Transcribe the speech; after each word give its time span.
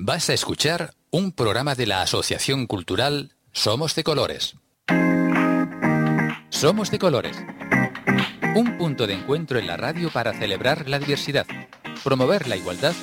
Vas 0.00 0.30
a 0.30 0.32
escuchar 0.32 0.94
un 1.10 1.32
programa 1.32 1.74
de 1.74 1.84
la 1.84 2.02
Asociación 2.02 2.68
Cultural 2.68 3.34
Somos 3.50 3.96
de 3.96 4.04
Colores. 4.04 4.54
Somos 6.50 6.92
de 6.92 7.00
Colores. 7.00 7.36
Un 8.54 8.78
punto 8.78 9.08
de 9.08 9.14
encuentro 9.14 9.58
en 9.58 9.66
la 9.66 9.76
radio 9.76 10.10
para 10.10 10.34
celebrar 10.34 10.88
la 10.88 11.00
diversidad, 11.00 11.48
promover 12.04 12.46
la 12.46 12.56
igualdad 12.56 12.94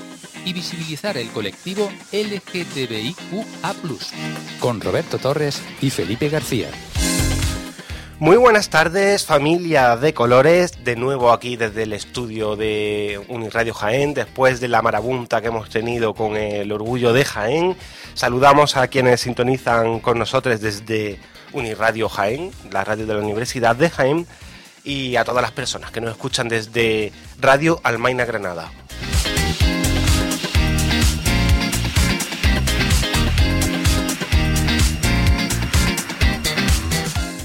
y 0.46 0.54
visibilizar 0.54 1.18
el 1.18 1.28
colectivo 1.32 1.92
LGTBIQA+, 2.14 3.76
con 4.62 4.80
Roberto 4.80 5.18
Torres 5.18 5.62
y 5.82 5.90
Felipe 5.90 6.30
García. 6.30 6.70
Muy 8.18 8.38
buenas 8.38 8.70
tardes, 8.70 9.26
familia 9.26 9.98
de 9.98 10.14
colores, 10.14 10.86
de 10.86 10.96
nuevo 10.96 11.34
aquí 11.34 11.58
desde 11.58 11.84
el 11.84 11.92
estudio 11.92 12.56
de 12.56 13.22
Uniradio 13.28 13.74
Jaén, 13.74 14.14
después 14.14 14.62
de 14.62 14.70
la 14.70 14.82
marabunta 14.82 15.42
que 15.42 15.48
hemos 15.48 15.70
tenido 15.70 16.14
con 16.14 16.38
el 16.38 16.72
orgullo 16.72 17.12
de 17.12 17.26
Jaén. 17.26 17.76
Saludamos 18.14 18.78
a 18.78 18.88
quienes 18.88 19.20
sintonizan 19.20 20.00
con 20.00 20.18
nosotros 20.18 20.62
desde 20.62 21.20
Uniradio 21.52 22.08
Jaén, 22.08 22.52
la 22.72 22.86
radio 22.86 23.06
de 23.06 23.16
la 23.16 23.20
Universidad 23.20 23.76
de 23.76 23.90
Jaén, 23.90 24.26
y 24.86 25.18
a 25.18 25.26
todas 25.26 25.42
las 25.42 25.52
personas 25.52 25.92
que 25.92 26.00
nos 26.00 26.12
escuchan 26.12 26.48
desde 26.48 27.12
Radio 27.42 27.82
Almaina 27.84 28.24
Granada. 28.24 28.72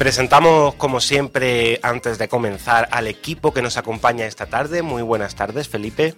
Presentamos, 0.00 0.76
como 0.76 0.98
siempre, 0.98 1.78
antes 1.82 2.16
de 2.16 2.26
comenzar, 2.26 2.88
al 2.90 3.06
equipo 3.06 3.52
que 3.52 3.60
nos 3.60 3.76
acompaña 3.76 4.24
esta 4.24 4.46
tarde. 4.46 4.80
Muy 4.80 5.02
buenas 5.02 5.34
tardes, 5.34 5.68
Felipe. 5.68 6.14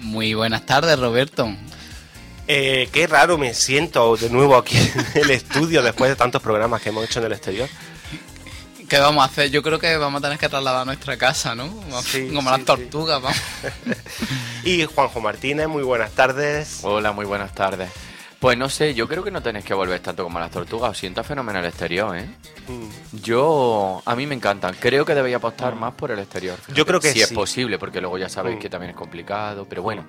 Muy 0.00 0.34
buenas 0.34 0.66
tardes, 0.66 0.98
Roberto. 0.98 1.48
Eh, 2.48 2.90
qué 2.92 3.06
raro 3.06 3.38
me 3.38 3.54
siento 3.54 4.14
de 4.18 4.28
nuevo 4.28 4.56
aquí 4.56 4.76
en 4.76 5.06
el 5.22 5.30
estudio 5.30 5.82
después 5.82 6.10
de 6.10 6.16
tantos 6.16 6.42
programas 6.42 6.82
que 6.82 6.90
hemos 6.90 7.02
hecho 7.06 7.20
en 7.20 7.24
el 7.24 7.32
exterior. 7.32 7.66
¿Qué 8.90 8.98
vamos 8.98 9.22
a 9.22 9.24
hacer? 9.24 9.50
Yo 9.50 9.62
creo 9.62 9.78
que 9.78 9.96
vamos 9.96 10.18
a 10.18 10.24
tener 10.24 10.38
que 10.38 10.50
trasladar 10.50 10.82
a 10.82 10.84
nuestra 10.84 11.16
casa, 11.16 11.54
¿no? 11.54 11.74
Como 12.34 12.50
las 12.50 12.64
tortugas, 12.66 13.22
vamos. 13.22 13.40
y 14.64 14.84
Juanjo 14.84 15.22
Martínez, 15.22 15.66
muy 15.66 15.82
buenas 15.82 16.10
tardes. 16.10 16.80
Hola, 16.82 17.12
muy 17.12 17.24
buenas 17.24 17.54
tardes. 17.54 17.88
Pues 18.44 18.58
no 18.58 18.68
sé, 18.68 18.92
yo 18.92 19.08
creo 19.08 19.24
que 19.24 19.30
no 19.30 19.40
tenéis 19.40 19.64
que 19.64 19.72
volver 19.72 20.00
tanto 20.00 20.22
como 20.22 20.38
las 20.38 20.50
tortugas. 20.50 20.90
Os 20.90 20.98
siento 20.98 21.24
fenomenal 21.24 21.64
el 21.64 21.70
exterior, 21.70 22.14
¿eh? 22.14 22.26
Mm. 22.68 23.16
Yo, 23.22 24.02
a 24.04 24.14
mí 24.14 24.26
me 24.26 24.34
encantan. 24.34 24.76
Creo 24.78 25.06
que 25.06 25.14
debería 25.14 25.38
apostar 25.38 25.74
más 25.76 25.94
por 25.94 26.10
el 26.10 26.18
exterior. 26.18 26.58
Yo 26.74 26.84
creo 26.84 27.00
que 27.00 27.10
si 27.10 27.22
es 27.22 27.32
posible, 27.32 27.78
porque 27.78 28.02
luego 28.02 28.18
ya 28.18 28.28
sabéis 28.28 28.58
mm. 28.58 28.60
que 28.60 28.68
también 28.68 28.90
es 28.90 28.96
complicado. 28.96 29.64
Pero 29.66 29.80
bueno, 29.80 30.04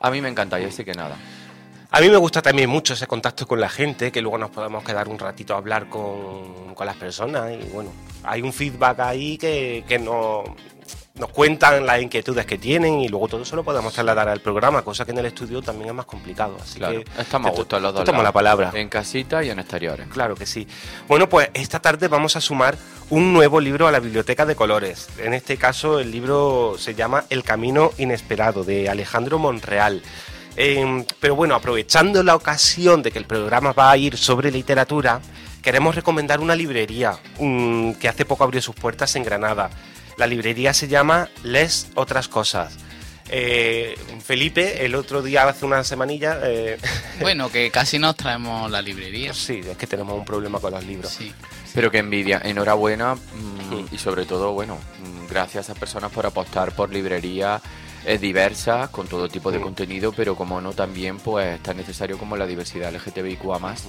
a 0.00 0.12
mí 0.12 0.20
me 0.20 0.28
encanta 0.28 0.60
y 0.60 0.64
así 0.66 0.84
que 0.84 0.94
nada. 0.94 1.16
A 1.90 2.00
mí 2.00 2.08
me 2.08 2.18
gusta 2.18 2.40
también 2.40 2.70
mucho 2.70 2.94
ese 2.94 3.08
contacto 3.08 3.48
con 3.48 3.58
la 3.58 3.68
gente, 3.68 4.12
que 4.12 4.22
luego 4.22 4.38
nos 4.38 4.50
podemos 4.50 4.84
quedar 4.84 5.08
un 5.08 5.18
ratito 5.18 5.54
a 5.54 5.56
hablar 5.56 5.88
con, 5.88 6.76
con 6.76 6.86
las 6.86 6.94
personas 6.94 7.50
y 7.50 7.68
bueno, 7.72 7.90
hay 8.22 8.42
un 8.42 8.52
feedback 8.52 9.00
ahí 9.00 9.36
que, 9.36 9.84
que 9.88 9.98
no, 9.98 10.44
nos 11.14 11.28
cuentan 11.30 11.84
las 11.84 12.00
inquietudes 12.00 12.46
que 12.46 12.56
tienen 12.56 13.00
y 13.00 13.08
luego 13.08 13.28
todo 13.28 13.42
eso 13.42 13.54
lo 13.54 13.62
podemos 13.62 13.92
trasladar 13.92 14.28
al 14.28 14.40
programa, 14.40 14.82
cosa 14.82 15.04
que 15.04 15.10
en 15.10 15.18
el 15.18 15.26
estudio 15.26 15.60
también 15.60 15.90
es 15.90 15.94
más 15.94 16.06
complicado. 16.06 16.56
Así 16.60 16.80
que 16.80 17.04
estamos 17.18 17.50
a 17.50 17.54
gusto 17.54 17.78
los 17.78 17.92
dos. 17.92 18.02
Estamos 18.02 18.24
la 18.24 18.32
palabra. 18.32 18.70
En 18.74 18.88
casita 18.88 19.44
y 19.44 19.50
en 19.50 19.58
exteriores. 19.58 20.08
Claro 20.08 20.34
que 20.34 20.46
sí. 20.46 20.66
Bueno, 21.08 21.28
pues 21.28 21.50
esta 21.54 21.80
tarde 21.80 22.08
vamos 22.08 22.36
a 22.36 22.40
sumar 22.40 22.76
un 23.10 23.32
nuevo 23.32 23.60
libro 23.60 23.86
a 23.86 23.92
la 23.92 24.00
Biblioteca 24.00 24.46
de 24.46 24.54
Colores. 24.54 25.08
En 25.18 25.34
este 25.34 25.58
caso, 25.58 25.98
el 26.00 26.10
libro 26.10 26.76
se 26.78 26.94
llama 26.94 27.24
El 27.28 27.44
Camino 27.44 27.90
Inesperado, 27.98 28.64
de 28.64 28.88
Alejandro 28.88 29.38
Monreal. 29.38 30.02
Em, 30.56 31.04
pero 31.20 31.34
bueno, 31.34 31.54
aprovechando 31.54 32.22
la 32.22 32.34
ocasión 32.34 33.02
de 33.02 33.10
que 33.10 33.18
el 33.18 33.26
programa 33.26 33.72
va 33.72 33.90
a 33.90 33.96
ir 33.96 34.16
sobre 34.16 34.50
literatura, 34.50 35.20
queremos 35.62 35.94
recomendar 35.94 36.40
una 36.40 36.54
librería 36.54 37.18
que 37.38 38.08
hace 38.08 38.24
poco 38.24 38.44
abrió 38.44 38.60
sus 38.60 38.74
puertas 38.74 39.14
en 39.16 39.24
Granada. 39.24 39.70
La 40.22 40.28
librería 40.28 40.72
se 40.72 40.86
llama 40.86 41.28
Les 41.42 41.88
Otras 41.96 42.28
Cosas. 42.28 42.76
Eh, 43.28 43.96
Felipe, 44.24 44.86
el 44.86 44.94
otro 44.94 45.20
día, 45.20 45.48
hace 45.48 45.66
una 45.66 45.82
semanilla... 45.82 46.38
Eh, 46.44 46.78
bueno, 47.20 47.50
que 47.50 47.72
casi 47.72 47.98
nos 47.98 48.14
traemos 48.14 48.70
la 48.70 48.80
librería. 48.80 49.34
Sí, 49.34 49.62
es 49.68 49.76
que 49.76 49.88
tenemos 49.88 50.16
un 50.16 50.24
problema 50.24 50.60
con 50.60 50.74
los 50.74 50.86
libros. 50.86 51.10
Sí. 51.10 51.34
Pero 51.74 51.90
que 51.90 51.98
envidia. 51.98 52.40
Enhorabuena 52.44 53.16
mm, 53.16 53.86
y 53.90 53.98
sobre 53.98 54.24
todo, 54.24 54.52
bueno, 54.52 54.76
mm, 54.76 55.26
gracias 55.28 55.70
a 55.70 55.74
personas 55.74 56.12
por 56.12 56.24
apostar 56.24 56.70
por 56.70 56.92
librerías 56.92 57.60
eh, 58.06 58.16
diversas, 58.16 58.90
con 58.90 59.08
todo 59.08 59.28
tipo 59.28 59.50
de 59.50 59.60
contenido, 59.60 60.12
pero 60.12 60.36
como 60.36 60.60
no 60.60 60.72
también, 60.72 61.18
pues 61.18 61.60
tan 61.64 61.76
necesario 61.76 62.16
como 62.16 62.36
la 62.36 62.46
diversidad 62.46 62.94
LGTBIQA+. 62.94 63.58
más 63.58 63.88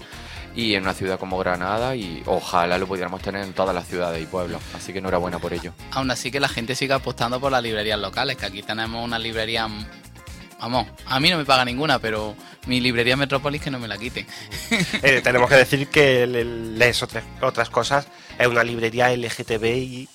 y 0.56 0.76
en 0.76 0.84
una 0.84 0.94
ciudad 0.94 1.20
como 1.20 1.38
Granada 1.38 1.96
y 1.96 2.24
ojalá 2.26 2.78
lo 2.78 2.88
pudiéramos 2.88 3.22
tener 3.22 3.44
en 3.44 3.54
todas 3.54 3.74
las 3.74 3.88
ciudades 3.88 4.22
y 4.22 4.26
pueblos. 4.26 4.62
Así 4.76 4.94
que 4.94 5.00
enhorabuena 5.00 5.40
por 5.40 5.54
ello. 5.54 5.74
Aún 5.92 6.12
así 6.12 6.32
que 6.32 6.40
la 6.40 6.50
gente 6.50 6.76
siga 6.76 6.96
apostando 6.96 7.40
por 7.40 7.52
las 7.52 7.64
librerías 7.64 8.00
locales, 8.00 8.38
que 8.38 8.46
aquí 8.46 8.64
tenemos 8.64 9.04
una 9.04 9.20
librería... 9.20 9.68
Vamos, 10.60 10.88
a 11.08 11.20
mí 11.20 11.30
no 11.30 11.38
me 11.38 11.44
paga 11.44 11.66
ninguna, 11.66 12.00
pero 12.00 12.36
mi 12.68 12.80
librería 12.80 13.18
Metrópolis 13.18 13.62
que 13.62 13.70
no 13.70 13.80
me 13.80 13.88
la 13.88 13.98
quiten. 13.98 14.26
Eh, 15.04 15.22
tenemos 15.22 15.50
que 15.50 15.56
decir 15.56 15.88
que 15.88 16.26
lees 16.26 17.04
otras, 17.04 17.26
otras 17.42 17.70
cosas, 17.70 18.08
es 18.40 18.48
una 18.48 18.64
librería 18.64 19.10
LGTBIQ 19.16 20.10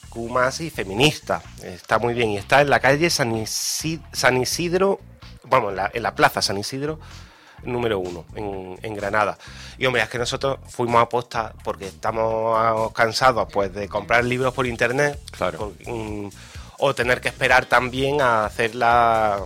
y 0.61 0.71
feminista. 0.71 1.43
Está 1.63 1.99
muy 1.99 2.15
bien 2.15 2.31
y 2.31 2.39
está 2.39 2.63
en 2.63 2.71
la 2.71 2.81
calle 2.81 3.11
San 3.11 3.37
Isidro, 3.37 5.01
vamos, 5.45 5.75
en 5.93 6.03
la 6.03 6.15
plaza 6.15 6.41
San 6.41 6.57
Isidro 6.57 6.99
número 7.63 7.99
uno 7.99 8.25
en, 8.35 8.95
Granada. 8.95 9.39
Y 9.79 9.87
hombre, 9.87 10.03
es 10.03 10.09
que 10.09 10.19
nosotros 10.19 10.59
fuimos 10.69 11.01
a 11.03 11.09
posta 11.09 11.53
porque 11.63 11.87
estamos 11.87 12.93
cansados 12.93 13.49
pues 13.53 13.73
de 13.73 13.89
comprar 13.89 14.25
libros 14.25 14.53
por 14.55 14.67
internet. 14.67 15.19
Claro. 15.31 15.73
Mm, 15.87 16.29
o 16.79 16.95
tener 16.95 17.21
que 17.21 17.29
esperar 17.29 17.67
también 17.67 18.21
a 18.21 18.45
hacer 18.45 18.75
la, 18.75 19.45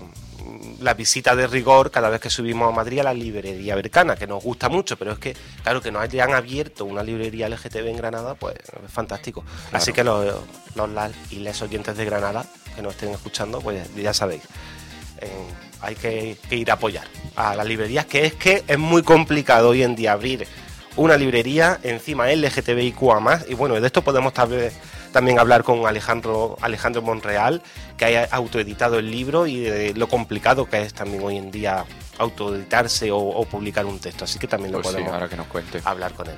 la 0.80 0.94
visita 0.94 1.34
de 1.34 1.46
rigor 1.46 1.90
cada 1.90 2.10
vez 2.10 2.20
que 2.20 2.28
subimos 2.28 2.68
a 2.68 2.76
Madrid 2.76 3.00
a 3.00 3.04
la 3.04 3.14
librería 3.14 3.74
Bercana, 3.74 4.16
que 4.16 4.26
nos 4.26 4.42
gusta 4.42 4.68
mucho, 4.68 4.98
pero 4.98 5.12
es 5.12 5.18
que, 5.18 5.34
claro, 5.62 5.80
que 5.80 5.90
nos 5.90 6.02
hayan 6.02 6.34
abierto 6.34 6.84
una 6.84 7.02
librería 7.02 7.48
LGTB 7.48 7.86
en 7.86 7.96
Granada, 7.96 8.34
pues 8.34 8.56
es 8.56 8.92
fantástico. 8.92 9.44
Así 9.72 9.92
que 9.92 10.04
los, 10.04 10.34
los 10.74 10.90
y 11.30 11.36
les 11.36 11.62
oyentes 11.62 11.96
de 11.96 12.04
Granada 12.04 12.44
que 12.74 12.82
nos 12.82 12.94
estén 12.94 13.10
escuchando, 13.10 13.60
pues 13.60 13.94
ya 13.94 14.12
sabéis 14.12 14.42
hay 15.82 15.96
que, 15.96 16.38
ir 16.50 16.70
a 16.70 16.74
apoyar 16.74 17.06
a 17.36 17.54
las 17.54 17.66
librerías, 17.66 18.06
que 18.06 18.24
es 18.24 18.34
que 18.34 18.62
es 18.66 18.78
muy 18.78 19.02
complicado 19.02 19.70
hoy 19.70 19.82
en 19.82 19.96
día 19.96 20.12
abrir 20.12 20.46
una 20.96 21.16
librería 21.16 21.78
encima 21.82 22.28
LGTBIQA 22.28 23.20
más 23.20 23.44
y 23.48 23.54
bueno, 23.54 23.80
de 23.80 23.86
esto 23.86 24.02
podemos 24.02 24.32
también 24.32 25.38
hablar 25.38 25.64
con 25.64 25.86
Alejandro, 25.86 26.56
Alejandro 26.60 27.02
Monreal, 27.02 27.62
que 27.96 28.18
ha 28.18 28.24
autoeditado 28.30 28.98
el 28.98 29.10
libro 29.10 29.46
y 29.46 29.60
de 29.60 29.94
lo 29.94 30.08
complicado 30.08 30.66
que 30.66 30.82
es 30.82 30.94
también 30.94 31.22
hoy 31.22 31.36
en 31.36 31.50
día 31.50 31.84
autoeditarse 32.18 33.10
o, 33.10 33.44
publicar 33.50 33.86
un 33.86 33.98
texto, 33.98 34.24
así 34.24 34.38
que 34.38 34.46
también 34.46 34.72
lo 34.72 34.82
pues 34.82 34.92
podemos 34.92 35.12
ahora 35.12 35.28
que 35.28 35.36
nos 35.36 35.46
cuente. 35.46 35.80
hablar 35.84 36.12
con 36.12 36.28
él. 36.28 36.36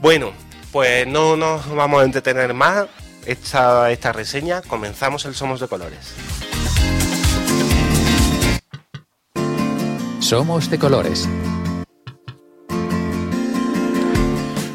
Bueno, 0.00 0.32
pues 0.70 1.06
no 1.06 1.36
nos 1.36 1.68
vamos 1.74 2.02
a 2.02 2.04
entretener 2.04 2.54
más 2.54 2.86
esta, 3.26 3.90
esta 3.90 4.12
reseña, 4.12 4.62
comenzamos 4.62 5.24
el 5.24 5.34
Somos 5.34 5.60
de 5.60 5.68
Colores. 5.68 6.14
Somos 10.28 10.68
de 10.68 10.78
colores. 10.78 11.26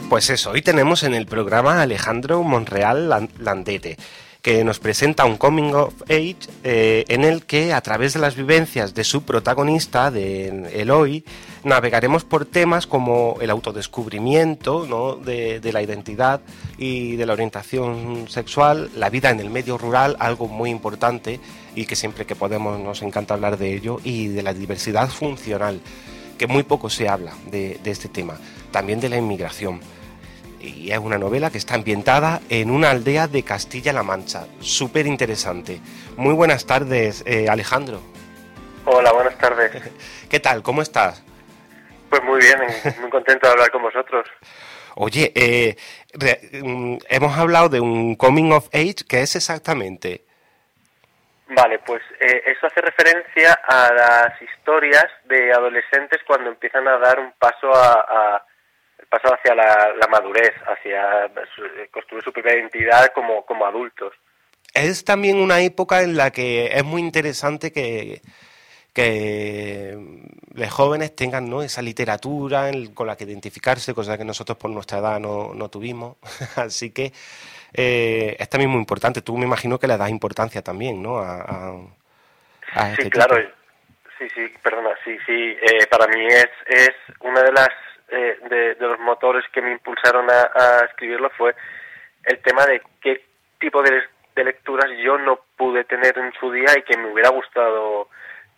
Pues 0.09 0.31
eso, 0.31 0.50
hoy 0.50 0.64
tenemos 0.64 1.03
en 1.03 1.14
el 1.14 1.28
programa 1.28 1.78
a 1.78 1.84
Alejandro 1.84 2.41
Monreal 2.41 3.30
Landete, 3.38 3.97
que 4.41 4.64
nos 4.64 4.80
presenta 4.80 5.25
un 5.25 5.38
coming 5.38 5.75
of 5.75 5.94
age 6.06 6.38
eh, 6.64 7.06
en 7.08 7.24
el 7.24 7.46
que 7.46 7.72
a 7.72 7.81
través 7.81 8.14
de 8.14 8.19
las 8.19 8.36
vivencias 8.36 8.96
de 8.96 9.03
su 9.03 9.25
protagonista, 9.25 10.09
de 10.09 10.72
Eloy, 10.74 11.24
navegaremos 11.63 12.24
por 12.24 12.46
temas 12.46 12.88
como 12.88 13.38
el 13.41 13.49
autodescubrimiento 13.49 14.85
¿no? 14.88 15.16
de, 15.16 15.59
de, 15.59 15.73
la 15.73 15.82
identidad 15.82 16.41
y 16.78 17.16
de 17.16 17.26
la 17.26 17.34
orientación 17.34 18.28
sexual, 18.28 18.90
la 18.96 19.09
vida 19.09 19.29
en 19.29 19.40
el 19.40 19.49
medio 19.49 19.78
rural, 19.78 20.16
algo 20.20 20.47
muy 20.47 20.70
importante 20.70 21.40
y 21.76 21.85
que 21.85 21.96
siempre 21.96 22.26
que 22.26 22.35
podemos 22.35 22.79
nos 22.79 23.02
encanta 23.02 23.34
hablar 23.34 23.58
de 23.58 23.73
ello, 23.73 23.99
y 24.03 24.28
de 24.28 24.43
la 24.43 24.53
diversidad 24.53 25.09
funcional, 25.09 25.82
que 26.38 26.47
muy 26.47 26.64
poco 26.64 26.90
se 26.90 27.08
habla 27.08 27.34
de, 27.49 27.79
este 27.84 28.09
tema, 28.09 28.38
también 28.72 28.99
de 28.99 29.09
la 29.09 29.17
inmigración. 29.17 29.82
Y 30.59 30.91
es 30.91 30.99
una 30.99 31.17
novela 31.17 31.49
que 31.49 31.58
está 31.58 31.76
ambientada 31.76 32.41
en 32.49 32.72
una 32.72 32.91
aldea 32.91 33.28
de 33.28 33.43
Castilla-La 33.43 34.03
Mancha, 34.03 34.47
súper 34.61 35.08
interesante. 35.08 35.82
Muy 36.16 36.34
buenas 36.34 36.66
tardes, 36.66 37.23
eh, 37.26 37.47
Alejandro. 37.49 37.99
Hola, 38.85 39.11
buenas 39.11 39.38
tardes. 39.38 39.72
¿Qué 40.29 40.40
tal? 40.40 40.64
¿Cómo 40.64 40.82
estás? 40.82 41.22
Pues 42.14 42.24
muy 42.26 42.40
bien, 42.42 42.60
muy 43.02 43.10
contento 43.10 43.48
de 43.48 43.54
hablar 43.54 43.72
con 43.72 43.82
vosotros. 43.82 44.30
Oye, 44.98 45.32
eh, 45.34 45.76
mm, 46.62 46.98
hemos 47.10 47.36
hablado 47.36 47.70
de 47.70 47.80
un 47.80 48.14
coming 48.14 48.52
of 48.52 48.68
age, 48.72 48.98
¿qué 49.10 49.22
es 49.22 49.36
exactamente? 49.36 50.24
Vale, 51.48 51.80
pues 51.80 52.04
eh, 52.20 52.44
eso 52.46 52.68
hace 52.68 52.82
referencia 52.82 53.60
a 53.68 53.92
las 53.92 54.42
historias 54.44 55.08
de 55.26 55.54
adolescentes 55.54 56.22
cuando 56.28 56.52
empiezan 56.52 56.88
a 56.88 57.00
dar 57.00 57.20
un 57.20 57.32
paso 57.32 57.74
a, 57.74 58.46
paso 59.10 59.34
hacia 59.34 59.56
la, 59.56 60.08
madurez, 60.12 60.54
hacia 60.68 61.32
construir 61.90 62.24
su 62.24 62.32
propia 62.32 62.54
identidad 62.54 63.08
como, 63.16 63.44
como 63.44 63.66
adultos. 63.66 64.14
Es 64.76 65.04
también 65.04 65.38
una 65.38 65.62
época 65.62 66.04
en 66.04 66.16
la 66.16 66.30
que 66.30 66.78
es 66.78 66.84
muy 66.84 67.02
interesante 67.02 67.72
que, 67.72 68.22
que 68.93 69.97
los 70.53 70.72
jóvenes 70.72 71.16
tengan 71.16 71.49
¿no? 71.49 71.63
esa 71.63 71.81
literatura 71.81 72.69
con 72.93 73.07
la 73.07 73.17
que 73.17 73.23
identificarse, 73.23 73.93
cosa 73.93 74.17
que 74.17 74.23
nosotros 74.23 74.57
por 74.57 74.69
nuestra 74.69 74.99
edad 74.99 75.19
no, 75.19 75.53
no 75.55 75.69
tuvimos. 75.69 76.17
Así 76.55 76.91
que 76.91 77.11
eh, 77.73 78.35
es 78.40 78.49
también 78.49 78.69
muy 78.69 78.79
importante. 78.79 79.22
Tú 79.22 79.35
me 79.37 79.45
imagino 79.45 79.79
que 79.79 79.87
le 79.87 79.97
das 79.97 80.09
importancia 80.09 80.61
también, 80.61 81.01
¿no? 81.01 81.19
A, 81.19 81.75
este 82.91 83.03
sí, 83.03 83.09
claro. 83.09 83.35
Sí, 84.17 84.28
sí, 84.34 84.53
perdona, 84.61 84.91
sí, 85.03 85.17
sí. 85.25 85.57
Eh, 85.61 85.87
para 85.90 86.07
mí 86.07 86.25
es, 86.28 86.49
es 86.67 86.91
una 87.22 87.41
de 87.41 87.51
las 87.51 87.69
eh, 88.09 88.37
de, 88.47 88.75
los 88.79 88.99
motores 88.99 89.43
que 89.51 89.61
me 89.61 89.72
impulsaron 89.72 90.28
a, 90.29 90.85
escribirlo 90.85 91.31
fue 91.31 91.55
el 92.25 92.40
tema 92.40 92.66
de 92.66 92.81
qué 93.01 93.25
tipo 93.59 93.81
de, 93.81 94.03
de 94.35 94.43
lecturas 94.43 94.85
yo 95.03 95.17
no 95.17 95.40
pude 95.57 95.84
tener 95.84 96.17
en 96.17 96.31
su 96.40 96.51
día 96.51 96.78
y 96.78 96.84
que 96.84 96.95
me 96.95 97.11
hubiera 97.11 97.29
gustado 97.29 98.07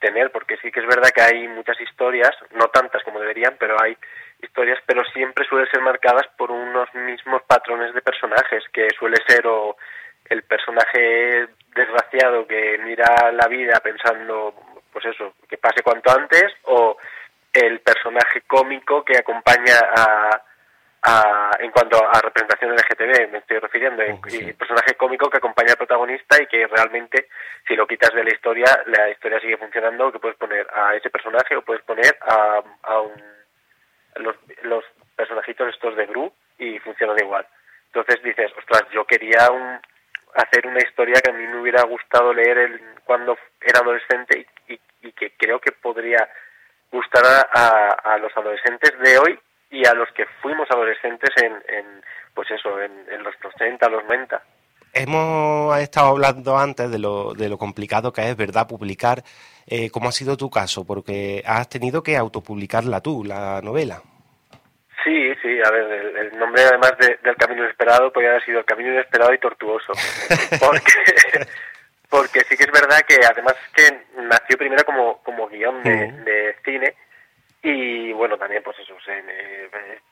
tener, 0.06 0.32
porque 0.32 0.58
sí 0.58 0.72
que 0.72 0.82
es 0.82 0.86
verdad 0.86 1.10
que 1.10 1.22
hay 1.22 1.48
muchas 1.48 1.80
historias, 1.82 2.32
no 2.54 2.68
tantas 2.68 3.04
como 3.04 3.20
deberían, 3.20 3.56
pero 3.60 3.76
hay 3.82 3.98
historias, 4.42 4.80
pero 4.86 5.04
siempre 5.06 5.46
suelen 5.48 5.70
ser 5.72 5.82
marcadas 5.82 6.28
por 6.38 6.52
unos 6.52 6.94
mismos 6.94 7.42
patrones 7.44 7.94
de 7.94 8.02
personajes, 8.02 8.64
que 8.72 8.88
suele 8.98 9.18
ser 9.28 9.48
o 9.48 9.76
el 10.30 10.44
personaje 10.44 11.48
desgraciado 11.76 12.48
que 12.48 12.78
mira 12.84 13.32
la 13.32 13.48
vida 13.48 13.80
pensando, 13.84 14.54
pues 14.92 15.06
eso, 15.06 15.34
que 15.50 15.58
pase 15.58 15.82
cuanto 15.82 16.12
antes, 16.12 16.54
o 16.64 16.98
el 17.52 17.80
personaje 17.80 18.42
cómico 18.48 19.04
que 19.04 19.18
acompaña 19.18 19.80
a, 19.96 20.42
en 21.60 21.72
cuanto 21.72 21.98
a 21.98 22.22
representación 22.22 22.76
LGTB, 22.76 23.32
me 23.32 23.38
estoy 23.40 23.60
refiriendo, 23.60 24.02
el 24.02 24.56
personaje 24.56 24.96
cómico 24.96 25.30
que 25.30 25.38
acompaña 25.38 25.72
al 25.72 25.78
protagonista 25.78 26.42
y 26.42 26.48
que 26.48 26.66
realmente, 26.68 27.28
si 27.68 27.76
lo 27.76 27.86
quitas 27.86 28.14
de 28.14 28.24
la 28.24 28.34
historia, 28.34 28.66
la 28.88 29.10
historia 29.10 29.40
sigue 29.40 29.58
funcionando, 29.58 30.12
que 30.12 30.20
puedes 30.20 30.38
poner 30.38 30.68
a 30.74 30.96
ese 30.96 31.10
personaje 31.10 31.56
o 31.56 31.62
puedes 31.62 31.84
poner 31.84 32.18
a, 32.22 32.62
a 32.84 33.00
un, 33.02 33.22
los, 34.16 34.36
los 34.64 34.84
personajitos 35.16 35.70
estos 35.70 35.96
de 35.96 36.08
Gru 36.08 36.32
y 36.58 36.80
funcionan 36.80 37.18
igual. 37.20 37.46
Entonces 37.88 38.24
dices, 38.24 38.52
ostras, 38.58 38.84
yo 38.92 39.06
quería 39.06 39.52
un, 39.52 39.80
hacer 40.34 40.66
una 40.66 40.80
historia 40.80 41.22
que 41.22 41.30
a 41.30 41.34
mí 41.34 41.46
me 41.48 41.62
hubiera 41.62 41.84
gustado 41.84 42.34
leer 42.34 42.58
el, 42.58 42.82
cuando 43.04 43.38
era 43.62 43.80
adolescente 43.80 44.48
y, 44.68 44.80
y, 45.02 45.12
que 45.12 45.34
creo 45.38 45.60
que 45.60 45.72
podría 45.72 46.28
gustar 46.92 47.24
a, 47.54 47.90
a 47.90 48.18
los 48.18 48.36
adolescentes 48.36 48.98
de 49.00 49.18
hoy 49.20 49.40
y 49.70 49.86
a 49.86 49.94
los 49.94 50.10
que 50.14 50.26
fuimos 50.42 50.70
adolescentes 50.72 51.30
en, 51.38 51.54
en 51.68 52.04
pues 52.34 52.52
eso, 52.52 52.80
en, 52.82 53.24
los 53.24 53.34
80, 53.44 53.90
los 53.90 54.04
90. 54.04 54.42
Hemos 54.94 55.78
estado 55.80 56.10
hablando 56.10 56.58
antes 56.58 56.92
de 56.92 57.00
lo, 57.00 57.34
de 57.34 57.50
lo 57.50 57.58
complicado 57.58 58.14
que 58.14 58.30
es, 58.30 58.38
¿verdad?, 58.38 58.68
publicar. 58.68 59.24
Eh, 59.68 59.90
¿Cómo 59.90 60.10
ha 60.10 60.12
sido 60.12 60.38
tu 60.38 60.50
caso? 60.50 60.86
Porque 60.86 61.42
has 61.46 61.68
tenido 61.70 62.04
que 62.04 62.16
autopublicarla 62.16 63.02
tú, 63.02 63.24
la 63.24 63.62
novela. 63.62 64.02
Sí, 65.04 65.34
sí, 65.42 65.60
a 65.64 65.72
ver, 65.72 66.16
el, 66.18 66.40
nombre 66.40 66.64
además 66.64 66.94
del 67.00 67.36
Camino 67.36 67.64
Inesperado 67.64 68.12
podría 68.12 68.32
haber 68.32 68.46
sido 68.46 68.60
El 68.60 68.66
Camino 68.66 68.92
Inesperado 68.92 69.34
y 69.34 69.38
Tortuoso. 69.38 69.94
Porque, 70.60 71.48
porque 72.10 72.40
sí 72.42 72.56
que 72.56 72.64
es 72.64 72.72
verdad 72.72 73.02
que 73.08 73.18
además 73.30 73.56
que 73.74 73.84
nació 74.22 74.58
primero 74.58 74.86
como, 74.86 75.18
como 75.24 75.48
guion 75.50 75.84
de, 75.84 76.12
de 76.24 76.56
cine 76.64 76.96
y 77.68 78.14
bueno, 78.14 78.38
también 78.38 78.62
pues 78.62 78.78
eso, 78.78 78.96
se 79.04 79.24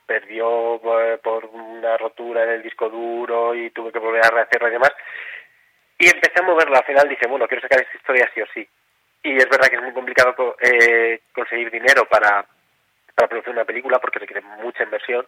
perdió 0.04 0.74
eh, 1.00 1.18
por 1.22 1.44
una 1.44 1.96
rotura 1.96 2.42
en 2.42 2.50
el 2.50 2.62
disco 2.64 2.90
duro 2.90 3.54
y 3.54 3.70
tuve 3.70 3.92
que 3.92 4.00
volver 4.00 4.26
a 4.26 4.30
rehacerlo 4.30 4.66
y 4.66 4.72
demás. 4.72 4.92
Y 5.96 6.08
empecé 6.08 6.40
a 6.40 6.46
moverlo, 6.46 6.76
al 6.76 6.84
final 6.84 7.08
dije, 7.08 7.28
bueno, 7.28 7.46
quiero 7.46 7.62
sacar 7.62 7.80
esta 7.80 7.96
historia 7.96 8.28
sí 8.34 8.40
o 8.40 8.46
sí. 8.52 8.68
Y 9.22 9.36
es 9.36 9.48
verdad 9.48 9.68
que 9.68 9.76
es 9.76 9.82
muy 9.82 9.92
complicado 9.92 10.56
eh, 10.60 11.20
conseguir 11.32 11.70
dinero 11.70 12.06
para, 12.06 12.44
para 13.14 13.28
producir 13.28 13.52
una 13.52 13.64
película 13.64 14.00
porque 14.00 14.18
requiere 14.18 14.42
mucha 14.60 14.82
inversión. 14.82 15.24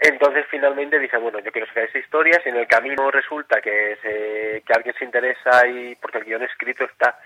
Entonces 0.00 0.44
finalmente 0.50 0.98
dije, 0.98 1.16
bueno, 1.16 1.38
yo 1.38 1.50
quiero 1.50 1.66
sacar 1.66 1.84
esa 1.84 1.98
historia, 1.98 2.42
si 2.42 2.50
en 2.50 2.56
el 2.56 2.66
camino 2.66 3.10
resulta 3.10 3.62
que, 3.62 3.96
se, 4.02 4.62
que 4.66 4.72
alguien 4.74 4.94
se 4.98 5.04
interesa 5.06 5.66
y 5.66 5.94
porque 5.94 6.18
el 6.18 6.24
guion 6.24 6.42
escrito 6.42 6.84
está, 6.84 7.18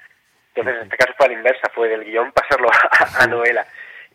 entonces 0.54 0.76
en 0.76 0.82
este 0.84 0.96
caso 0.96 1.14
fue 1.16 1.26
a 1.26 1.28
la 1.30 1.34
inversa, 1.34 1.70
fue 1.74 1.88
del 1.88 2.04
guion 2.04 2.30
pasarlo 2.40 2.68
a 3.18 3.26
novela 3.26 3.66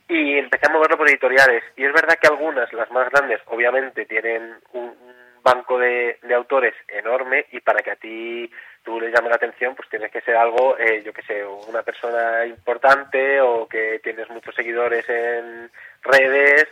y 0.07 0.38
empecé 0.38 0.67
a 0.67 0.73
moverlo 0.73 0.97
por 0.97 1.09
editoriales. 1.09 1.63
Y 1.75 1.85
es 1.85 1.94
verdad 1.94 2.17
que 2.19 2.27
algunas, 2.27 2.71
las 2.73 2.89
más 2.91 3.09
grandes, 3.09 3.41
obviamente 3.47 4.05
tienen 4.05 4.55
un 4.73 4.95
banco 5.44 5.77
de, 5.77 6.17
autores 6.33 6.73
enorme 6.88 7.45
y 7.51 7.59
para 7.59 7.81
que 7.81 7.91
a 7.91 7.95
ti 7.95 8.50
tú 8.83 9.00
le 9.00 9.11
llame 9.11 9.29
la 9.29 9.35
atención, 9.35 9.75
pues 9.75 9.89
tienes 9.89 10.11
que 10.11 10.21
ser 10.21 10.35
algo, 10.35 10.77
eh, 10.77 11.03
yo 11.05 11.13
que 11.13 11.21
sé, 11.23 11.45
una 11.45 11.83
persona 11.83 12.45
importante 12.45 13.39
o 13.41 13.67
que 13.67 14.00
tienes 14.03 14.29
muchos 14.29 14.55
seguidores 14.55 15.07
en 15.09 15.69
redes 16.01 16.67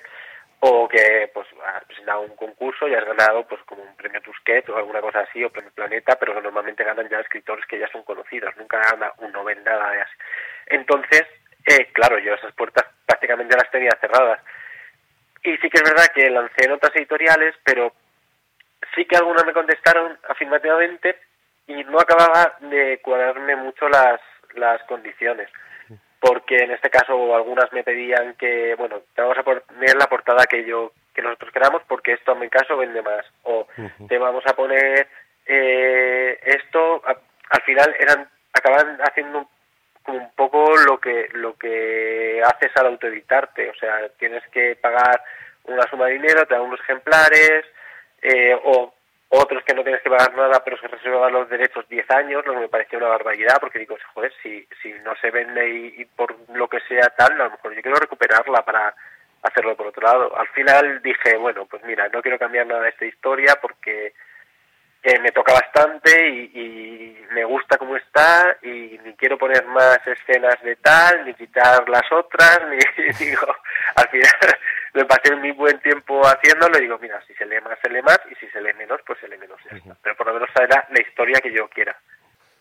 o 0.61 0.87
que 0.87 1.29
pues 1.33 1.47
has 1.65 1.83
presentado 1.85 2.21
un 2.21 2.35
concurso 2.35 2.87
y 2.87 2.93
has 2.93 3.05
ganado 3.05 3.47
pues 3.47 3.61
como 3.63 3.83
un 3.83 3.95
premio 3.95 4.21
Tusquet 4.21 4.67
o 4.69 4.77
alguna 4.77 5.01
cosa 5.01 5.21
así 5.21 5.43
o 5.43 5.49
premio 5.49 5.71
Planeta, 5.71 6.17
pero 6.19 6.39
normalmente 6.39 6.83
ganan 6.83 7.09
ya 7.09 7.19
escritores 7.19 7.65
que 7.65 7.79
ya 7.79 7.87
son 7.89 8.03
conocidos, 8.03 8.55
nunca 8.57 8.79
gana 8.89 9.11
un 9.19 9.31
novel 9.31 9.63
nada 9.63 9.91
de 9.91 10.01
así. 10.01 10.13
Entonces, 10.67 11.23
eh, 11.65 11.89
claro, 11.93 12.19
yo 12.19 12.33
esas 12.33 12.53
puertas 12.53 12.85
prácticamente 13.05 13.55
las 13.55 13.69
tenía 13.71 13.91
cerradas. 13.99 14.41
Y 15.43 15.57
sí 15.57 15.69
que 15.69 15.77
es 15.77 15.83
verdad 15.83 16.07
que 16.13 16.29
lancé 16.29 16.67
notas 16.67 16.91
editoriales, 16.95 17.55
pero 17.63 17.93
sí 18.95 19.05
que 19.05 19.15
algunas 19.15 19.45
me 19.45 19.53
contestaron 19.53 20.17
afirmativamente 20.29 21.17
y 21.67 21.83
no 21.83 21.99
acababa 21.99 22.57
de 22.59 22.99
cuadrarme 23.01 23.55
mucho 23.55 23.87
las, 23.89 24.19
las 24.53 24.81
condiciones. 24.83 25.49
Porque 26.19 26.57
en 26.57 26.71
este 26.71 26.89
caso 26.91 27.35
algunas 27.35 27.71
me 27.73 27.83
pedían 27.83 28.35
que, 28.35 28.75
bueno, 28.75 29.01
te 29.15 29.21
vamos 29.21 29.37
a 29.37 29.43
poner 29.43 29.95
la 29.97 30.07
portada 30.07 30.45
que 30.45 30.63
yo 30.65 30.91
que 31.13 31.21
nosotros 31.21 31.51
queramos 31.51 31.81
porque 31.87 32.13
esto 32.13 32.33
en 32.33 32.39
mi 32.39 32.49
caso 32.49 32.77
vende 32.77 33.01
más. 33.01 33.25
O 33.43 33.67
te 34.07 34.17
vamos 34.17 34.45
a 34.45 34.53
poner 34.53 35.07
eh, 35.45 36.39
esto, 36.43 37.01
al 37.05 37.61
final 37.63 37.95
eran 37.99 38.29
acaban 38.53 38.97
haciendo 39.01 39.39
como 39.39 39.49
un 40.07 40.31
poco 40.35 40.75
lo 40.77 40.99
que 40.99 41.29
lo 41.33 41.57
que 41.57 42.41
haces 42.43 42.71
al 42.75 42.87
autoeditarte, 42.87 43.69
o 43.69 43.75
sea, 43.75 44.09
tienes 44.17 44.43
que 44.49 44.75
pagar 44.75 45.23
una 45.65 45.83
suma 45.89 46.07
de 46.07 46.13
dinero, 46.13 46.45
te 46.45 46.55
dan 46.55 46.63
unos 46.63 46.79
ejemplares, 46.81 47.65
eh, 48.21 48.57
o 48.63 48.93
otros 49.33 49.63
que 49.63 49.73
no 49.73 49.83
tienes 49.83 50.01
que 50.01 50.09
pagar 50.09 50.35
nada, 50.35 50.61
pero 50.63 50.77
se 50.77 50.87
reservan 50.87 51.31
los 51.31 51.49
derechos 51.49 51.87
10 51.87 52.09
años, 52.11 52.45
lo 52.45 52.53
que 52.53 52.59
me 52.59 52.67
pareció 52.67 52.97
una 52.97 53.07
barbaridad, 53.07 53.59
porque 53.61 53.79
digo, 53.79 53.95
joder, 54.13 54.33
si, 54.43 54.67
si 54.81 54.91
no 55.05 55.15
se 55.21 55.31
vende 55.31 55.69
y, 55.69 56.03
por 56.03 56.35
lo 56.49 56.67
que 56.67 56.81
sea 56.81 57.07
tal, 57.15 57.39
a 57.39 57.45
lo 57.45 57.51
mejor 57.51 57.73
yo 57.73 57.81
quiero 57.81 57.97
recuperarla 57.97 58.65
para 58.65 58.93
hacerlo 59.43 59.75
por 59.77 59.87
otro 59.87 60.03
lado. 60.03 60.37
Al 60.37 60.47
final 60.49 61.01
dije, 61.01 61.37
bueno, 61.37 61.65
pues 61.65 61.81
mira, 61.83 62.09
no 62.09 62.21
quiero 62.21 62.37
cambiar 62.37 62.67
nada 62.67 62.81
de 62.81 62.89
esta 62.89 63.05
historia 63.05 63.57
porque 63.61 64.13
que 65.01 65.19
me 65.19 65.31
toca 65.31 65.53
bastante 65.53 66.29
y, 66.29 67.17
me 67.31 67.45
gusta 67.45 67.77
como 67.77 67.95
está 67.95 68.57
y 68.61 68.99
ni 69.05 69.13
quiero 69.13 69.37
poner 69.37 69.65
más 69.65 69.99
escenas 70.05 70.61
de 70.63 70.75
tal, 70.75 71.25
ni 71.25 71.33
quitar 71.33 71.87
las 71.87 72.03
otras, 72.11 72.59
ni 72.69 73.25
digo, 73.25 73.47
al 73.95 74.09
final 74.09 74.29
me 74.93 75.05
pasé 75.05 75.33
muy 75.37 75.51
buen 75.51 75.79
tiempo 75.79 76.21
haciéndolo 76.27 76.77
y 76.77 76.81
digo, 76.81 76.99
mira, 77.01 77.21
si 77.25 77.33
se 77.35 77.45
lee 77.45 77.61
más, 77.63 77.79
se 77.81 77.89
lee 77.89 78.01
más 78.01 78.19
y 78.29 78.35
si 78.35 78.47
se 78.51 78.59
lee 78.59 78.73
menos, 78.77 78.99
pues 79.07 79.17
se 79.19 79.29
lee 79.29 79.37
menos. 79.37 79.57
Pero 80.03 80.17
por 80.17 80.27
lo 80.27 80.33
menos 80.33 80.49
será 80.53 80.85
la 80.91 81.01
historia 81.01 81.39
que 81.39 81.53
yo 81.53 81.69
quiera. 81.69 81.95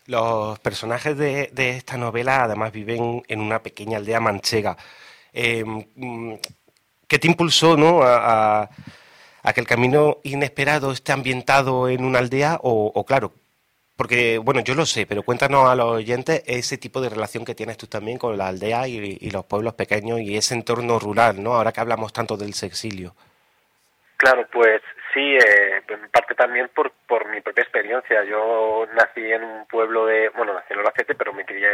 Los 0.07 0.61
personajes 0.61 1.19
de, 1.19 1.51
de, 1.53 1.71
esta 1.71 1.97
novela 1.97 2.45
además 2.45 2.71
viven 2.71 3.23
en 3.27 3.41
una 3.41 3.61
pequeña 3.61 3.99
aldea 3.99 4.21
manchega. 4.21 4.77
Eh, 5.33 5.65
mm, 5.65 6.35
¿Qué 7.09 7.19
te 7.19 7.27
impulsó 7.27 7.77
no, 7.77 8.03
a 8.03 8.63
a 8.63 8.71
que 9.53 9.61
el 9.61 9.67
camino 9.67 10.19
inesperado 10.23 10.93
esté 10.93 11.13
ambientado 11.13 11.89
en 11.89 12.05
una 12.05 12.19
aldea 12.19 12.59
o, 12.63 13.05
claro, 13.07 13.33
porque, 13.97 14.39
bueno, 14.39 14.61
yo 14.61 14.75
lo 14.75 14.87
sé, 14.87 15.07
pero 15.07 15.23
cuéntanos 15.23 15.69
a 15.69 15.75
los 15.75 15.87
oyentes 15.87 16.43
ese 16.47 16.79
tipo 16.79 17.01
de 17.01 17.11
relación 17.11 17.45
que 17.45 17.55
tienes 17.55 17.77
tú 17.77 17.87
también 17.87 18.19
con 18.19 18.37
la 18.39 18.49
aldea 18.49 18.89
y, 18.89 19.31
los 19.31 19.45
pueblos 19.45 19.75
pequeños 19.75 20.21
y 20.21 20.37
ese 20.37 20.55
entorno 20.55 20.99
rural, 20.99 21.43
¿no? 21.43 21.55
Ahora 21.55 21.73
que 21.73 21.81
hablamos 21.81 22.13
tanto 22.13 22.37
del 22.37 22.55
sexilio. 22.55 23.15
Claro, 24.17 24.47
pues 24.53 24.81
sí, 25.13 25.21
eh, 25.21 25.83
en 25.89 26.11
parte 26.11 26.35
también 26.35 26.71
por, 26.75 26.93
por 27.07 27.29
mi 27.29 27.41
propia 27.41 27.63
experiencia. 27.63 28.25
Yo 28.25 28.87
nací 28.95 29.21
en 29.21 29.43
un 29.43 29.67
pueblo 29.67 30.07
de, 30.07 30.29
bueno, 30.31 30.55
nací 30.55 30.73
en 30.73 30.79
Albacete, 30.79 31.15
pero 31.15 31.33
me 31.33 31.45
crié 31.45 31.69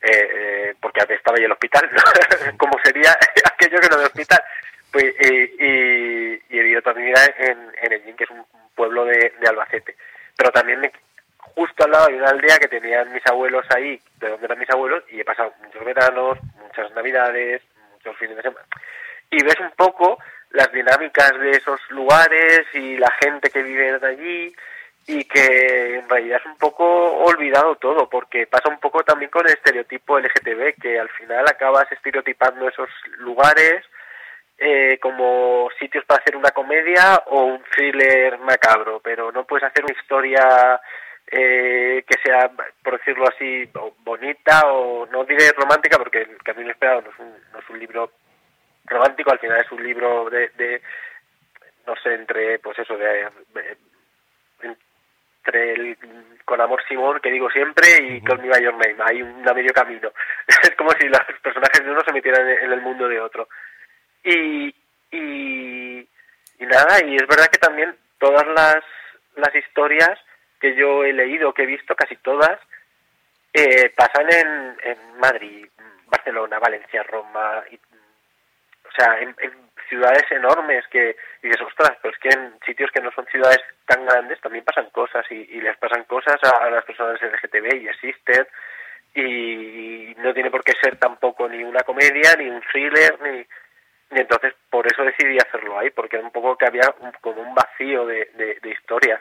eh, 0.00 0.30
eh, 0.32 0.74
porque 0.80 1.00
estaba 1.00 1.36
ahí 1.38 1.44
el 1.44 1.52
hospital, 1.52 1.88
¿no? 1.92 2.02
como 2.58 2.78
sería 2.84 3.10
aquello 3.52 3.80
que 3.80 3.88
no 3.88 3.98
de 3.98 4.06
hospital. 4.06 4.40
Pues, 4.90 5.04
eh, 5.04 6.40
y, 6.50 6.56
he 6.56 6.62
vivido 6.62 6.82
toda 6.82 6.94
mi 6.94 7.06
vida 7.06 7.20
en, 7.38 7.58
en 7.82 7.92
Ellín, 7.92 8.16
que 8.16 8.24
es 8.24 8.30
un 8.30 8.44
pueblo 8.74 9.04
de, 9.04 9.32
Albacete. 9.46 9.96
Pero 10.36 10.50
también 10.52 10.90
justo 11.36 11.84
al 11.84 11.90
lado 11.90 12.08
hay 12.08 12.14
una 12.14 12.30
aldea 12.30 12.58
que 12.58 12.68
tenían 12.68 13.12
mis 13.12 13.26
abuelos 13.26 13.66
ahí, 13.74 14.00
de 14.18 14.28
donde 14.28 14.46
eran 14.46 14.58
mis 14.58 14.70
abuelos, 14.70 15.02
y 15.10 15.20
he 15.20 15.24
pasado 15.24 15.52
muchos 15.62 15.84
veranos, 15.84 16.38
muchas 16.62 16.90
navidades, 16.94 17.62
muchos 17.92 18.16
fines 18.16 18.36
de 18.36 18.42
semana. 18.42 18.66
Y 19.30 19.42
ves 19.42 19.58
un 19.60 19.72
poco 19.72 20.18
las 20.50 20.72
dinámicas 20.72 21.38
de 21.38 21.50
esos 21.50 21.80
lugares 21.90 22.62
y 22.72 22.96
la 22.96 23.10
gente 23.20 23.50
que 23.50 23.62
vive 23.62 23.98
allí 24.02 24.54
y 25.06 25.24
que 25.24 25.96
en 25.96 26.08
realidad 26.08 26.40
es 26.40 26.46
un 26.46 26.56
poco 26.58 26.84
olvidado 26.84 27.76
todo, 27.76 28.08
porque 28.08 28.46
pasa 28.46 28.68
un 28.68 28.78
poco 28.78 29.02
también 29.02 29.30
con 29.30 29.46
el 29.46 29.54
estereotipo 29.54 30.18
LGTB, 30.18 30.80
que 30.80 30.98
al 30.98 31.08
final 31.10 31.44
acabas 31.48 31.90
estereotipando 31.90 32.68
esos 32.68 32.88
lugares 33.18 33.84
eh, 34.58 34.98
como 35.00 35.68
sitios 35.78 36.04
para 36.04 36.20
hacer 36.20 36.36
una 36.36 36.50
comedia 36.50 37.22
o 37.26 37.44
un 37.44 37.62
thriller 37.74 38.38
macabro, 38.38 39.00
pero 39.00 39.30
no 39.30 39.44
puedes 39.44 39.64
hacer 39.64 39.84
una 39.84 39.94
historia 39.98 40.80
eh, 41.30 42.04
que 42.06 42.16
sea, 42.24 42.50
por 42.82 42.98
decirlo 42.98 43.28
así, 43.28 43.70
bonita 43.98 44.62
o 44.66 45.06
no 45.06 45.24
diré 45.24 45.52
romántica, 45.52 45.98
porque 45.98 46.22
El 46.22 46.42
Camino 46.42 46.70
Esperado 46.70 47.02
no 47.02 47.10
es 47.10 47.18
un, 47.18 47.34
no 47.52 47.58
es 47.60 47.70
un 47.70 47.78
libro 47.78 48.12
romántico, 48.86 49.30
al 49.30 49.38
final 49.38 49.60
es 49.60 49.70
un 49.70 49.82
libro 49.82 50.28
de, 50.30 50.48
de 50.56 50.82
no 51.86 51.94
sé, 52.02 52.14
entre, 52.14 52.58
pues 52.58 52.78
eso, 52.78 52.96
de, 52.96 53.28
entre 54.62 55.72
el 55.72 55.96
con 56.44 56.60
Amor 56.62 56.82
Simón, 56.88 57.20
que 57.22 57.30
digo 57.30 57.50
siempre, 57.50 57.86
y 58.00 58.22
con 58.22 58.40
mi 58.40 58.48
Mayor 58.48 58.72
Name. 58.72 58.96
Hay 59.04 59.22
un 59.22 59.42
medio 59.42 59.72
camino. 59.74 60.10
es 60.46 60.74
como 60.76 60.90
si 60.92 61.06
los 61.06 61.20
personajes 61.42 61.84
de 61.84 61.90
uno 61.90 62.00
se 62.06 62.12
metieran 62.12 62.48
en 62.48 62.72
el 62.72 62.80
mundo 62.80 63.06
de 63.06 63.20
otro. 63.20 63.48
Y, 64.24 64.74
y, 65.10 66.08
nada, 66.60 67.04
y 67.04 67.16
es 67.16 67.26
verdad 67.26 67.46
que 67.46 67.58
también 67.58 67.96
todas 68.18 68.46
las, 68.48 68.84
las 69.36 69.54
historias 69.54 70.18
que 70.60 70.74
yo 70.74 71.04
he 71.04 71.12
leído, 71.12 71.54
que 71.54 71.62
he 71.62 71.66
visto, 71.66 71.94
casi 71.94 72.16
todas, 72.16 72.58
eh, 73.52 73.90
pasan 73.96 74.26
en, 74.30 74.76
en 74.82 75.18
Madrid, 75.18 75.66
Barcelona, 76.06 76.58
Valencia, 76.58 77.02
Roma, 77.04 77.62
y, 77.70 77.76
o 77.76 78.92
sea, 78.96 79.20
en, 79.20 79.34
ciudades 79.88 80.30
enormes 80.30 80.84
que 80.88 81.16
dices, 81.42 81.62
ostras, 81.62 81.96
pero 82.02 82.12
es 82.12 82.20
que 82.20 82.28
en 82.28 82.60
sitios 82.66 82.90
que 82.90 83.00
no 83.00 83.10
son 83.12 83.24
ciudades 83.26 83.60
tan 83.86 84.04
grandes 84.04 84.38
también 84.42 84.62
pasan 84.62 84.90
cosas 84.90 85.24
y, 85.30 85.60
les 85.62 85.76
pasan 85.78 86.04
cosas 86.04 86.36
a, 86.42 86.66
a, 86.66 86.70
las 86.70 86.84
personas 86.84 87.18
LGTB 87.22 87.74
y 87.74 87.88
existen 87.88 88.46
y 89.14 90.14
no 90.18 90.34
tiene 90.34 90.50
por 90.50 90.62
qué 90.62 90.74
ser 90.80 90.96
tampoco 90.96 91.48
ni 91.48 91.64
una 91.64 91.80
comedia, 91.80 92.34
ni 92.36 92.50
un 92.50 92.60
thriller, 92.70 93.18
ni, 93.22 93.46
y 94.10 94.20
entonces 94.20 94.54
por 94.70 94.86
eso 94.86 95.02
decidí 95.02 95.38
hacerlo 95.38 95.78
ahí, 95.78 95.90
porque 95.90 96.16
era 96.16 96.24
un 96.24 96.32
poco 96.32 96.56
que 96.56 96.66
había 96.66 96.94
como 97.20 97.42
un 97.42 97.54
vacío 97.54 98.06
de, 98.06 98.30
de, 98.62 98.70
historias. 98.70 99.20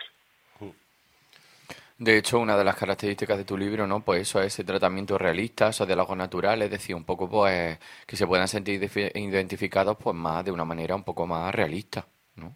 De 1.97 2.17
hecho, 2.17 2.39
una 2.39 2.55
de 2.55 2.63
las 2.63 2.75
características 2.75 3.39
de 3.39 3.43
tu 3.43 3.57
libro, 3.57 3.87
¿no? 3.87 4.01
Pues 4.01 4.21
eso, 4.21 4.41
ese 4.41 4.63
tratamiento 4.63 5.17
realista, 5.17 5.69
eso 5.69 5.85
de 5.85 5.93
algo 5.93 6.15
natural, 6.15 6.61
es 6.61 6.69
decir, 6.69 6.95
un 6.95 7.05
poco 7.05 7.27
pues 7.27 7.79
que 8.05 8.15
se 8.15 8.27
puedan 8.27 8.47
sentir 8.47 8.79
identificados 9.15 9.97
pues 10.01 10.15
más 10.15 10.45
de 10.45 10.51
una 10.51 10.63
manera 10.63 10.95
un 10.95 11.03
poco 11.03 11.25
más 11.25 11.53
realista, 11.53 12.05
¿no? 12.35 12.55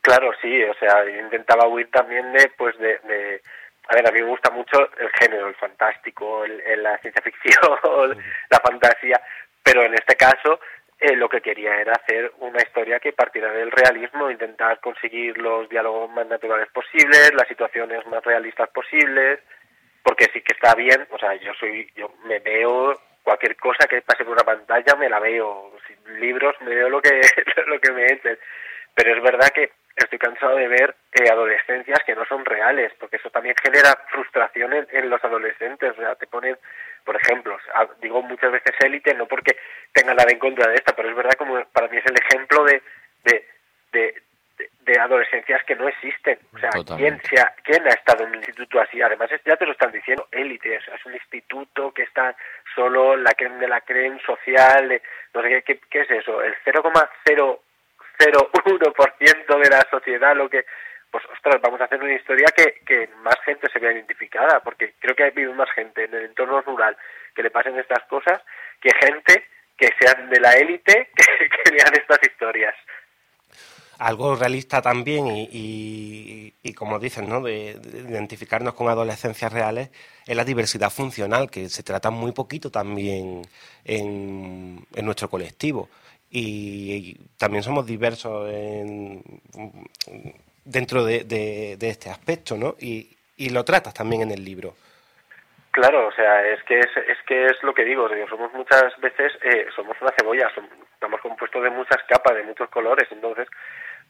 Claro, 0.00 0.30
sí, 0.40 0.64
o 0.64 0.74
sea, 0.74 1.04
yo 1.04 1.20
intentaba 1.20 1.68
huir 1.68 1.90
también 1.90 2.32
de, 2.32 2.50
pues 2.56 2.76
de, 2.78 2.98
de 3.00 3.42
a 3.88 3.94
ver, 3.94 4.08
a 4.08 4.12
mí 4.12 4.20
me 4.20 4.28
gusta 4.28 4.50
mucho 4.50 4.78
el 4.98 5.10
género, 5.18 5.48
el 5.48 5.54
fantástico, 5.54 6.44
el, 6.44 6.82
la 6.82 6.98
ciencia 6.98 7.22
ficción, 7.22 7.78
la 8.50 8.60
fantasía, 8.60 9.20
pero 9.62 9.82
en 9.82 9.94
este 9.94 10.14
caso 10.16 10.60
eh, 11.00 11.14
lo 11.16 11.28
que 11.28 11.40
quería 11.40 11.80
era 11.80 11.92
hacer 11.92 12.32
una 12.38 12.60
historia 12.60 12.98
que 12.98 13.12
partiera 13.12 13.52
del 13.52 13.70
realismo, 13.70 14.30
intentar 14.30 14.80
conseguir 14.80 15.38
los 15.38 15.68
diálogos 15.68 16.10
más 16.10 16.26
naturales 16.26 16.68
posibles, 16.72 17.32
las 17.34 17.46
situaciones 17.46 18.04
más 18.06 18.24
realistas 18.24 18.68
posibles, 18.70 19.38
porque 20.02 20.26
sí 20.32 20.40
que 20.40 20.54
está 20.54 20.74
bien, 20.74 21.06
o 21.10 21.18
sea, 21.18 21.34
yo 21.36 21.52
soy, 21.54 21.88
yo 21.94 22.12
me 22.24 22.40
veo 22.40 22.98
cualquier 23.22 23.56
cosa 23.56 23.86
que 23.86 24.02
pase 24.02 24.24
por 24.24 24.32
una 24.32 24.44
pantalla 24.44 24.96
me 24.96 25.08
la 25.08 25.20
veo, 25.20 25.72
libros 26.18 26.56
me 26.62 26.74
veo 26.74 26.88
lo 26.88 27.00
que 27.00 27.20
lo 27.66 27.78
que 27.78 27.92
me 27.92 28.06
echen, 28.06 28.38
pero 28.94 29.14
es 29.14 29.22
verdad 29.22 29.48
que 29.54 29.70
estoy 30.04 30.18
cansado 30.18 30.56
de 30.56 30.68
ver 30.68 30.94
eh, 31.12 31.30
adolescencias 31.30 31.98
que 32.04 32.14
no 32.14 32.24
son 32.26 32.44
reales, 32.44 32.92
porque 32.98 33.16
eso 33.16 33.30
también 33.30 33.54
genera 33.62 33.96
frustración 34.10 34.72
en, 34.72 35.10
los 35.10 35.22
adolescentes, 35.24 35.92
o 35.92 36.00
sea, 36.00 36.14
te 36.14 36.26
ponen, 36.26 36.56
por 37.04 37.16
ejemplo, 37.16 37.56
digo 38.00 38.22
muchas 38.22 38.52
veces 38.52 38.74
élite, 38.80 39.14
no 39.14 39.26
porque 39.26 39.56
tenga 39.92 40.14
nada 40.14 40.30
en 40.30 40.38
contra 40.38 40.70
de 40.70 40.76
esta, 40.76 40.94
pero 40.94 41.08
es 41.08 41.16
verdad 41.16 41.34
como 41.38 41.62
para 41.66 41.88
mí 41.88 41.96
es 41.96 42.06
el 42.06 42.16
ejemplo 42.16 42.64
de, 42.64 42.82
de, 43.24 43.44
de, 43.92 44.22
de 44.80 45.00
adolescencias 45.00 45.62
que 45.64 45.76
no 45.76 45.88
existen. 45.88 46.38
O 46.54 46.58
sea, 46.58 46.70
¿quién, 46.96 47.20
se 47.22 47.40
ha, 47.40 47.54
¿quién 47.62 47.86
ha 47.86 47.90
estado 47.90 48.24
en 48.24 48.30
un 48.30 48.36
instituto 48.36 48.80
así? 48.80 49.00
Además, 49.00 49.30
ya 49.44 49.56
te 49.56 49.66
lo 49.66 49.72
están 49.72 49.92
diciendo, 49.92 50.26
élite, 50.32 50.78
o 50.78 50.82
sea, 50.82 50.94
es 50.94 51.06
un 51.06 51.14
instituto 51.14 51.92
que 51.92 52.02
está 52.02 52.34
solo 52.74 53.16
la 53.16 53.32
creen 53.32 53.58
de 53.58 53.68
la 53.68 53.80
creen 53.82 54.18
social, 54.20 55.00
no 55.34 55.42
sé 55.42 55.62
qué, 55.62 55.80
qué, 55.90 56.00
es 56.00 56.10
eso, 56.10 56.42
el 56.42 56.54
0,0 56.64 57.60
0,1% 58.18 59.62
de 59.62 59.70
la 59.70 59.86
sociedad, 59.90 60.36
lo 60.36 60.48
que, 60.50 60.64
pues 61.10 61.24
ostras, 61.32 61.60
vamos 61.62 61.80
a 61.80 61.84
hacer 61.84 62.02
una 62.02 62.14
historia 62.14 62.46
que, 62.54 63.08
más 63.22 63.36
gente 63.44 63.68
se 63.72 63.78
vea 63.78 63.92
identificada, 63.92 64.60
porque 64.60 64.94
creo 64.98 65.14
que 65.14 65.24
hay 65.24 65.46
más 65.54 65.70
gente 65.70 66.04
en 66.04 66.14
el 66.14 66.24
entorno 66.24 66.60
rural 66.62 66.96
que 67.34 67.42
le 67.42 67.50
pasen 67.50 67.78
estas 67.78 68.04
cosas 68.08 68.40
que 68.80 68.90
gente 69.00 69.46
que 69.76 69.90
sean 70.00 70.28
de 70.28 70.40
la 70.40 70.52
élite 70.54 71.10
que, 71.14 71.70
vean 71.70 71.94
estas 71.94 72.18
historias 72.22 72.74
algo 73.98 74.36
realista 74.36 74.80
también 74.80 75.26
y, 75.26 76.54
y, 76.62 76.72
como 76.74 77.00
dicen, 77.00 77.28
¿no? 77.28 77.40
De, 77.40 77.80
identificarnos 78.08 78.74
con 78.74 78.88
adolescencias 78.88 79.52
reales 79.52 79.90
es 80.24 80.36
la 80.36 80.44
diversidad 80.44 80.90
funcional, 80.90 81.50
que 81.50 81.68
se 81.68 81.82
trata 81.82 82.08
muy 82.10 82.30
poquito 82.30 82.70
también 82.70 83.42
en 83.84 84.86
nuestro 85.02 85.28
colectivo 85.28 85.88
y, 86.30 87.14
también 87.38 87.62
somos 87.62 87.86
diversos 87.86 88.50
dentro 90.64 91.04
de, 91.04 91.76
este 91.80 92.10
aspecto, 92.10 92.56
¿no? 92.56 92.76
Y, 92.78 93.16
y 93.36 93.50
lo 93.50 93.64
tratas 93.64 93.94
también 93.94 94.22
en 94.22 94.30
el 94.32 94.44
libro. 94.44 94.74
Claro, 95.70 96.08
o 96.08 96.12
sea, 96.12 96.44
es 96.44 96.62
que 96.64 96.80
es, 96.80 96.88
es 97.06 97.18
que 97.26 97.46
es 97.46 97.62
lo 97.62 97.72
que 97.72 97.84
digo, 97.84 98.08
somos 98.28 98.52
muchas 98.52 98.98
veces, 99.00 99.32
eh, 99.42 99.68
somos 99.76 99.96
una 100.00 100.10
cebolla, 100.18 100.50
estamos 100.92 101.20
compuestos 101.20 101.62
de 101.62 101.70
muchas 101.70 102.02
capas, 102.08 102.34
de 102.34 102.42
muchos 102.42 102.68
colores, 102.68 103.06
entonces 103.12 103.46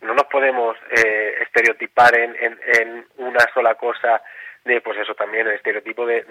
no 0.00 0.14
nos 0.14 0.24
podemos 0.28 0.76
eh, 0.96 1.34
estereotipar 1.42 2.18
en, 2.18 2.34
en, 2.40 2.58
en, 2.80 3.06
una 3.18 3.44
sola 3.52 3.74
cosa 3.74 4.22
de 4.68 4.82
pues 4.82 4.98
eso 4.98 5.14
también 5.14 5.46
el 5.46 5.54
estereotipo 5.54 6.04
de, 6.04 6.24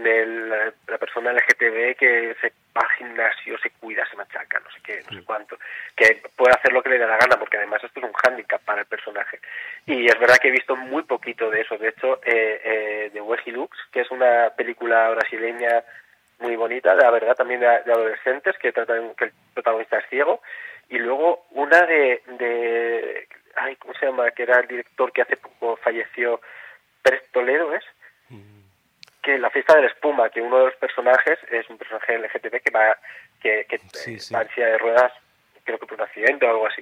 la, 0.88 0.98
persona 1.00 1.34
LGTB 1.34 1.96
que 1.98 2.36
se 2.40 2.54
va 2.76 2.82
al 2.82 2.90
gimnasio, 2.98 3.58
se 3.58 3.72
cuida, 3.72 4.06
se 4.08 4.16
machaca, 4.16 4.60
no 4.60 4.70
sé 4.70 4.80
qué, 4.84 5.02
no 5.10 5.18
sé 5.18 5.26
cuánto, 5.26 5.58
que 5.96 6.22
puede 6.36 6.54
hacer 6.54 6.72
lo 6.72 6.84
que 6.84 6.90
le 6.90 7.00
dé 7.00 7.08
la 7.08 7.18
gana, 7.18 7.40
porque 7.40 7.58
además 7.58 7.84
esto 7.84 8.00
es 8.00 8.06
un 8.06 8.14
hándicap 8.14 8.62
para 8.62 8.82
el 8.82 8.88
personaje. 8.88 9.40
Y 9.88 10.06
es 10.06 10.20
verdad 10.20 10.38
que 10.38 10.50
he 10.50 10.52
visto 10.52 10.76
muy 10.76 11.02
poquito 11.04 11.50
de 11.50 11.62
eso, 11.62 11.78
de 11.80 11.90
hecho, 11.90 12.20
eh, 12.24 12.62
eh, 12.64 13.10
de 13.12 13.22
Weji 13.22 13.52
Lux, 13.52 13.76
que 13.92 14.02
es 14.02 14.12
una 14.12 14.52
película 14.56 15.10
brasileña 15.10 15.84
muy 16.40 16.56
bonita, 16.56 16.94
la 16.94 17.10
verdad, 17.10 17.36
también 17.36 17.62
de, 17.62 17.68
adolescentes, 17.68 18.56
que 18.60 18.72
tratan 18.72 19.16
que 19.16 19.26
el 19.26 19.32
protagonista 19.56 19.98
es 19.98 20.10
ciego, 20.10 20.42
y 20.90 21.00
luego 21.00 21.48
una 21.52 21.82
de, 21.88 22.22
de 22.38 23.28
ay, 23.56 23.76
¿cómo 23.78 23.96
se 23.96 24.06
llama? 24.06 24.30
Que 24.30 24.44
era 24.44 24.60
el 24.60 24.68
director 24.68 25.12
que 25.12 25.24
hace 25.24 25.38
poco 25.38 25.76
falleció, 25.78 26.40
Pérez 27.02 27.24
Toledo, 27.32 27.74
¿es? 27.74 27.84
Que 29.28 29.38
la 29.38 29.50
fiesta 29.50 29.76
de 29.76 29.82
la 29.82 29.88
espuma, 29.90 30.30
que 30.30 30.42
uno 30.42 30.60
de 30.60 30.66
los 30.68 30.76
personajes 30.76 31.38
es 31.52 31.70
un 31.70 31.78
personaje 31.78 32.18
LGTB 32.18 32.62
que 32.64 32.72
va, 32.74 32.98
que, 33.42 33.66
que 33.68 33.78
va 34.34 34.42
en 34.42 34.50
silla 34.50 34.68
de 34.68 34.78
ruedas, 34.78 35.12
creo 35.66 35.78
que 35.78 35.86
por 35.86 35.96
un 35.96 36.06
accidente 36.06 36.46
o 36.46 36.50
algo 36.50 36.68
así. 36.68 36.82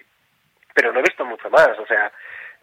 Pero 0.75 0.94
no 0.94 1.00
he 1.00 1.02
visto 1.02 1.25
mucho 1.25 1.50
más, 1.50 1.70
o 1.80 1.88
sea, 1.88 2.12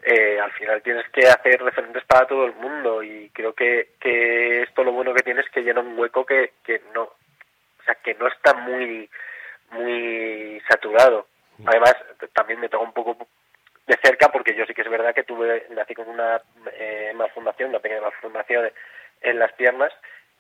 eh, 0.05 0.39
al 0.39 0.53
final 0.53 0.81
tienes 0.83 1.05
que 1.11 1.27
hacer 1.27 1.61
referentes 1.61 2.05
para 2.05 2.29
todo 2.29 2.45
el 2.45 2.55
mundo 2.55 3.03
y 3.03 3.29
creo 3.31 3.55
que, 3.55 3.95
que 3.99 4.63
esto 4.63 4.85
lo 4.85 4.93
bueno 4.93 5.13
que 5.15 5.25
tienes 5.25 5.47
es 5.47 5.51
que 5.51 5.63
llena 5.63 5.81
un 5.81 5.99
hueco 5.99 6.25
que, 6.25 6.53
que 6.63 6.81
no, 6.95 7.03
o 7.03 7.83
sea, 7.85 7.97
que 7.97 8.15
no 8.15 8.29
está 8.29 8.55
muy, 8.55 9.11
muy 9.73 10.63
saturado. 10.69 11.27
Además, 11.67 11.97
también 12.33 12.61
me 12.61 12.69
toca 12.69 12.85
un 12.85 12.93
poco 12.93 13.27
de 13.89 13.99
cerca 14.01 14.29
porque 14.31 14.55
yo 14.55 14.65
sí 14.65 14.75
que 14.75 14.83
es 14.83 14.91
verdad 14.91 15.13
que 15.13 15.25
tuve, 15.25 15.67
nací 15.71 15.93
con 15.93 16.09
una 16.09 16.41
eh, 16.73 17.13
malformación, 17.17 17.71
una 17.71 17.81
pequeña 17.81 18.03
malformación 18.03 18.71
en 19.23 19.39
las 19.39 19.53
piernas 19.53 19.93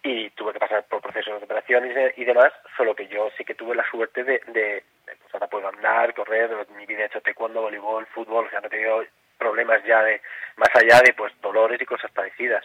y 0.02 0.30
tuve 0.30 0.52
que 0.52 0.58
pasar 0.58 0.84
por 0.84 1.00
procesos 1.00 1.38
de 1.38 1.44
operación 1.44 1.84
y, 2.16 2.24
demás, 2.24 2.52
solo 2.76 2.94
que 2.94 3.06
yo 3.06 3.30
sí 3.36 3.44
que 3.44 3.54
tuve 3.54 3.76
la 3.76 3.88
suerte 3.88 4.24
de, 4.24 4.40
de, 4.48 4.82
pues 5.04 5.34
ahora 5.34 5.46
puedo 5.46 5.68
andar, 5.68 6.12
correr, 6.14 6.50
mi 6.76 6.86
vida 6.86 7.02
he 7.02 7.06
hecho 7.06 7.20
taekwondo, 7.20 7.62
voleibol, 7.62 8.06
fútbol, 8.06 8.46
o 8.46 8.50
sea, 8.50 8.60
no 8.60 8.66
he 8.66 8.70
tenido 8.70 9.04
problemas 9.38 9.82
ya 9.84 10.02
de, 10.02 10.20
más 10.56 10.70
allá 10.74 11.00
de 11.04 11.14
pues 11.14 11.32
dolores 11.40 11.80
y 11.80 11.86
cosas 11.86 12.10
parecidas. 12.10 12.64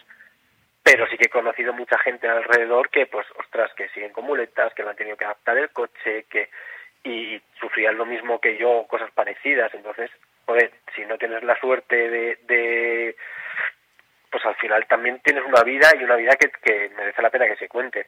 Pero 0.82 1.06
sí 1.06 1.16
que 1.16 1.26
he 1.26 1.30
conocido 1.30 1.72
mucha 1.72 1.98
gente 1.98 2.26
alrededor 2.28 2.88
que, 2.88 3.06
pues, 3.06 3.26
ostras, 3.38 3.70
que 3.74 3.88
siguen 3.90 4.12
con 4.12 4.24
muletas, 4.24 4.72
que 4.74 4.82
no 4.82 4.90
han 4.90 4.96
tenido 4.96 5.16
que 5.16 5.24
adaptar 5.24 5.58
el 5.58 5.70
coche, 5.70 6.24
que 6.30 6.48
y 7.04 7.40
sufrían 7.60 7.96
lo 7.96 8.06
mismo 8.06 8.40
que 8.40 8.56
yo, 8.56 8.86
cosas 8.88 9.10
parecidas. 9.12 9.72
Entonces, 9.74 10.10
joder, 10.46 10.72
si 10.94 11.04
no 11.04 11.16
tienes 11.18 11.42
la 11.42 11.58
suerte 11.60 11.96
de, 11.96 12.38
de 12.46 13.16
pues 14.30 14.44
al 14.44 14.54
final 14.56 14.86
también 14.88 15.20
tienes 15.22 15.44
una 15.46 15.62
vida 15.62 15.88
y 15.98 16.04
una 16.04 16.16
vida 16.16 16.36
que, 16.36 16.50
que 16.62 16.90
merece 16.96 17.22
la 17.22 17.30
pena 17.30 17.46
que 17.46 17.56
se 17.56 17.68
cuente. 17.68 18.06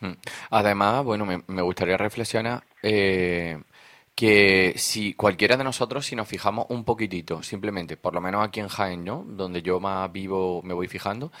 Mm. 0.00 0.12
Además, 0.50 1.04
bueno, 1.04 1.24
me, 1.24 1.42
me 1.46 1.62
gustaría 1.62 1.96
reflexionar 1.96 2.62
eh, 2.82 3.58
que 4.14 4.74
si 4.76 5.14
cualquiera 5.14 5.56
de 5.56 5.64
nosotros, 5.64 6.06
si 6.06 6.16
nos 6.16 6.28
fijamos 6.28 6.66
un 6.68 6.84
poquitito, 6.84 7.42
simplemente, 7.42 7.96
por 7.96 8.14
lo 8.14 8.20
menos 8.20 8.46
aquí 8.46 8.60
en 8.60 8.68
Jaén, 8.68 9.04
¿no? 9.04 9.24
Donde 9.26 9.62
yo 9.62 9.80
más 9.80 10.10
vivo, 10.12 10.62
me 10.62 10.74
voy 10.74 10.88
fijando, 10.88 11.32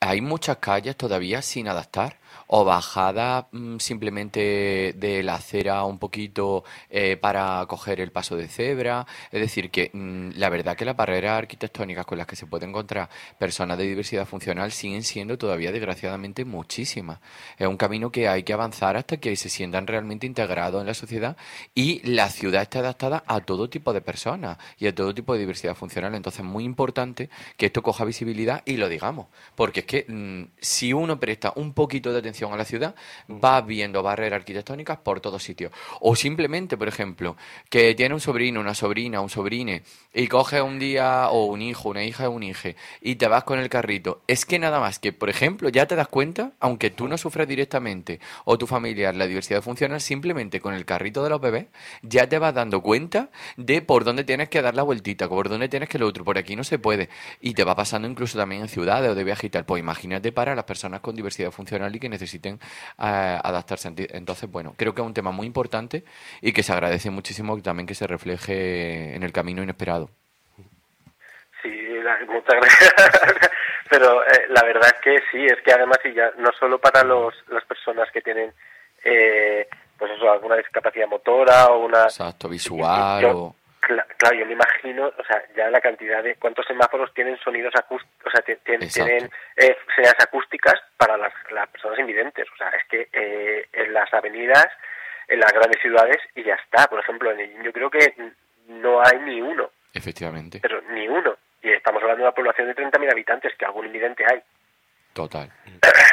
hay 0.00 0.20
muchas 0.20 0.58
calles 0.58 0.96
todavía 0.96 1.42
sin 1.42 1.68
adaptar 1.68 2.16
o 2.46 2.64
bajada 2.64 3.48
mm, 3.52 3.78
simplemente 3.78 4.94
de 4.96 5.22
la 5.22 5.34
acera 5.34 5.84
un 5.84 5.98
poquito 5.98 6.64
eh, 6.90 7.16
para 7.16 7.64
coger 7.66 8.00
el 8.00 8.12
paso 8.12 8.36
de 8.36 8.48
cebra. 8.48 9.06
Es 9.30 9.40
decir, 9.40 9.70
que 9.70 9.90
mm, 9.92 10.30
la 10.36 10.48
verdad 10.48 10.76
que 10.76 10.84
las 10.84 10.96
barreras 10.96 11.38
arquitectónicas 11.38 12.06
con 12.06 12.18
las 12.18 12.26
que 12.26 12.36
se 12.36 12.46
puede 12.46 12.66
encontrar 12.66 13.08
personas 13.38 13.78
de 13.78 13.84
diversidad 13.84 14.26
funcional 14.26 14.72
siguen 14.72 15.02
siendo 15.02 15.38
todavía 15.38 15.72
desgraciadamente 15.72 16.44
muchísimas. 16.44 17.20
Es 17.58 17.66
un 17.66 17.76
camino 17.76 18.10
que 18.10 18.28
hay 18.28 18.42
que 18.42 18.52
avanzar 18.52 18.96
hasta 18.96 19.18
que 19.18 19.34
se 19.36 19.48
sientan 19.48 19.86
realmente 19.86 20.26
integrados 20.26 20.80
en 20.80 20.86
la 20.86 20.94
sociedad 20.94 21.36
y 21.74 22.00
la 22.08 22.28
ciudad 22.30 22.62
esté 22.62 22.78
adaptada 22.78 23.24
a 23.26 23.40
todo 23.40 23.68
tipo 23.68 23.92
de 23.92 24.00
personas 24.00 24.58
y 24.78 24.86
a 24.86 24.94
todo 24.94 25.14
tipo 25.14 25.34
de 25.34 25.40
diversidad 25.40 25.74
funcional. 25.74 26.14
Entonces 26.14 26.40
es 26.40 26.46
muy 26.46 26.64
importante 26.64 27.30
que 27.56 27.66
esto 27.66 27.82
coja 27.82 28.04
visibilidad 28.04 28.62
y 28.64 28.76
lo 28.76 28.88
digamos, 28.88 29.26
porque 29.54 29.80
es 29.80 29.86
que 29.86 30.06
mm, 30.08 30.54
si 30.60 30.92
uno 30.92 31.18
presta 31.20 31.52
un 31.56 31.72
poquito 31.72 32.12
de 32.12 32.18
atención 32.18 32.27
a 32.28 32.56
la 32.56 32.64
ciudad, 32.64 32.94
va 33.28 33.60
viendo 33.60 34.02
barreras 34.02 34.40
arquitectónicas 34.40 34.98
por 34.98 35.20
todos 35.20 35.42
sitios. 35.42 35.72
O 36.00 36.16
simplemente, 36.16 36.76
por 36.76 36.88
ejemplo, 36.88 37.36
que 37.68 37.94
tiene 37.94 38.14
un 38.14 38.20
sobrino, 38.20 38.60
una 38.60 38.74
sobrina, 38.74 39.20
un 39.20 39.30
sobrine, 39.30 39.82
y 40.14 40.26
coge 40.28 40.62
un 40.62 40.78
día, 40.78 41.28
o 41.30 41.46
un 41.46 41.62
hijo, 41.62 41.88
una 41.90 42.04
hija, 42.04 42.28
un 42.28 42.42
hijo, 42.42 42.68
y 43.00 43.16
te 43.16 43.28
vas 43.28 43.44
con 43.44 43.58
el 43.58 43.68
carrito. 43.68 44.22
Es 44.26 44.44
que 44.44 44.58
nada 44.58 44.80
más 44.80 44.98
que, 44.98 45.12
por 45.12 45.28
ejemplo, 45.28 45.68
ya 45.68 45.86
te 45.86 45.96
das 45.96 46.08
cuenta, 46.08 46.52
aunque 46.60 46.90
tú 46.90 47.08
no 47.08 47.18
sufras 47.18 47.48
directamente, 47.48 48.20
o 48.44 48.58
tu 48.58 48.66
familiar, 48.66 49.14
la 49.14 49.26
diversidad 49.26 49.62
funcional, 49.62 50.00
simplemente 50.00 50.60
con 50.60 50.74
el 50.74 50.84
carrito 50.84 51.22
de 51.22 51.30
los 51.30 51.40
bebés, 51.40 51.66
ya 52.02 52.28
te 52.28 52.38
vas 52.38 52.54
dando 52.54 52.82
cuenta 52.82 53.30
de 53.56 53.82
por 53.82 54.04
dónde 54.04 54.24
tienes 54.24 54.48
que 54.48 54.62
dar 54.62 54.74
la 54.74 54.82
vueltita, 54.82 55.28
por 55.28 55.48
dónde 55.48 55.68
tienes 55.68 55.88
que 55.88 55.98
lo 55.98 56.06
otro, 56.06 56.24
por 56.24 56.38
aquí 56.38 56.56
no 56.56 56.64
se 56.64 56.78
puede. 56.78 57.08
Y 57.40 57.54
te 57.54 57.64
va 57.64 57.74
pasando 57.74 58.08
incluso 58.08 58.38
también 58.38 58.62
en 58.62 58.68
ciudades 58.68 59.10
o 59.10 59.14
de 59.14 59.24
viaje 59.24 59.46
y 59.46 59.50
tal. 59.50 59.64
Pues 59.64 59.80
imagínate 59.80 60.32
para 60.32 60.54
las 60.54 60.64
personas 60.64 61.00
con 61.00 61.14
diversidad 61.14 61.50
funcional 61.50 61.94
y 61.94 62.00
que 62.00 62.07
necesiten 62.08 62.58
eh, 62.98 63.38
adaptarse. 63.42 63.92
Entonces, 64.10 64.50
bueno, 64.50 64.74
creo 64.76 64.94
que 64.94 65.00
es 65.00 65.06
un 65.06 65.14
tema 65.14 65.30
muy 65.30 65.46
importante 65.46 66.04
y 66.40 66.52
que 66.52 66.62
se 66.62 66.72
agradece 66.72 67.10
muchísimo 67.10 67.60
también 67.62 67.86
que 67.86 67.94
se 67.94 68.06
refleje 68.06 69.14
en 69.14 69.22
el 69.22 69.32
camino 69.32 69.62
inesperado. 69.62 70.10
Sí, 71.62 71.70
muchas 72.28 72.54
gracias. 72.60 72.94
Pero 73.90 74.22
eh, 74.24 74.46
la 74.50 74.62
verdad 74.62 74.90
es 74.94 75.00
que 75.00 75.16
sí, 75.30 75.44
es 75.44 75.60
que 75.64 75.72
además 75.72 75.98
y 76.04 76.12
ya 76.12 76.30
no 76.38 76.50
solo 76.58 76.78
para 76.78 77.02
los, 77.04 77.34
las 77.48 77.64
personas 77.64 78.08
que 78.12 78.20
tienen 78.20 78.52
eh, 79.04 79.66
pues 79.98 80.12
eso, 80.12 80.30
alguna 80.30 80.56
discapacidad 80.56 81.08
motora 81.08 81.66
o 81.66 81.86
una... 81.86 82.04
Exacto, 82.04 82.48
visual 82.48 83.24
o 83.24 83.54
claro, 84.16 84.36
yo 84.36 84.46
me 84.46 84.52
imagino, 84.52 85.06
o 85.06 85.24
sea, 85.24 85.42
ya 85.56 85.70
la 85.70 85.80
cantidad 85.80 86.22
de 86.22 86.36
cuántos 86.36 86.66
semáforos 86.66 87.12
tienen 87.14 87.38
sonidos 87.38 87.74
acústicos, 87.74 88.26
o 88.26 88.30
sea, 88.30 88.42
tienen 88.42 89.30
eh, 89.56 89.76
señales 89.94 90.20
acústicas 90.20 90.74
para 90.96 91.16
las, 91.16 91.32
personas 91.70 91.98
invidentes. 91.98 92.46
O 92.52 92.56
sea, 92.56 92.68
es 92.70 92.84
que 92.88 93.08
eh, 93.12 93.68
en 93.72 93.92
las 93.92 94.12
avenidas, 94.12 94.66
en 95.26 95.40
las 95.40 95.52
grandes 95.52 95.80
ciudades, 95.80 96.18
y 96.34 96.44
ya 96.44 96.54
está. 96.54 96.86
Por 96.86 97.00
ejemplo, 97.00 97.30
en 97.32 97.62
yo 97.62 97.72
creo 97.72 97.90
que 97.90 98.14
no 98.68 99.00
hay 99.00 99.18
ni 99.20 99.40
uno. 99.40 99.70
Efectivamente. 99.94 100.58
Pero 100.60 100.80
ni 100.90 101.08
uno. 101.08 101.36
Y 101.62 101.72
estamos 101.72 102.02
hablando 102.02 102.22
de 102.22 102.28
una 102.28 102.34
población 102.34 102.68
de 102.68 102.76
30.000 102.76 103.10
habitantes, 103.10 103.52
que 103.58 103.64
algún 103.64 103.86
invidente 103.86 104.24
hay. 104.30 104.40
Total. 105.12 105.50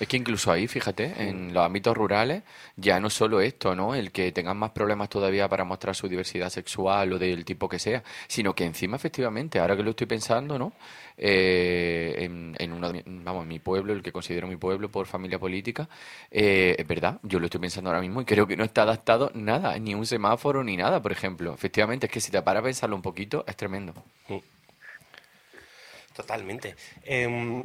Es 0.00 0.08
que 0.08 0.16
incluso 0.16 0.50
ahí, 0.50 0.66
fíjate, 0.66 1.28
en 1.28 1.52
los 1.52 1.62
ámbitos 1.62 1.94
rurales, 1.94 2.42
ya 2.74 2.98
no 2.98 3.10
solo 3.10 3.42
esto, 3.42 3.76
¿no? 3.76 3.94
El 3.94 4.10
que 4.12 4.32
tengan 4.32 4.56
más 4.56 4.70
problemas 4.70 5.10
todavía 5.10 5.46
para 5.46 5.62
mostrar 5.64 5.94
su 5.94 6.08
diversidad 6.08 6.48
sexual 6.48 7.12
o 7.12 7.18
del 7.18 7.44
tipo 7.44 7.68
que 7.68 7.78
sea, 7.78 8.02
sino 8.26 8.54
que 8.54 8.64
encima, 8.64 8.96
efectivamente, 8.96 9.58
ahora 9.58 9.76
que 9.76 9.82
lo 9.82 9.90
estoy 9.90 10.06
pensando, 10.06 10.58
¿no? 10.58 10.72
Eh, 11.18 12.14
en, 12.16 12.56
en 12.58 12.72
uno 12.72 12.90
vamos, 13.04 13.42
en 13.42 13.48
mi 13.48 13.58
pueblo, 13.58 13.92
el 13.92 14.02
que 14.02 14.10
considero 14.10 14.48
mi 14.48 14.56
pueblo 14.56 14.90
por 14.90 15.06
familia 15.06 15.38
política, 15.38 15.86
eh, 16.30 16.76
es 16.78 16.86
verdad, 16.86 17.18
yo 17.22 17.38
lo 17.38 17.44
estoy 17.44 17.60
pensando 17.60 17.90
ahora 17.90 18.00
mismo 18.00 18.22
y 18.22 18.24
creo 18.24 18.46
que 18.46 18.56
no 18.56 18.64
está 18.64 18.82
adaptado 18.82 19.30
nada, 19.34 19.78
ni 19.78 19.94
un 19.94 20.06
semáforo 20.06 20.64
ni 20.64 20.78
nada, 20.78 21.02
por 21.02 21.12
ejemplo. 21.12 21.52
Efectivamente, 21.52 22.06
es 22.06 22.12
que 22.12 22.22
si 22.22 22.30
te 22.30 22.40
paras 22.40 22.62
a 22.62 22.64
pensarlo 22.64 22.96
un 22.96 23.02
poquito, 23.02 23.44
es 23.46 23.54
tremendo. 23.54 23.92
Totalmente. 26.16 26.74
Em, 27.04 27.62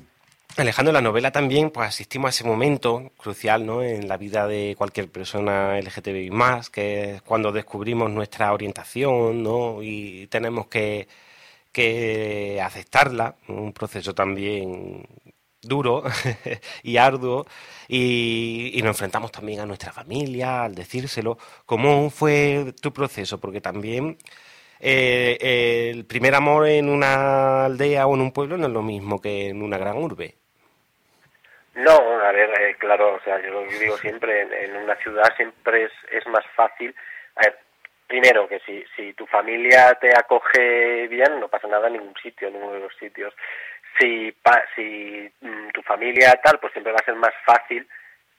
Alejandro, 0.57 0.93
la 0.93 1.01
novela 1.01 1.31
también, 1.31 1.69
pues 1.69 1.89
asistimos 1.89 2.27
a 2.27 2.29
ese 2.29 2.43
momento 2.45 3.11
crucial, 3.17 3.65
¿no? 3.65 3.83
En 3.83 4.07
la 4.07 4.17
vida 4.17 4.47
de 4.47 4.75
cualquier 4.77 5.11
persona 5.11 5.77
LGTBI 5.79 6.29
que 6.71 7.15
es 7.15 7.21
cuando 7.23 7.51
descubrimos 7.51 8.09
nuestra 8.09 8.53
orientación, 8.53 9.43
¿no? 9.43 9.83
Y 9.83 10.27
tenemos 10.27 10.67
que, 10.67 11.07
que 11.71 12.61
aceptarla, 12.63 13.35
un 13.49 13.73
proceso 13.73 14.15
también 14.15 15.05
duro 15.61 16.03
y 16.83 16.97
arduo 16.97 17.45
y, 17.87 18.71
y, 18.75 18.81
nos 18.81 18.91
enfrentamos 18.95 19.31
también 19.31 19.59
a 19.61 19.65
nuestra 19.65 19.91
familia 19.91 20.63
al 20.63 20.75
decírselo. 20.75 21.37
¿Cómo 21.65 22.09
fue 22.09 22.73
tu 22.81 22.93
proceso? 22.93 23.39
Porque 23.39 23.61
también 23.61 24.17
eh, 24.79 25.91
el 25.91 26.05
primer 26.05 26.35
amor 26.35 26.67
en 26.67 26.89
una 26.89 27.65
aldea 27.65 28.07
o 28.07 28.15
en 28.15 28.21
un 28.21 28.31
pueblo 28.31 28.57
no 28.57 28.67
es 28.67 28.73
lo 28.73 28.81
mismo 28.83 29.19
que 29.21 29.49
en 29.49 29.61
una 29.61 29.77
gran 29.77 29.97
urbe. 29.97 30.44
No, 31.75 32.21
a 32.21 32.31
ver, 32.31 32.49
eh, 32.61 32.75
claro, 32.79 33.15
o 33.15 33.19
sea, 33.21 33.39
yo 33.41 33.51
lo 33.51 33.63
digo 33.65 33.97
siempre, 33.97 34.41
en, 34.41 34.75
una 34.77 34.95
ciudad 34.95 35.35
siempre 35.35 35.89
es, 36.09 36.27
más 36.27 36.45
fácil. 36.55 36.95
A 37.35 37.41
ver, 37.41 37.59
primero, 38.07 38.47
que 38.47 38.59
si, 38.59 38.83
si 38.95 39.13
tu 39.13 39.25
familia 39.27 39.93
te 39.95 40.09
acoge 40.17 41.07
bien, 41.07 41.39
no 41.39 41.49
pasa 41.49 41.67
nada 41.67 41.87
en 41.87 41.93
ningún 41.93 42.15
sitio, 42.15 42.47
en 42.47 42.53
ninguno 42.53 42.75
de 42.75 42.79
los 42.79 42.95
sitios. 42.95 43.33
Si, 43.99 44.31
pa, 44.31 44.63
si 44.75 45.29
mm, 45.41 45.69
tu 45.73 45.81
familia 45.81 46.39
tal, 46.41 46.59
pues 46.59 46.71
siempre 46.71 46.93
va 46.93 46.99
a 47.01 47.05
ser 47.05 47.15
más 47.15 47.33
fácil 47.45 47.85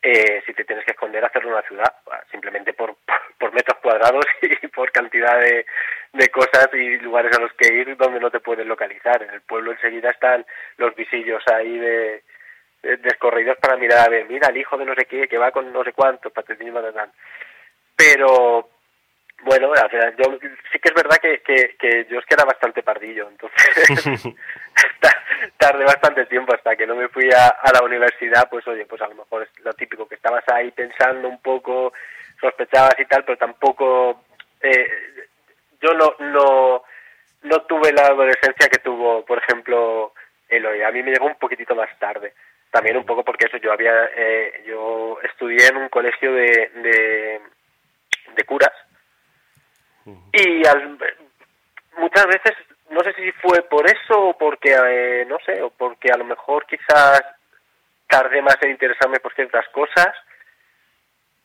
eh, 0.02 0.42
si 0.46 0.54
te 0.54 0.64
tienes 0.64 0.84
que 0.84 0.92
esconder 0.92 1.24
hacerlo 1.24 1.48
en 1.48 1.54
una 1.54 1.66
ciudad, 1.66 1.92
simplemente 2.30 2.72
por, 2.72 2.96
por 3.38 3.52
metros 3.52 3.78
cuadrados 3.82 4.24
y 4.62 4.66
por 4.68 4.92
cantidad 4.92 5.40
de, 5.40 5.66
de 6.12 6.28
cosas 6.28 6.68
y 6.72 6.98
lugares 6.98 7.36
a 7.36 7.40
los 7.40 7.52
que 7.54 7.74
ir 7.74 7.96
donde 7.96 8.20
no 8.20 8.30
te 8.30 8.40
puedes 8.40 8.66
localizar. 8.66 9.22
En 9.22 9.30
el 9.30 9.40
pueblo 9.40 9.72
enseguida 9.72 10.10
están 10.10 10.46
los 10.76 10.94
visillos 10.94 11.42
ahí 11.48 11.78
de 11.78 12.22
descorridos 13.02 13.56
para 13.58 13.76
mirar 13.76 14.06
a 14.06 14.08
ver, 14.08 14.26
mira, 14.26 14.48
el 14.48 14.56
hijo 14.56 14.76
de 14.76 14.84
no 14.84 14.94
sé 14.94 15.06
qué, 15.06 15.28
que 15.28 15.38
va 15.38 15.50
con 15.50 15.72
no 15.72 15.82
sé 15.82 15.92
cuánto, 15.92 16.30
dan 16.30 17.12
Pero, 17.96 18.68
bueno, 19.42 19.72
yo 20.16 20.38
sí 20.72 20.78
que 20.78 20.88
es 20.88 20.94
verdad 20.94 21.16
que, 21.18 21.40
que, 21.40 22.06
yo 22.08 22.18
es 22.18 22.26
que 22.26 22.34
era 22.34 22.44
bastante 22.44 22.82
pardillo, 22.82 23.28
entonces 23.28 24.22
tardé 25.58 25.84
bastante 25.84 26.26
tiempo 26.26 26.54
hasta 26.54 26.76
que 26.76 26.86
no 26.86 26.94
me 26.94 27.08
fui 27.08 27.30
a, 27.32 27.48
a, 27.48 27.72
la 27.72 27.82
universidad, 27.84 28.48
pues 28.48 28.66
oye, 28.68 28.86
pues 28.86 29.02
a 29.02 29.08
lo 29.08 29.16
mejor 29.16 29.42
es 29.42 29.64
lo 29.64 29.72
típico 29.74 30.08
que 30.08 30.14
estabas 30.14 30.44
ahí 30.48 30.70
pensando 30.70 31.28
un 31.28 31.40
poco, 31.42 31.92
sospechabas 32.40 32.98
y 32.98 33.04
tal, 33.06 33.24
pero 33.24 33.38
tampoco, 33.38 34.24
eh, 34.60 34.88
yo 35.80 35.92
no, 35.94 36.14
no, 36.20 36.82
no 37.42 37.62
tuve 37.62 37.92
la 37.92 38.06
adolescencia 38.06 38.68
que 38.68 38.78
tuvo, 38.78 39.24
por 39.24 39.38
ejemplo, 39.38 40.12
Eloy, 40.48 40.82
a 40.82 40.90
mí 40.90 41.02
me 41.02 41.10
llegó 41.10 41.26
un 41.26 41.38
poquitito 41.38 41.74
más 41.74 41.90
tarde 41.98 42.32
también 42.76 42.98
un 42.98 43.06
poco 43.06 43.24
porque 43.24 43.46
eso 43.46 43.56
yo 43.56 43.72
había 43.72 44.10
eh, 44.14 44.62
yo 44.66 45.18
estudié 45.22 45.68
en 45.68 45.78
un 45.78 45.88
colegio 45.88 46.30
de 46.30 47.40
de, 48.34 48.44
curas. 48.44 48.72
Y 50.04 50.62
muchas 51.98 52.26
veces 52.26 52.52
no 52.90 53.00
sé 53.02 53.14
si 53.14 53.32
fue 53.32 53.62
por 53.62 53.86
eso 53.86 54.28
o 54.28 54.38
porque 54.38 54.76
eh, 54.76 55.24
no 55.26 55.38
sé 55.46 55.62
o 55.62 55.70
porque 55.70 56.10
a 56.12 56.18
lo 56.18 56.24
mejor 56.24 56.66
quizás 56.66 57.22
tardé 58.06 58.42
más 58.42 58.58
en 58.60 58.72
interesarme 58.72 59.20
por 59.20 59.34
ciertas 59.34 59.66
cosas 59.70 60.14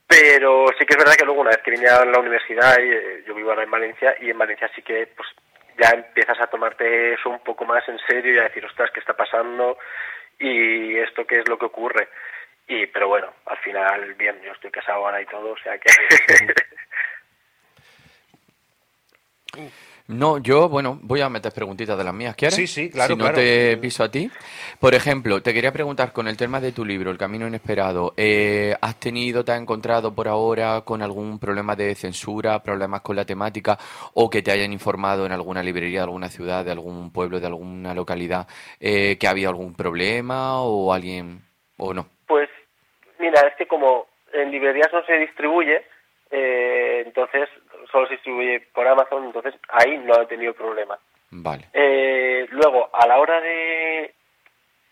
pero 0.05 0.67
sí 0.77 0.85
que 0.85 0.93
es 0.93 0.97
verdad 0.97 1.15
que 1.15 1.25
luego 1.25 1.41
una 1.41 1.51
vez 1.51 1.61
que 1.63 1.71
vine 1.71 1.87
a 1.87 2.03
la 2.03 2.19
universidad 2.19 2.77
eh, 2.77 3.23
yo 3.25 3.33
vivo 3.33 3.49
ahora 3.49 3.63
en 3.63 3.71
Valencia 3.71 4.15
y 4.19 4.29
en 4.29 4.37
Valencia 4.37 4.69
sí 4.75 4.81
que 4.81 5.07
pues 5.15 5.29
ya 5.79 5.89
empiezas 5.91 6.39
a 6.39 6.47
tomarte 6.47 7.13
eso 7.13 7.29
un 7.29 7.39
poco 7.39 7.65
más 7.65 7.87
en 7.87 7.97
serio 8.07 8.35
y 8.35 8.37
a 8.37 8.43
decir 8.43 8.63
ostras 8.65 8.91
qué 8.93 8.99
está 8.99 9.13
pasando 9.13 9.77
y 10.41 10.97
esto 10.97 11.25
qué 11.25 11.39
es 11.39 11.47
lo 11.47 11.57
que 11.57 11.65
ocurre. 11.65 12.09
Y, 12.67 12.87
pero 12.87 13.07
bueno, 13.07 13.33
al 13.45 13.57
final, 13.57 14.13
bien, 14.15 14.41
yo 14.41 14.51
estoy 14.51 14.71
casado 14.71 15.05
ahora 15.05 15.21
y 15.21 15.25
todo, 15.25 15.51
o 15.51 15.57
sea 15.57 15.77
que... 15.77 15.91
No, 20.11 20.39
yo, 20.39 20.67
bueno, 20.67 20.99
voy 21.01 21.21
a 21.21 21.29
meter 21.29 21.53
preguntitas 21.53 21.97
de 21.97 22.03
las 22.03 22.13
mías, 22.13 22.35
¿quieres? 22.35 22.55
Sí, 22.55 22.67
sí, 22.67 22.89
claro, 22.89 23.13
Si 23.13 23.17
no 23.17 23.25
claro. 23.25 23.37
te 23.37 23.77
piso 23.77 24.03
a 24.03 24.11
ti. 24.11 24.29
Por 24.79 24.93
ejemplo, 24.93 25.41
te 25.41 25.53
quería 25.53 25.71
preguntar 25.71 26.11
con 26.11 26.27
el 26.27 26.35
tema 26.35 26.59
de 26.59 26.73
tu 26.73 26.83
libro, 26.83 27.11
El 27.11 27.17
Camino 27.17 27.47
Inesperado, 27.47 28.13
eh, 28.17 28.75
¿has 28.81 28.99
tenido, 28.99 29.45
te 29.45 29.53
has 29.53 29.61
encontrado 29.61 30.13
por 30.13 30.27
ahora 30.27 30.81
con 30.81 31.01
algún 31.01 31.39
problema 31.39 31.75
de 31.75 31.95
censura, 31.95 32.61
problemas 32.61 33.01
con 33.01 33.15
la 33.15 33.25
temática, 33.25 33.77
o 34.13 34.29
que 34.29 34.41
te 34.41 34.51
hayan 34.51 34.73
informado 34.73 35.25
en 35.25 35.31
alguna 35.31 35.63
librería 35.63 35.99
de 35.99 36.05
alguna 36.05 36.29
ciudad, 36.29 36.65
de 36.65 36.71
algún 36.71 37.11
pueblo, 37.13 37.39
de 37.39 37.47
alguna 37.47 37.93
localidad, 37.93 38.47
eh, 38.79 39.17
que 39.17 39.27
ha 39.27 39.31
habido 39.31 39.49
algún 39.49 39.75
problema 39.75 40.61
o 40.61 40.93
alguien, 40.93 41.41
o 41.77 41.93
no? 41.93 42.07
Pues 42.27 42.49
mira, 43.17 43.47
es 43.47 43.55
que 43.55 43.65
como 43.65 44.07
en 44.33 44.51
librerías 44.51 44.91
no 44.91 45.05
se 45.05 45.17
distribuye, 45.17 45.85
eh, 46.31 47.03
entonces 47.05 47.49
solo 47.91 48.07
se 48.07 48.13
distribuye 48.13 48.59
por 48.73 48.87
Amazon, 48.87 49.25
entonces 49.25 49.53
ahí 49.69 49.97
no 49.97 50.21
he 50.21 50.25
tenido 50.27 50.53
problema. 50.53 50.97
Vale. 51.31 51.65
Eh, 51.73 52.47
luego, 52.51 52.89
a 52.93 53.07
la 53.07 53.19
hora 53.19 53.39
de, 53.41 54.13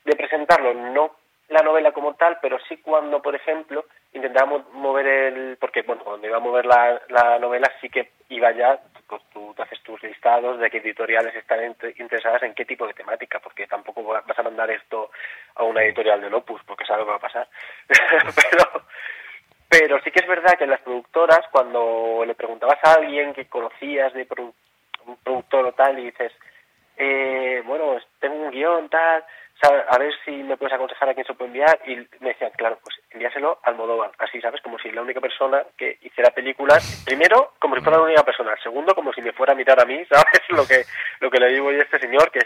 de 0.05 0.15
presentarlo, 0.15 0.73
no 0.73 1.15
la 1.49 1.61
novela 1.63 1.91
como 1.91 2.13
tal, 2.13 2.37
pero 2.41 2.59
sí 2.67 2.77
cuando, 2.77 3.21
por 3.23 3.33
ejemplo, 3.35 3.85
intentábamos 4.13 4.71
mover 4.73 5.07
el... 5.07 5.57
Porque, 5.59 5.81
bueno, 5.81 6.03
cuando 6.03 6.27
iba 6.27 6.37
a 6.37 6.41
mover 6.41 6.65
la, 6.65 7.01
la 7.09 7.39
novela 7.39 7.71
sí 7.81 7.89
que 7.89 8.11
iba 8.29 8.51
ya, 8.51 8.79
pues 9.07 9.23
tú 9.33 9.51
te 9.55 9.63
haces 9.63 9.81
tus 9.81 10.01
listados 10.03 10.59
de 10.59 10.69
qué 10.69 10.77
editoriales 10.77 11.35
están 11.35 11.59
int- 11.61 11.99
interesadas 11.99 12.43
en 12.43 12.53
qué 12.53 12.65
tipo 12.65 12.85
de 12.85 12.93
temática, 12.93 13.39
porque 13.39 13.65
tampoco 13.65 14.03
va- 14.03 14.21
vas 14.27 14.37
a 14.37 14.43
mandar 14.43 14.69
esto 14.69 15.09
a 15.55 15.63
una 15.63 15.83
editorial 15.83 16.21
de 16.21 16.27
Opus, 16.35 16.61
porque 16.67 16.85
lo 16.87 16.97
que 17.05 17.11
va 17.11 17.15
a 17.15 17.19
pasar. 17.19 17.47
pero, 17.87 18.83
pero 19.67 19.99
sí 20.03 20.11
que 20.11 20.19
es 20.19 20.27
verdad 20.27 20.55
que 20.57 20.67
las 20.67 20.81
productoras, 20.81 21.41
cuando 21.51 22.23
le 22.27 22.35
preguntabas 22.35 22.77
a 22.78 22.78
alguien 22.93 23.33
que 23.33 23.47
conocías 23.47 24.13
de 24.13 24.27
un 25.05 25.17
productor 25.23 25.65
o 25.65 25.71
tal, 25.73 25.97
y 25.99 26.05
dices, 26.05 26.31
eh, 26.97 27.61
bueno, 27.65 27.97
tengo 28.19 28.35
un 28.35 28.51
guion, 28.51 28.89
tal, 28.89 29.23
sabe- 29.61 29.83
a 29.89 29.97
ver 29.97 30.13
si 30.25 30.31
me 30.31 30.57
puedes 30.57 30.73
aconsejar 30.73 31.09
a 31.09 31.13
quién 31.13 31.25
se 31.25 31.33
puede 31.33 31.47
enviar, 31.47 31.79
y 31.85 31.95
me 32.19 32.29
decían, 32.29 32.51
claro, 32.57 32.77
pues 32.83 32.99
envíaselo 33.11 33.59
al 33.63 33.73
Almodóvar, 33.73 34.11
así, 34.19 34.39
¿sabes? 34.41 34.61
Como 34.61 34.77
si 34.79 34.91
la 34.91 35.01
única 35.01 35.21
persona 35.21 35.63
que 35.77 35.97
hiciera 36.01 36.31
películas, 36.31 37.01
primero, 37.05 37.53
como 37.59 37.75
si 37.75 37.81
fuera 37.81 37.97
la 37.97 38.03
única 38.05 38.23
persona, 38.23 38.55
segundo, 38.61 38.93
como 38.93 39.13
si 39.13 39.21
me 39.21 39.31
fuera 39.33 39.53
a 39.53 39.55
mirar 39.55 39.79
a 39.81 39.85
mí, 39.85 40.03
¿sabes? 40.09 40.41
Lo 40.49 40.65
que, 40.67 40.83
lo 41.19 41.29
que 41.31 41.39
le 41.39 41.49
digo 41.53 41.71
yo 41.71 41.79
a 41.79 41.83
este 41.83 41.99
señor, 41.99 42.31
que 42.31 42.39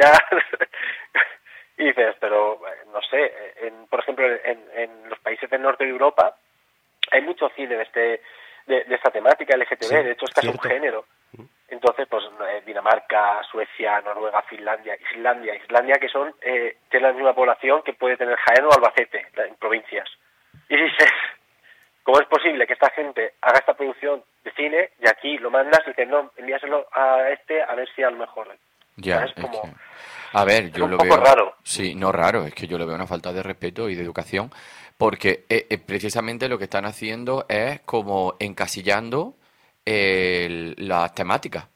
ya... 0.00 0.12
y 1.78 1.84
dices, 1.86 2.14
pero, 2.20 2.60
eh, 2.68 2.76
no 2.92 3.02
sé, 3.02 3.32
en, 3.62 3.86
por 3.88 4.00
ejemplo, 4.00 4.26
en, 4.26 4.62
en 4.76 5.08
los 5.08 5.18
países 5.18 5.50
del 5.50 5.62
norte 5.62 5.84
de 5.84 5.90
Europa, 5.90 6.36
hay 7.10 7.20
mucho 7.22 7.48
cine 7.56 7.76
de 7.76 7.82
este 7.82 8.22
de, 8.66 8.82
de 8.84 8.94
esta 8.94 9.10
de 10.02 10.12
hecho 10.12 10.24
es 10.26 10.34
casi 10.34 10.48
un 10.48 10.58
género. 10.60 11.04
Entonces, 11.68 12.06
pues 12.08 12.22
eh, 12.48 12.62
Dinamarca, 12.66 13.42
Suecia, 13.50 14.00
Noruega, 14.02 14.42
Finlandia, 14.42 14.96
Islandia, 15.10 15.56
Islandia, 15.56 15.96
que 15.96 16.08
son, 16.08 16.32
eh, 16.42 16.76
tienen 16.90 17.08
la 17.08 17.14
misma 17.14 17.34
población 17.34 17.82
que 17.82 17.94
puede 17.94 18.16
tener 18.16 18.36
Jaén 18.36 18.64
o 18.66 18.72
Albacete, 18.72 19.26
en 19.48 19.54
provincias. 19.56 20.08
Y 20.68 20.76
dices, 20.76 21.08
¿cómo 22.04 22.20
es 22.20 22.26
posible 22.28 22.66
que 22.66 22.74
esta 22.74 22.90
gente 22.90 23.34
haga 23.42 23.58
esta 23.58 23.74
producción 23.74 24.22
de 24.44 24.52
cine 24.52 24.90
y 25.00 25.08
aquí 25.08 25.38
lo 25.38 25.50
mandas 25.50 25.80
y 25.86 25.90
dices, 25.90 26.06
no, 26.08 26.30
envíaselo 26.36 26.86
a 26.92 27.28
este 27.30 27.62
a 27.62 27.74
ver 27.74 27.88
si 27.96 28.02
a 28.02 28.10
lo 28.10 28.18
mejor... 28.18 28.56
Ya, 28.96 29.24
es 29.24 29.32
Como- 29.32 29.62
que- 29.62 29.68
A 30.34 30.44
ver, 30.44 30.64
es 30.66 30.72
yo 30.72 30.84
un 30.84 30.92
lo 30.92 30.98
poco 30.98 31.16
veo... 31.16 31.24
raro. 31.24 31.54
Sí, 31.64 31.96
no 31.96 32.12
raro, 32.12 32.44
es 32.44 32.54
que 32.54 32.68
yo 32.68 32.78
le 32.78 32.84
veo 32.84 32.94
una 32.94 33.08
falta 33.08 33.32
de 33.32 33.42
respeto 33.42 33.88
y 33.88 33.96
de 33.96 34.02
educación, 34.02 34.50
porque 34.96 35.44
eh, 35.48 35.66
eh, 35.70 35.78
precisamente 35.78 36.48
lo 36.48 36.58
que 36.58 36.64
están 36.64 36.84
haciendo 36.84 37.46
es 37.48 37.80
como 37.80 38.34
encasillando 38.38 39.34
las 39.86 41.14
temáticas. 41.14 41.66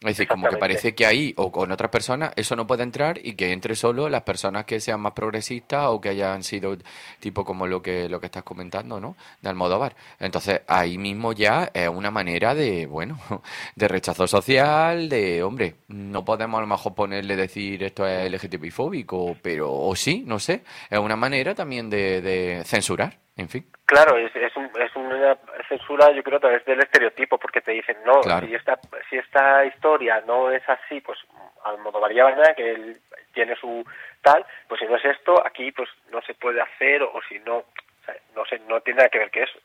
Es 0.00 0.06
decir, 0.16 0.28
como 0.28 0.48
que 0.48 0.56
parece 0.58 0.94
que 0.94 1.04
ahí 1.06 1.34
o 1.36 1.50
con 1.50 1.72
otras 1.72 1.90
personas 1.90 2.32
eso 2.36 2.54
no 2.54 2.68
puede 2.68 2.84
entrar 2.84 3.18
y 3.20 3.32
que 3.34 3.50
entre 3.50 3.74
solo 3.74 4.08
las 4.08 4.22
personas 4.22 4.64
que 4.64 4.78
sean 4.78 5.00
más 5.00 5.10
progresistas 5.12 5.86
o 5.88 6.00
que 6.00 6.10
hayan 6.10 6.44
sido 6.44 6.76
tipo 7.18 7.44
como 7.44 7.66
lo 7.66 7.82
que 7.82 8.08
lo 8.08 8.20
que 8.20 8.26
estás 8.26 8.44
comentando, 8.44 9.00
¿no? 9.00 9.16
De 9.42 9.48
Almodóvar. 9.48 9.96
Entonces, 10.20 10.60
ahí 10.68 10.98
mismo 10.98 11.32
ya 11.32 11.72
es 11.74 11.88
una 11.88 12.12
manera 12.12 12.54
de, 12.54 12.86
bueno, 12.86 13.18
de 13.74 13.88
rechazo 13.88 14.28
social, 14.28 15.08
de, 15.08 15.42
hombre, 15.42 15.74
no 15.88 16.24
podemos 16.24 16.58
a 16.58 16.60
lo 16.60 16.68
mejor 16.68 16.94
ponerle 16.94 17.34
decir 17.34 17.82
esto 17.82 18.06
es 18.06 18.30
LGTBI 18.30 18.70
fóbico, 18.70 19.36
pero 19.42 19.72
o 19.72 19.96
sí, 19.96 20.22
no 20.24 20.38
sé, 20.38 20.62
es 20.88 20.98
una 21.00 21.16
manera 21.16 21.56
también 21.56 21.90
de, 21.90 22.20
de 22.22 22.62
censurar, 22.64 23.18
en 23.36 23.48
fin. 23.48 23.66
Claro, 23.84 24.16
es, 24.16 24.30
es, 24.36 24.54
un- 24.56 24.70
es 24.80 24.94
una 24.94 25.34
censura, 25.68 26.10
yo 26.12 26.22
creo, 26.22 26.38
a 26.38 26.40
través 26.40 26.64
del 26.64 26.80
estereotipo, 26.80 27.38
porque 27.38 27.60
te 27.60 27.72
dicen, 27.72 27.96
no, 28.04 28.20
Claro. 28.20 28.46
si, 28.46 28.54
esta, 28.54 28.78
si 29.08 29.16
esta 29.16 29.64
historia 29.64 30.22
no 30.26 30.50
es 30.50 30.62
así, 30.68 31.00
pues 31.00 31.18
Almodóvar 31.64 32.12
ya 32.12 32.24
¿verdad? 32.24 32.56
que 32.56 32.70
él 32.70 33.00
tiene 33.32 33.54
su 33.56 33.84
tal, 34.22 34.44
pues 34.68 34.80
si 34.80 34.86
no 34.86 34.96
es 34.96 35.04
esto, 35.04 35.44
aquí 35.46 35.70
pues 35.72 35.88
no 36.10 36.20
se 36.22 36.34
puede 36.34 36.60
hacer, 36.60 37.02
o, 37.02 37.20
si 37.28 37.38
no, 37.40 37.58
o 37.58 38.04
sea, 38.04 38.16
no 38.34 38.44
sé, 38.46 38.58
no 38.68 38.80
tiene 38.80 38.98
nada 38.98 39.08
que 39.10 39.18
ver 39.18 39.30
que 39.30 39.42
eso, 39.42 39.58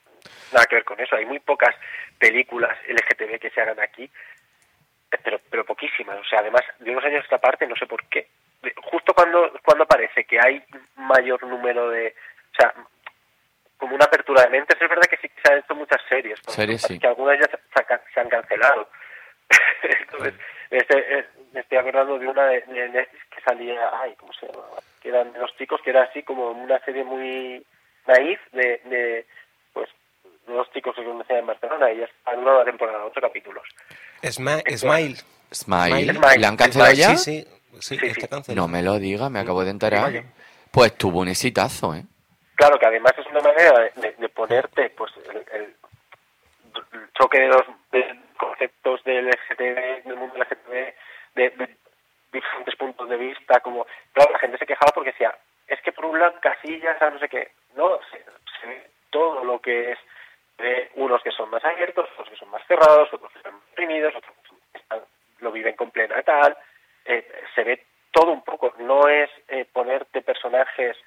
nada 0.52 0.66
que 0.66 0.76
ver 0.76 0.84
con 0.86 1.00
eso. 1.00 1.16
Hay 1.16 1.26
muy 1.26 1.40
pocas 1.40 1.76
películas 2.20 2.78
LGTB 2.88 3.40
que 3.40 3.50
se 3.50 3.62
hagan 3.62 3.80
aquí, 3.80 4.10
pero, 5.24 5.40
pero 5.50 5.66
poquísimas. 5.66 6.18
O 6.20 6.26
sea, 6.26 6.40
además, 6.40 6.62
de 6.80 6.92
unos 6.92 7.04
años 7.06 7.22
a 7.22 7.24
esta 7.24 7.38
parte, 7.38 7.68
no 7.68 7.76
sé 7.76 7.86
por 7.86 8.04
qué. 8.08 8.28
Justo 8.84 9.14
cuando, 9.14 9.52
cuando 9.64 9.86
parece 9.86 10.24
que 10.26 10.40
hay 10.40 10.64
mayor 10.96 11.44
número 11.46 11.90
de... 11.90 12.16
O 12.52 12.56
sea, 12.56 12.74
como 13.78 13.96
una 13.96 14.06
apertura 14.06 14.44
de 14.44 14.50
mentes. 14.50 14.78
Es 14.82 14.90
verdad 14.90 15.04
que 15.10 15.18
sí 15.18 15.30
que 15.30 15.42
se 15.44 15.54
han 15.54 15.60
hecho 15.60 15.76
muchas 15.76 16.02
series, 16.10 16.40
Series, 16.48 16.82
sí. 16.82 17.00
que 17.00 17.08
algunas 17.08 17.38
ya 17.40 17.46
se, 17.46 17.58
se 17.58 17.94
han- 18.20 18.26
han 18.26 18.30
cancelado. 18.30 18.90
Entonces, 19.84 20.34
este, 20.70 21.20
eh, 21.20 21.26
me 21.54 21.60
estoy 21.62 21.78
acordando 21.78 22.18
de 22.18 22.28
una 22.28 22.46
de, 22.48 22.62
de 22.62 22.90
Netflix 22.90 23.24
que 23.36 23.42
salía, 23.42 23.90
ay, 24.02 24.16
¿cómo 24.18 24.32
se 24.34 24.48
llamaba? 24.48 24.78
Que 25.02 25.10
eran 25.10 25.34
de 25.34 25.40
los 25.40 25.56
chicos, 25.58 25.82
que 25.84 25.90
era 25.92 26.04
así 26.04 26.24
como 26.24 26.52
una 26.52 26.80
serie 26.86 27.04
muy 27.04 27.66
naif 28.08 28.40
de, 28.52 28.82
de 28.86 29.26
pues, 29.74 29.90
de 30.48 30.54
dos 30.54 30.72
chicos 30.74 30.96
que 30.96 31.02
se 31.02 31.08
conocían 31.08 31.40
en 31.40 31.48
Barcelona 31.48 31.92
y 31.92 31.98
ya 31.98 32.06
en 32.32 32.40
una 32.40 32.52
nueva 32.52 32.66
temporada, 32.66 33.06
ocho 33.06 33.22
capítulos. 33.22 33.64
Sma- 34.22 34.62
Smile. 34.78 35.18
Smile, 35.52 36.14
Smile, 36.14 36.38
¿la 36.40 36.48
han 36.48 36.58
cancelado 36.58 36.92
Smile, 36.92 37.08
ya? 37.10 37.16
Sí, 37.18 37.42
sí, 37.44 37.48
sí, 37.80 37.98
Sí, 38.00 38.06
está 38.08 38.22
sí. 38.22 38.28
cancelado. 38.28 38.68
No 38.68 38.72
me 38.72 38.82
lo 38.82 38.98
diga, 38.98 39.30
me 39.30 39.40
acabo 39.40 39.64
de 39.64 39.70
enterar. 39.72 40.24
Pues 40.72 40.98
tuvo 40.98 41.20
un 41.20 41.28
exitazo, 41.28 41.94
¿eh? 41.94 42.04
Claro, 42.56 42.78
que 42.80 42.86
además 42.86 43.14
es 43.18 43.26
una 43.28 43.42
manera 43.42 43.80
de, 43.96 44.12
de- 44.18 44.30
ponerte 44.30 44.90
pues 44.92 45.12
el, 45.30 45.46
el- 45.52 45.76
choque 47.14 47.40
de 47.40 47.48
los 47.48 47.64
de 47.92 48.20
conceptos 48.38 49.04
del 49.04 49.28
LGTB, 49.28 50.04
del 50.06 50.16
mundo 50.16 50.36
LGTB, 50.38 50.94
de, 51.36 51.78
diferentes 52.32 52.76
puntos 52.78 53.08
de 53.10 53.18
vista, 53.18 53.60
como, 53.60 53.86
claro, 54.12 54.32
la 54.32 54.40
gente 54.40 54.58
se 54.58 54.66
quejaba 54.66 54.92
porque 54.94 55.12
decía, 55.12 55.36
es 55.68 55.80
que 55.82 55.92
por 55.92 56.06
un 56.06 56.20
lado 56.20 56.34
casillas 56.42 57.00
no 57.02 57.20
sé 57.20 57.30
qué, 57.30 57.52
no, 57.76 58.00
se, 58.12 58.24
se 58.60 58.68
ve 58.68 58.90
todo 59.12 59.44
lo 59.44 59.60
que 59.60 59.92
es 59.92 60.00
de 60.58 60.90
unos 60.96 61.22
que 61.22 61.32
son 61.32 61.50
más 61.52 61.64
abiertos, 61.64 62.10
otros 62.14 62.30
que 62.30 62.36
son 62.38 62.50
más 62.50 62.66
cerrados, 62.68 63.14
otros 63.14 63.32
que 63.32 63.38
están 63.38 63.54
más 63.54 63.64
reprimidos, 63.70 64.16
otros 64.16 64.34
que 64.72 64.78
están- 64.80 65.04
lo 65.40 65.52
viven 65.52 65.76
con 65.76 65.92
plena 65.92 66.22
tal, 66.24 66.58
eh, 67.06 67.28
se 67.54 67.64
ve 67.64 67.86
todo 68.12 68.32
un 68.32 68.44
poco, 68.44 68.74
no 68.80 69.08
es 69.10 69.30
eh, 69.50 69.66
ponerte 69.72 70.22
personajes 70.22 70.98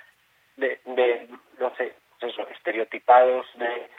de, 0.57 0.81
de 0.85 1.29
no 1.59 1.75
sé, 1.77 1.95
pues 2.21 2.33
eso, 2.33 2.47
estereotipados 2.49 3.47
de 3.59 3.91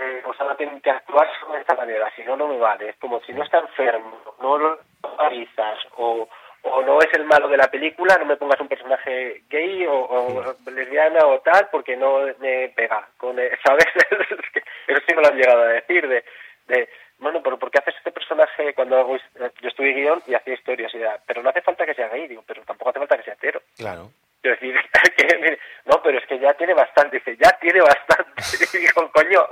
eh, 0.00 0.20
pues 0.24 0.40
ahora 0.40 0.56
tienen 0.56 0.80
que 0.80 0.90
actuar 0.90 1.28
de 1.52 1.58
esta 1.60 1.74
manera, 1.74 2.08
si 2.14 2.22
no, 2.22 2.36
no 2.36 2.46
me 2.46 2.56
vale. 2.56 2.90
Es 2.90 2.96
como 2.98 3.20
si 3.22 3.32
no 3.32 3.42
está 3.42 3.58
enfermo, 3.58 4.16
no 4.40 4.56
lo 4.56 4.78
avisas 5.18 5.76
o, 5.96 6.28
o 6.62 6.82
no 6.82 7.00
es 7.00 7.12
el 7.14 7.24
malo 7.24 7.48
de 7.48 7.56
la 7.56 7.68
película, 8.08 8.18
no 8.18 8.24
me 8.26 8.36
pongas 8.36 8.60
un 8.60 8.68
personaje 8.68 9.42
gay 9.50 9.86
o, 9.86 9.92
o 9.94 10.56
lesbiana 10.70 11.26
o 11.26 11.40
tal, 11.40 11.68
porque 11.70 11.96
no 11.96 12.20
me 12.38 12.68
pega. 12.74 13.06
Con, 13.16 13.38
eh, 13.38 13.50
¿Sabes? 13.64 13.86
Eso 14.86 15.00
sí 15.06 15.14
me 15.14 15.22
lo 15.22 15.28
han 15.28 15.36
llegado 15.36 15.62
a 15.62 15.66
decir, 15.68 16.08
de, 16.08 16.24
de 16.68 16.88
bueno, 17.18 17.42
pero 17.42 17.58
¿por 17.58 17.70
qué 17.70 17.78
haces 17.78 17.94
este 17.98 18.12
personaje 18.12 18.74
cuando 18.74 18.96
hago, 18.96 19.16
his- 19.16 19.52
yo 19.60 19.68
estuve 19.68 19.92
guion 19.92 20.22
y 20.26 20.34
hacía 20.34 20.54
historias? 20.54 20.94
Y 20.94 20.98
era, 20.98 21.18
pero 21.26 21.42
no 21.42 21.50
hace 21.50 21.62
falta 21.62 21.84
que 21.84 21.94
sea 21.94 22.08
gay, 22.08 22.28
digo, 22.28 22.44
pero 22.46 22.62
tampoco 22.62 22.90
hace 22.90 22.98
falta 23.00 23.16
que 23.16 23.24
sea 23.24 23.34
hetero. 23.34 23.60
Claro. 23.76 24.10
Quiero 24.40 24.56
decir, 24.56 24.76
que, 25.16 25.36
mire, 25.38 25.58
no, 25.86 26.00
pero 26.02 26.18
es 26.18 26.26
que 26.26 26.38
ya 26.38 26.54
tiene 26.54 26.74
bastante. 26.74 27.16
Dice, 27.18 27.36
ya 27.36 27.50
tiene 27.60 27.80
bastante. 27.80 28.78
Digo, 28.78 29.10
coño, 29.12 29.48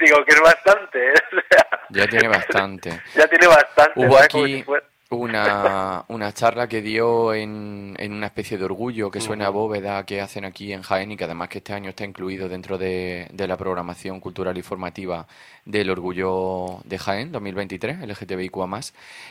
digo 0.00 0.24
que 0.24 0.32
es 0.34 0.40
bastante. 0.40 1.08
¿eh? 1.10 1.14
Ya 1.90 2.06
tiene 2.08 2.28
bastante. 2.28 2.90
ya 3.14 3.28
tiene 3.28 3.46
bastante. 3.46 3.92
Hubo 4.00 4.18
aquí 4.18 4.64
una, 5.10 5.91
una 6.32 6.38
charla 6.38 6.66
que 6.66 6.80
dio 6.80 7.34
en, 7.34 7.94
en 7.98 8.12
una 8.14 8.26
especie 8.26 8.56
de 8.56 8.64
orgullo 8.64 9.10
que 9.10 9.20
suena 9.20 9.48
a 9.48 9.50
bóveda 9.50 10.06
que 10.06 10.22
hacen 10.22 10.46
aquí 10.46 10.72
en 10.72 10.80
Jaén 10.80 11.12
y 11.12 11.16
que 11.18 11.24
además 11.24 11.50
que 11.50 11.58
este 11.58 11.74
año 11.74 11.90
está 11.90 12.06
incluido 12.06 12.48
dentro 12.48 12.78
de, 12.78 13.28
de 13.30 13.46
la 13.46 13.58
programación 13.58 14.18
cultural 14.18 14.56
y 14.56 14.62
formativa 14.62 15.26
del 15.66 15.90
Orgullo 15.90 16.80
de 16.84 16.98
Jaén 16.98 17.32
2023, 17.32 18.00
LGTBIQA+. 18.08 18.80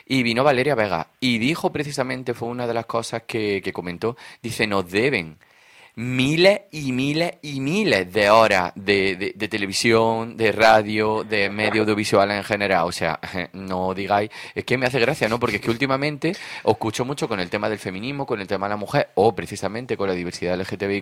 Y 0.05 0.21
vino 0.21 0.43
Valeria 0.43 0.75
Vega 0.75 1.07
y 1.19 1.39
dijo 1.39 1.71
precisamente, 1.71 2.35
fue 2.35 2.49
una 2.49 2.67
de 2.67 2.75
las 2.75 2.85
cosas 2.85 3.23
que, 3.25 3.61
que 3.63 3.73
comentó, 3.73 4.15
dice, 4.43 4.67
nos 4.67 4.91
deben 4.91 5.37
miles 5.95 6.61
y 6.71 6.91
miles 6.91 7.33
y 7.41 7.59
miles 7.59 8.11
de 8.11 8.29
horas 8.29 8.71
de, 8.75 9.35
televisión, 9.49 10.37
de 10.37 10.51
radio, 10.51 11.23
de 11.23 11.49
medios 11.49 11.83
audiovisuales 11.83 12.37
en 12.37 12.43
general. 12.43 12.85
O 12.85 12.91
sea, 12.91 13.19
no 13.53 13.93
digáis, 13.93 14.29
es 14.55 14.63
que 14.65 14.77
me 14.77 14.85
hace 14.85 14.99
gracia, 14.99 15.27
¿no? 15.29 15.39
Porque 15.39 15.57
es 15.57 15.61
que 15.61 15.69
últimamente 15.71 16.35
os 16.63 16.73
escucho 16.73 17.05
mucho 17.05 17.27
con 17.27 17.39
el 17.39 17.49
tema 17.49 17.69
del 17.69 17.79
feminismo, 17.79 18.25
con 18.25 18.39
el 18.39 18.47
tema 18.47 18.67
de 18.67 18.71
la 18.71 18.77
mujer, 18.77 19.09
o 19.15 19.35
precisamente 19.35 19.97
con 19.97 20.07
la 20.07 20.13
diversidad 20.13 20.59
LGTBIQ 20.59 21.01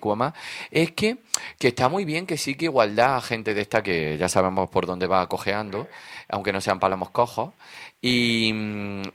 es 0.71 0.91
que, 0.91 1.17
que 1.57 1.69
está 1.69 1.89
muy 1.89 2.05
bien 2.05 2.25
que 2.25 2.37
sí 2.37 2.55
que 2.55 2.65
igualdad 2.65 3.17
a 3.17 3.21
gente 3.21 3.53
de 3.53 3.61
esta 3.61 3.83
que 3.83 4.17
ya 4.17 4.29
sabemos 4.29 4.69
por 4.69 4.85
dónde 4.85 5.07
va 5.07 5.27
cojeando, 5.27 5.87
aunque 6.27 6.53
no 6.53 6.61
sean 6.61 6.79
palamos 6.79 7.09
cojos, 7.09 7.53
y, 8.01 8.53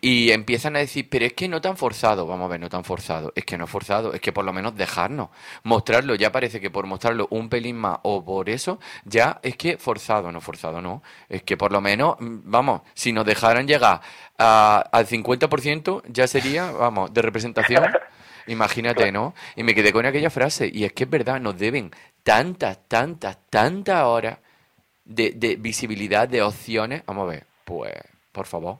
y, 0.02 0.30
empiezan 0.30 0.76
a 0.76 0.80
decir, 0.80 1.08
pero 1.08 1.24
es 1.24 1.32
que 1.32 1.48
no 1.48 1.62
tan 1.62 1.78
forzado, 1.78 2.26
vamos 2.26 2.44
a 2.44 2.48
ver, 2.48 2.60
no 2.60 2.68
tan 2.68 2.84
forzado, 2.84 3.32
es 3.34 3.46
que 3.46 3.56
no 3.56 3.64
es 3.64 3.70
forzado, 3.70 4.12
es 4.12 4.20
que 4.20 4.30
por 4.30 4.44
lo 4.44 4.52
menos 4.52 4.76
dejarnos, 4.76 5.30
mostrarlo, 5.62 6.14
ya 6.16 6.30
parece 6.30 6.60
que 6.60 6.70
por 6.70 6.86
mostrarlo 6.86 7.26
un 7.30 7.48
pelín 7.48 7.76
más 7.76 7.98
o 8.02 8.22
por 8.22 8.50
eso, 8.50 8.78
ya 9.06 9.40
es 9.42 9.56
que 9.56 9.78
forzado, 9.78 10.30
no 10.32 10.42
forzado, 10.42 10.82
no, 10.82 11.02
es 11.30 11.42
que 11.42 11.56
por 11.56 11.72
lo 11.72 11.80
menos, 11.80 12.16
mm, 12.20 12.40
vamos, 12.44 12.82
si 12.92 13.12
nos 13.12 13.24
dejaran 13.24 13.66
llegar 13.66 14.02
a, 14.38 14.84
al 14.92 15.06
50% 15.06 16.02
ya 16.08 16.26
sería, 16.26 16.70
vamos, 16.70 17.12
de 17.14 17.22
representación, 17.22 17.86
imagínate, 18.48 19.10
¿no? 19.12 19.34
Y 19.56 19.62
me 19.62 19.74
quedé 19.74 19.94
con 19.94 20.04
aquella 20.04 20.28
frase, 20.28 20.70
y 20.70 20.84
es 20.84 20.92
que 20.92 21.04
es 21.04 21.10
verdad, 21.10 21.40
nos 21.40 21.56
deben 21.56 21.90
tantas, 22.22 22.78
tantas, 22.86 23.38
tantas 23.48 24.04
horas 24.04 24.38
de, 25.06 25.32
de 25.32 25.56
visibilidad, 25.56 26.28
de 26.28 26.42
opciones, 26.42 27.02
vamos 27.06 27.24
a 27.24 27.32
ver, 27.32 27.46
pues 27.64 27.94
por 28.34 28.46
favor. 28.46 28.78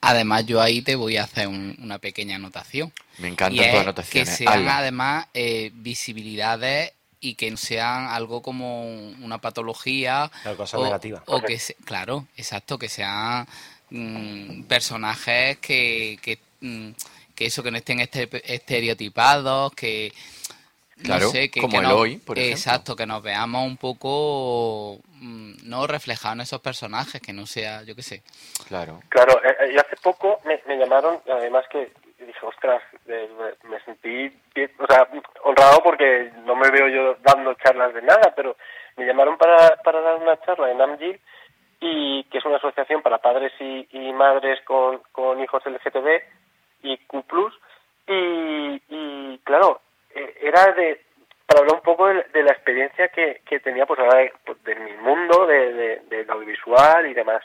Además, 0.00 0.44
yo 0.44 0.60
ahí 0.60 0.82
te 0.82 0.96
voy 0.96 1.16
a 1.16 1.22
hacer 1.22 1.46
una 1.46 1.98
pequeña 1.98 2.34
anotación. 2.36 2.92
Me 3.18 3.28
encantan 3.28 3.70
tus 3.70 3.80
anotaciones. 3.80 4.28
Que 4.28 4.36
sean 4.36 4.68
además 4.68 5.26
eh, 5.34 5.70
visibilidades 5.72 6.92
y 7.20 7.36
que 7.36 7.56
sean 7.56 8.08
algo 8.08 8.42
como 8.42 8.82
una 8.84 9.38
patología. 9.38 10.32
Una 10.44 10.56
cosa 10.56 10.78
negativa. 10.78 11.22
O 11.26 11.40
que, 11.40 11.60
claro, 11.84 12.26
exacto, 12.36 12.76
que 12.76 12.88
sean 12.88 13.46
mm, 13.90 14.64
personajes 14.64 15.58
que, 15.58 16.18
que, 16.20 16.40
mm, 16.60 16.90
que, 17.36 17.46
eso, 17.46 17.62
que 17.62 17.70
no 17.70 17.78
estén 17.78 18.00
este, 18.00 18.28
estereotipados, 18.52 19.72
que 19.74 20.12
Claro, 21.02 21.28
como 21.60 21.80
el 21.80 21.86
hoy, 21.86 22.16
por 22.18 22.38
ejemplo. 22.38 22.56
Exacto, 22.56 22.96
que 22.96 23.06
nos 23.06 23.22
veamos 23.22 23.66
un 23.66 23.76
poco 23.76 24.98
mm, 25.20 25.68
no 25.68 25.86
reflejados 25.86 26.36
en 26.36 26.40
esos 26.42 26.60
personajes, 26.60 27.20
que 27.20 27.32
no 27.32 27.46
sea, 27.46 27.82
yo 27.82 27.94
qué 27.94 28.02
sé. 28.02 28.22
Claro. 28.68 29.00
Claro, 29.08 29.42
eh, 29.44 29.56
eh, 29.60 29.72
y 29.74 29.78
hace 29.78 29.96
poco 30.02 30.40
me, 30.44 30.76
llamaron, 30.76 31.20
además 31.28 31.64
que 31.70 31.92
dije, 32.18 32.46
ostras, 32.46 32.82
me, 33.06 33.80
sentí 33.84 34.32
o 34.78 34.86
sea, 34.86 35.08
honrado 35.44 35.80
porque 35.82 36.30
no 36.44 36.54
me 36.54 36.70
veo 36.70 36.88
yo 36.88 37.16
dando 37.22 37.54
charlas 37.54 37.92
de 37.94 38.02
nada, 38.02 38.32
pero 38.36 38.56
me 38.96 39.06
llamaron 39.06 39.36
para, 39.36 39.76
para 39.82 40.00
dar 40.00 40.16
una 40.16 40.40
charla 40.42 40.70
en 40.70 40.80
AMGIL, 40.80 41.20
y 41.80 42.24
que 42.24 42.38
es 42.38 42.44
una 42.44 42.58
asociación 42.58 43.02
para 43.02 43.18
padres 43.18 43.52
y, 43.58 43.88
y 43.90 44.12
madres 44.12 44.60
con, 44.64 45.00
con 45.10 45.42
hijos 45.42 45.64
LGTB 45.66 46.22
y 46.84 46.96
Q+, 46.98 47.24
y, 48.06 48.82
y 48.88 49.38
claro, 49.38 49.80
eh, 50.14 50.34
era 50.42 50.72
de 50.72 51.00
para 51.46 51.60
hablar 51.60 51.76
un 51.76 51.82
poco 51.82 52.06
de, 52.06 52.42
que, 53.08 53.42
que 53.46 53.60
tenía 53.60 53.86
pues 53.86 54.00
ahora 54.00 54.18
de, 54.18 54.32
pues, 54.44 54.58
mi 54.78 54.92
mundo 54.98 55.46
de, 55.46 56.00
de, 56.08 56.26
audiovisual 56.28 57.06
y 57.06 57.14
demás. 57.14 57.42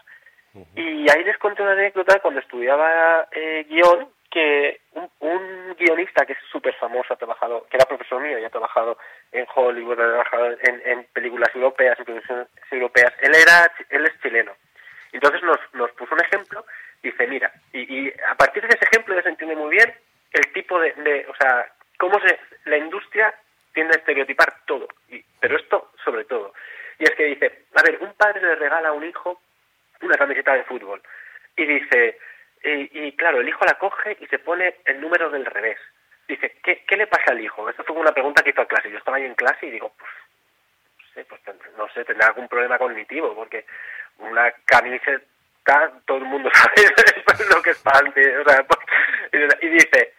Y 0.76 1.08
ahí 1.10 1.24
les 1.24 1.38
conté 1.38 1.62
una 1.62 1.74
anécdota 1.74 2.20
cuando 2.20 2.39
estudiaba 2.39 3.28
eh, 3.32 3.65
guion 3.70 4.10
que 4.32 4.82
un, 5.20 5.76
guionista 5.78 6.26
que 6.26 6.34
es 6.34 6.39
súper 6.52 6.74
famoso 6.76 7.13
ha 7.13 7.17
trabajado 7.17 7.67
que 7.70 7.78
era 7.78 7.86
profesor 7.86 8.20
mío 8.20 8.39
y 8.39 8.43
ha 8.43 8.50
trabajado 8.50 8.98
en 9.32 9.46
Hollywood 9.54 10.00
ha 10.00 10.08
trabajado 10.08 10.58
en, 10.63 10.82
en 10.86 11.04
películas 11.13 11.50
europeas 11.54 12.00
en 12.00 12.06
producciones 12.06 12.48
europeas 12.72 13.13
él 13.22 13.32
era 13.36 13.72
él 13.89 14.06
es 14.06 14.20
chileno 14.22 14.54
entonces 15.12 15.43
nos, 15.43 15.58
nos 15.74 15.91
puso 15.91 16.15
un 16.15 16.22
ejemplo 16.22 16.65
dice 17.04 17.28
mira 17.28 17.52
y, 17.72 18.08
y 18.08 18.13
a 18.28 18.34
partir 18.36 18.63
de 18.63 18.70
ese 18.70 18.86
ejemplo 18.86 19.13
ya 19.13 19.22
se 19.22 19.30
entiende 19.30 19.56
muy 19.56 19.70
bien 19.70 19.93
el 20.34 20.52
tipo 20.52 20.80
de, 20.80 20.93
de 20.93 21.28
o 21.30 21.36
sea 21.36 21.72
cómo 21.98 22.20
se, 22.20 22.39
la 22.65 22.78
industria 22.78 23.34
tiende 23.74 23.96
a 23.96 24.00
estereotipar 24.00 24.65
todo, 24.65 24.88
y, 25.10 25.24
pero 25.39 25.58
esto 25.58 25.91
sobre 26.04 26.26
todo. 26.26 26.54
Y 27.00 27.04
es 27.04 27.12
que 27.12 27.26
dice, 27.26 27.65
a 27.76 27.84
ver, 27.84 28.00
un 28.02 28.13
padre 28.13 28.41
le 28.41 28.56
regala 28.56 28.89
a 28.89 28.93
un 28.93 29.04
hijo 29.04 29.39
una 30.02 30.17
camiseta 30.17 30.54
de 30.54 30.63
fútbol 30.63 31.02
y 31.56 31.65
dice, 31.65 32.17
y, 32.63 33.12
claro, 33.13 33.39
el 33.39 33.48
hijo 33.48 33.65
la 33.65 33.78
coge 33.78 34.17
y 34.20 34.28
se 34.28 34.39
pone 34.39 34.78
el 34.86 35.00
número 35.00 35.30
del 35.30 35.46
revés. 35.46 35.78
Dice, 36.28 36.58
¿qué, 36.63 36.84
¿qué 36.88 36.98
le 36.98 37.08
pasa 37.08 37.32
al 37.32 37.39
hijo? 37.39 37.70
Esa 37.70 37.84
fue 37.84 37.96
una 37.96 38.12
pregunta 38.12 38.43
que 38.43 38.50
hizo 38.50 38.62
a 38.62 38.67
clase. 38.67 38.91
Yo 38.91 38.98
estaba 38.98 39.17
ahí 39.17 39.26
en 39.26 39.36
clase 39.36 39.67
y 39.67 39.72
digo, 39.72 39.93
pues, 39.98 40.12
no 40.98 41.13
sé, 41.13 41.24
pues, 41.26 41.41
no 41.78 41.89
sé, 41.89 42.04
tendrá 42.04 42.34
porque 43.36 43.66
una 44.20 44.52
camiseta, 44.66 45.92
todo 46.06 46.18
el 46.18 46.26
mundo 46.26 46.50
sabe 46.54 47.46
lo 47.54 47.62
que 47.62 47.72
es 47.72 47.80
para 47.80 48.10
o 48.10 48.14
sea, 48.14 48.64
pues, 48.64 49.58
y 49.62 49.68
dice, 49.68 50.14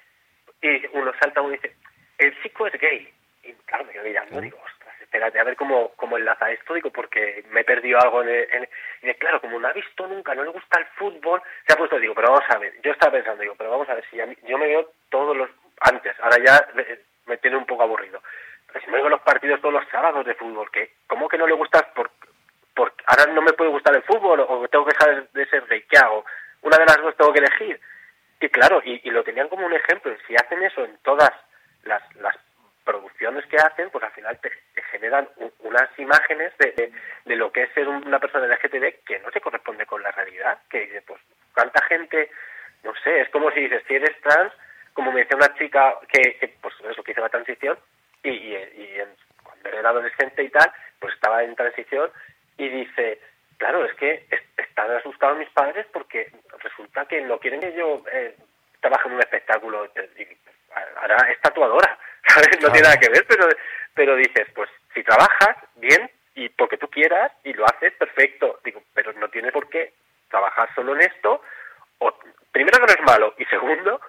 y 0.63 0.87
uno 0.93 1.13
salta 1.21 1.41
uno 1.41 1.55
y 1.55 1.57
dice, 1.57 1.75
el 2.19 2.43
chico 2.43 2.67
es 2.67 2.79
gay. 2.81 3.13
Y 3.45 3.53
claro, 3.65 3.85
me 3.85 3.93
quedo 3.93 4.05
mirando, 4.05 4.41
digo, 4.41 4.59
ostras, 4.65 4.95
espérate 5.01 5.39
a 5.39 5.45
ver 5.45 5.57
cómo, 5.57 5.93
cómo 5.97 6.19
enlaza 6.19 6.51
esto, 6.51 6.75
digo, 6.75 6.91
porque 6.91 7.45
me 7.51 7.61
he 7.61 7.65
perdido 7.65 7.99
algo 8.01 8.23
en, 8.23 8.29
el, 8.29 8.69
y 9.03 9.15
claro, 9.15 9.41
como 9.41 9.59
no 9.59 9.69
ha 9.69 9.73
visto 9.73 10.07
nunca, 10.07 10.35
no 10.35 10.45
le 10.45 10.51
gusta 10.51 10.81
el 10.81 10.87
fútbol, 10.97 11.41
se 11.67 11.73
ha 11.73 11.77
puesto, 11.77 11.99
digo, 11.99 12.15
pero 12.15 12.33
vamos 12.33 12.45
a 12.51 12.59
ver, 12.59 12.75
yo 12.83 12.93
estaba 12.93 13.13
pensando, 13.13 13.43
digo, 13.43 13.55
pero 13.57 13.71
vamos 13.71 13.89
a 13.89 13.95
ver, 13.95 14.05
si 14.11 14.17
yo 14.17 14.59
me 14.59 14.67
veo 14.67 14.93
todos 15.09 15.37
los, 15.37 15.49
antes, 15.81 16.15
ahora 16.21 16.37
ya 16.45 16.69
me, 17.27 17.37
tiene 17.39 17.57
un 17.57 17.67
poco 17.67 17.85
aburrido, 17.85 18.21
pero 18.67 18.85
si 18.85 18.91
me 18.91 18.99
veo 18.99 19.09
los 19.09 19.23
partidos 19.23 19.61
todos 19.61 19.75
los 19.75 19.89
sábados 19.89 20.27
de 20.27 20.35
fútbol, 20.35 20.71
que 20.71 20.93
¿cómo 21.07 21.29
que 21.29 21.39
no 21.39 21.47
le 21.47 21.55
gusta? 21.55 21.91
Por, 21.95 22.11
por, 22.79 22.95
ahora 23.07 23.27
no 23.33 23.43
me 23.43 23.53
puede 23.55 23.73
gustar 23.73 23.93
el 23.97 24.05
fútbol, 24.05 24.39
o 24.39 24.69
tengo 24.69 24.87
que 24.87 24.95
saber 24.95 25.29
de 25.33 25.47
ser 25.47 25.67
gay, 25.67 25.83
¿qué 25.91 25.99
hago? 25.99 26.25
Una 26.63 26.77
de 26.77 26.87
las 26.87 27.03
dos 27.03 27.17
tengo 27.17 27.33
que 27.33 27.41
elegir. 27.41 27.81
Y 28.41 28.49
claro, 28.51 28.81
y, 28.85 29.11
lo 29.11 29.25
tenían 29.25 29.49
como 29.49 29.67
un 29.67 29.73
ejemplo. 29.73 30.15
Si 30.29 30.37
hacen 30.37 30.63
eso 30.63 30.85
en 30.85 30.97
todas 30.99 31.33
las, 31.83 32.01
las 32.19 32.37
producciones 32.85 33.45
que 33.47 33.57
hacen, 33.57 33.91
pues 33.91 34.05
al 34.05 34.13
final 34.13 34.39
te, 34.39 34.53
generan 34.93 35.29
unas 35.59 35.91
imágenes 35.99 36.57
de, 36.59 36.93
de, 37.25 37.37
lo 37.37 37.51
que 37.51 37.65
es 37.65 37.73
ser 37.75 37.89
una 37.89 38.21
persona 38.21 38.47
LGTB 38.47 39.03
que 39.05 39.19
no 39.25 39.33
se 39.33 39.41
corresponde 39.41 39.85
con 39.85 40.01
la 40.01 40.13
realidad. 40.13 40.59
Que 40.71 40.83
dice, 40.83 41.03
pues, 41.03 41.21
¿cuánta 41.53 41.83
gente? 41.87 42.31
No 42.85 42.95
sé, 43.03 43.23
es 43.23 43.29
como 43.31 43.51
si 43.51 43.63
dices, 43.63 43.83
si 43.89 43.97
eres 43.97 44.21
trans, 44.21 44.53
como 44.93 45.11
me 45.11 45.23
decía 45.23 45.37
una 45.37 45.53
chica 45.55 45.97
que, 46.13 46.55
pues 46.63 46.75
eso, 46.89 47.03
que 47.03 47.11
hizo 47.11 47.23
la 47.23 47.29
transición, 47.29 47.77
y, 48.23 48.55
cuando 49.43 49.69
era 49.69 49.89
adolescente 49.91 50.45
y 50.45 50.51
tal, 50.51 50.71
pues 51.01 51.13
estaba 51.15 51.43
en 51.43 51.57
transición, 51.57 52.09
y 52.59 52.69
dice, 52.69 53.21
claro, 53.57 53.85
es 53.85 53.95
que 53.95 54.27
están 54.57 54.91
asustados 54.91 55.39
mis 55.39 55.49
padres 55.51 55.87
porque 55.93 56.31
resulta 56.59 57.07
que 57.07 57.23
no 57.23 57.39
quieren 57.39 57.61
que 57.61 57.73
yo 57.73 58.03
eh, 58.13 58.37
trabaje 58.81 59.09
en 59.09 59.15
un 59.15 59.21
espectáculo. 59.21 59.89
Ahora 60.97 61.31
es 61.31 61.41
tatuadora, 61.41 61.99
¿sabes? 62.29 62.61
No 62.61 62.71
tiene 62.71 62.89
nada 62.89 63.01
que 63.01 63.09
ver, 63.09 63.25
pero, 63.27 63.49
pero 63.95 64.17
dices, 64.17 64.49
pues 64.55 64.69
si 64.93 65.03
trabajas 65.03 65.57
bien 65.77 66.11
y 66.35 66.49
porque 66.51 66.77
tú 66.77 66.89
quieras 66.89 67.33
y 67.45 67.53
lo 67.53 67.65
haces, 67.65 67.93
perfecto. 67.95 68.61
Digo, 68.65 68.83
pero 68.93 69.13
no 69.15 69.29
tiene 69.29 69.53
por 69.53 69.69
qué 69.69 69.95
trabajar 70.29 70.69
solo 70.75 70.95
en 70.95 71.03
esto. 71.03 71.43
O, 71.99 72.13
primero 72.53 72.79
que 72.79 72.87
no 72.87 73.01
es 73.01 73.07
malo 73.07 73.35
y 73.39 73.45
segundo 73.47 74.01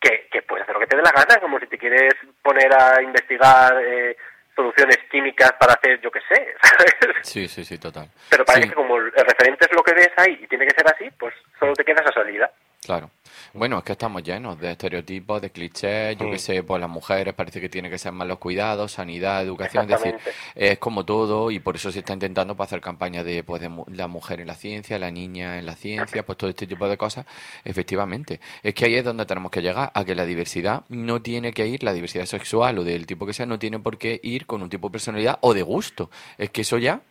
que, 0.00 0.28
que 0.30 0.42
puedes 0.42 0.62
hacer 0.62 0.74
lo 0.74 0.80
que 0.80 0.86
te 0.86 0.96
dé 0.96 1.02
la 1.02 1.12
gana, 1.12 1.40
como 1.40 1.58
si 1.58 1.66
te 1.66 1.78
quieres 1.78 2.14
poner 2.42 2.72
a 2.72 3.02
investigar 3.02 3.80
eh, 3.84 4.16
soluciones 4.54 4.98
químicas 5.10 5.52
para 5.58 5.74
hacer, 5.74 6.00
yo 6.00 6.10
qué 6.10 6.20
sé, 6.28 6.54
¿sabes? 6.62 7.16
Sí, 7.22 7.48
sí, 7.48 7.64
sí, 7.64 7.78
total. 7.78 8.08
Pero 8.30 8.44
parece 8.44 8.68
que 8.68 8.74
como 8.74 8.96
el 8.96 9.12
referente 9.12 9.66
es 9.66 9.72
lo 9.72 9.82
que 9.82 9.94
ves 9.94 10.10
ahí 10.16 10.38
y 10.42 10.46
tiene 10.46 10.66
que 10.66 10.74
ser 10.74 10.86
así, 10.86 11.10
pues 11.18 11.34
solo 11.58 11.72
te 11.74 11.84
queda 11.84 12.02
esa 12.02 12.12
salida. 12.12 12.50
Claro. 12.84 13.10
Bueno, 13.54 13.78
es 13.78 13.84
que 13.84 13.92
estamos 13.92 14.24
llenos 14.24 14.58
de 14.58 14.72
estereotipos, 14.72 15.40
de 15.40 15.50
clichés, 15.50 16.16
yo 16.18 16.28
qué 16.28 16.40
sé, 16.40 16.64
pues 16.64 16.80
las 16.80 16.90
mujeres 16.90 17.34
parece 17.34 17.60
que 17.60 17.68
tiene 17.68 17.88
que 17.88 17.98
ser 17.98 18.10
más 18.10 18.26
los 18.26 18.38
cuidados, 18.38 18.90
sanidad, 18.90 19.44
educación, 19.44 19.84
es 19.84 20.02
decir, 20.02 20.18
es 20.56 20.78
como 20.78 21.04
todo 21.04 21.52
y 21.52 21.60
por 21.60 21.76
eso 21.76 21.92
se 21.92 22.00
está 22.00 22.14
intentando 22.14 22.56
pues, 22.56 22.68
hacer 22.68 22.80
campañas 22.80 23.24
de, 23.24 23.44
pues, 23.44 23.62
de 23.62 23.70
la 23.92 24.08
mujer 24.08 24.40
en 24.40 24.48
la 24.48 24.56
ciencia, 24.56 24.98
la 24.98 25.12
niña 25.12 25.60
en 25.60 25.66
la 25.66 25.76
ciencia, 25.76 26.26
pues 26.26 26.36
todo 26.36 26.50
este 26.50 26.66
tipo 26.66 26.88
de 26.88 26.96
cosas, 26.96 27.26
efectivamente. 27.64 28.40
Es 28.60 28.74
que 28.74 28.86
ahí 28.86 28.96
es 28.96 29.04
donde 29.04 29.24
tenemos 29.24 29.52
que 29.52 29.62
llegar, 29.62 29.92
a 29.94 30.04
que 30.04 30.16
la 30.16 30.26
diversidad 30.26 30.82
no 30.88 31.22
tiene 31.22 31.52
que 31.52 31.68
ir, 31.68 31.84
la 31.84 31.92
diversidad 31.92 32.26
sexual 32.26 32.78
o 32.78 32.84
del 32.84 33.06
tipo 33.06 33.24
que 33.24 33.34
sea, 33.34 33.46
no 33.46 33.60
tiene 33.60 33.78
por 33.78 33.98
qué 33.98 34.18
ir 34.24 34.46
con 34.46 34.62
un 34.62 34.68
tipo 34.68 34.88
de 34.88 34.92
personalidad 34.92 35.38
o 35.42 35.54
de 35.54 35.62
gusto. 35.62 36.10
Es 36.38 36.50
que 36.50 36.62
eso 36.62 36.76
ya... 36.78 37.02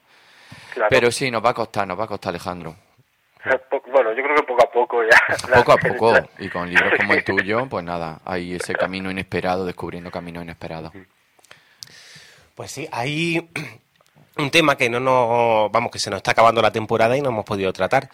Pero 0.89 1.09
sí, 1.09 1.31
nos 1.31 1.43
va 1.43 1.51
a 1.51 1.53
costar, 1.53 1.87
nos 1.87 1.97
va 1.97 2.03
a 2.03 2.07
costar, 2.07 2.31
Alejandro. 2.31 2.75
Bueno, 3.91 4.13
yo 4.13 4.23
creo 4.23 4.35
que 4.35 4.43
poco 4.43 4.63
a 4.63 4.71
poco 4.71 5.03
ya. 5.03 5.19
Poco 5.55 5.71
a 5.73 5.77
poco, 5.77 6.13
y 6.39 6.49
con 6.49 6.69
libros 6.69 6.93
como 6.97 7.13
el 7.13 7.23
tuyo, 7.25 7.67
pues 7.67 7.83
nada, 7.83 8.19
hay 8.23 8.53
ese 8.55 8.73
camino 8.73 9.11
inesperado, 9.11 9.65
descubriendo 9.65 10.09
caminos 10.11 10.43
inesperados. 10.43 10.93
Pues 12.55 12.71
sí, 12.71 12.87
hay 12.91 13.49
un 14.37 14.49
tema 14.49 14.77
que 14.77 14.89
no 14.89 14.99
nos, 14.99 15.71
vamos, 15.71 15.91
que 15.91 15.99
se 15.99 16.09
nos 16.09 16.17
está 16.17 16.31
acabando 16.31 16.61
la 16.61 16.71
temporada 16.71 17.17
y 17.17 17.21
no 17.21 17.29
hemos 17.29 17.45
podido 17.45 17.73
tratar. 17.73 18.09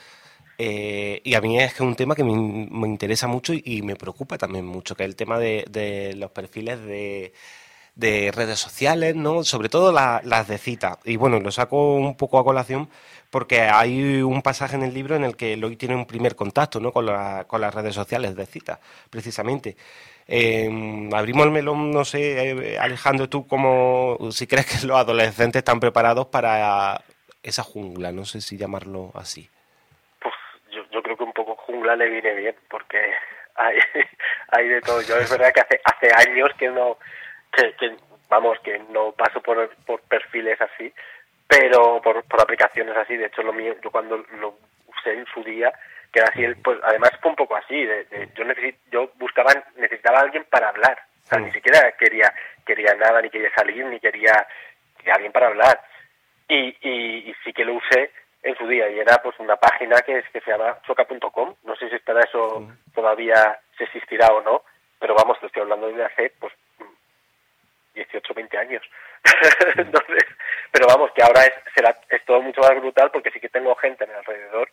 Eh, 0.57 1.21
y 1.23 1.35
a 1.35 1.41
mí 1.41 1.59
es 1.59 1.73
que 1.73 1.83
es 1.83 1.87
un 1.87 1.95
tema 1.95 2.15
que 2.15 2.23
me, 2.23 2.33
me 2.33 2.87
interesa 2.87 3.27
mucho 3.27 3.53
y, 3.53 3.81
me 3.83 3.95
preocupa 3.95 4.37
también 4.37 4.65
mucho, 4.65 4.95
que 4.95 5.03
es 5.03 5.09
el 5.09 5.15
tema 5.15 5.39
de, 5.39 5.63
de 5.69 6.15
los 6.15 6.31
perfiles 6.31 6.83
de, 6.83 7.33
de 7.95 8.31
redes 8.31 8.59
sociales, 8.59 9.15
¿no? 9.15 9.43
Sobre 9.43 9.69
todo 9.69 9.91
las 9.91 10.47
de 10.47 10.57
cita. 10.57 10.99
Y 11.03 11.17
bueno, 11.17 11.39
lo 11.39 11.51
saco 11.51 11.95
un 11.95 12.15
poco 12.15 12.39
a 12.39 12.43
colación 12.43 12.89
porque 13.29 13.61
hay 13.61 14.21
un 14.21 14.41
pasaje 14.41 14.75
en 14.75 14.83
el 14.83 14.93
libro 14.93 15.15
en 15.15 15.23
el 15.23 15.35
que 15.35 15.53
Eloy 15.53 15.75
tiene 15.75 15.95
un 15.95 16.05
primer 16.05 16.35
contacto, 16.35 16.79
¿no? 16.79 16.91
Con, 16.91 17.07
con 17.47 17.61
las 17.61 17.73
redes 17.73 17.95
sociales 17.95 18.35
de 18.35 18.45
cita, 18.45 18.79
precisamente. 19.09 19.75
Eh, 20.27 21.09
abrimos 21.11 21.45
el 21.45 21.51
melón, 21.51 21.91
no 21.91 22.05
sé, 22.05 22.51
eh, 22.51 22.77
Alejandro, 22.77 23.27
tú 23.27 23.47
como 23.47 24.17
si 24.31 24.45
crees 24.45 24.67
que 24.67 24.87
los 24.87 24.97
adolescentes 24.97 25.59
están 25.59 25.79
preparados 25.79 26.27
para 26.27 27.01
esa 27.41 27.63
jungla, 27.63 28.11
no 28.11 28.25
sé 28.25 28.41
si 28.41 28.57
llamarlo 28.57 29.11
así. 29.15 29.49
Pues 30.19 30.33
yo, 30.71 30.83
yo 30.91 31.01
creo 31.01 31.17
que 31.17 31.23
un 31.23 31.33
poco 31.33 31.55
jungla 31.55 31.95
le 31.95 32.09
viene 32.09 32.33
bien, 32.35 32.55
porque 32.69 32.97
hay, 33.55 33.77
hay 34.51 34.67
de 34.67 34.81
todo. 34.81 35.01
Yo 35.01 35.17
es 35.17 35.31
verdad 35.31 35.51
que 35.51 35.61
hace, 35.61 35.81
hace 35.83 36.29
años 36.29 36.49
que 36.59 36.69
no, 36.69 36.97
que, 37.51 37.95
vamos, 38.29 38.59
que 38.63 38.79
no 38.91 39.11
paso 39.13 39.41
por, 39.41 39.69
por 39.85 40.01
perfiles 40.01 40.59
así, 40.61 40.93
pero 41.49 41.99
por, 41.99 42.23
por 42.25 42.39
aplicaciones 42.39 42.95
así. 42.95 43.17
De 43.17 43.25
hecho, 43.25 43.41
lo 43.41 43.51
mío, 43.51 43.75
yo 43.83 43.89
cuando 43.89 44.23
lo 44.39 44.59
usé 44.85 45.13
en 45.13 45.25
su 45.33 45.43
día, 45.43 45.73
que 46.13 46.21
así, 46.21 46.45
pues 46.63 46.77
además 46.83 47.09
fue 47.19 47.31
un 47.31 47.35
poco 47.35 47.55
así. 47.55 47.85
De, 47.85 48.29
yo 48.35 48.43
necesito, 48.43 48.77
yo 48.91 49.11
buscaba, 49.15 49.51
necesitaba 49.75 50.19
a 50.19 50.21
alguien 50.21 50.45
para 50.47 50.69
hablar. 50.69 51.01
O 51.23 51.27
sea, 51.27 51.39
ni 51.39 51.51
siquiera 51.51 51.91
quería, 51.93 52.31
quería 52.63 52.93
nada, 52.93 53.19
ni 53.21 53.31
quería 53.31 53.51
salir, 53.55 53.83
ni 53.85 53.99
quería, 53.99 54.47
quería 54.97 55.15
alguien 55.15 55.31
para 55.31 55.47
hablar. 55.47 55.81
Y, 56.47 56.77
y, 56.87 57.33
sí 57.43 57.51
que 57.51 57.65
lo 57.65 57.73
usé 57.73 58.11
en 58.43 58.55
su 58.55 58.67
día 58.67 58.87
y 58.89 58.99
era 58.99 59.17
pues 59.23 59.37
una 59.39 59.55
página 59.55 59.97
que, 60.01 60.19
es, 60.19 60.29
que 60.29 60.41
se 60.41 60.51
llama 60.51 60.77
choca.com. 60.85 61.55
No 61.63 61.75
sé 61.77 61.89
si 61.89 61.95
estará 61.95 62.21
eso 62.21 62.67
todavía, 62.93 63.59
se 63.75 63.85
existirá 63.85 64.27
o 64.27 64.41
no, 64.41 64.61
pero 64.99 65.15
vamos, 65.15 65.39
te 65.39 65.47
estoy 65.47 65.63
hablando 65.63 65.91
de 65.91 66.05
hace 66.05 66.31
pues 66.39 66.53
18, 68.05 68.33
20 68.33 68.57
años. 68.57 68.83
Entonces, 69.77 70.25
pero 70.71 70.87
vamos, 70.87 71.11
que 71.11 71.23
ahora 71.23 71.43
es, 71.45 71.53
será, 71.75 71.99
es 72.09 72.23
todo 72.25 72.41
mucho 72.41 72.61
más 72.61 72.75
brutal 72.79 73.11
porque 73.11 73.31
sí 73.31 73.39
que 73.39 73.49
tengo 73.49 73.75
gente 73.75 74.03
en 74.03 74.11
alrededor 74.11 74.69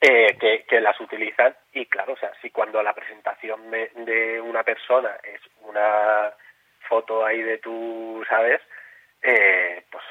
eh, 0.00 0.36
que, 0.38 0.64
que, 0.68 0.80
las 0.80 1.00
utilizan 1.00 1.54
y 1.72 1.86
claro, 1.86 2.12
o 2.12 2.16
sea, 2.16 2.32
si 2.42 2.50
cuando 2.50 2.82
la 2.82 2.92
presentación 2.92 3.70
de, 3.70 4.40
una 4.40 4.62
persona 4.62 5.16
es 5.22 5.40
una 5.62 6.32
foto 6.88 7.24
ahí 7.24 7.40
de 7.42 7.58
tú, 7.58 8.22
¿sabes? 8.28 8.60
Eh, 9.22 9.82
pues 9.90 10.04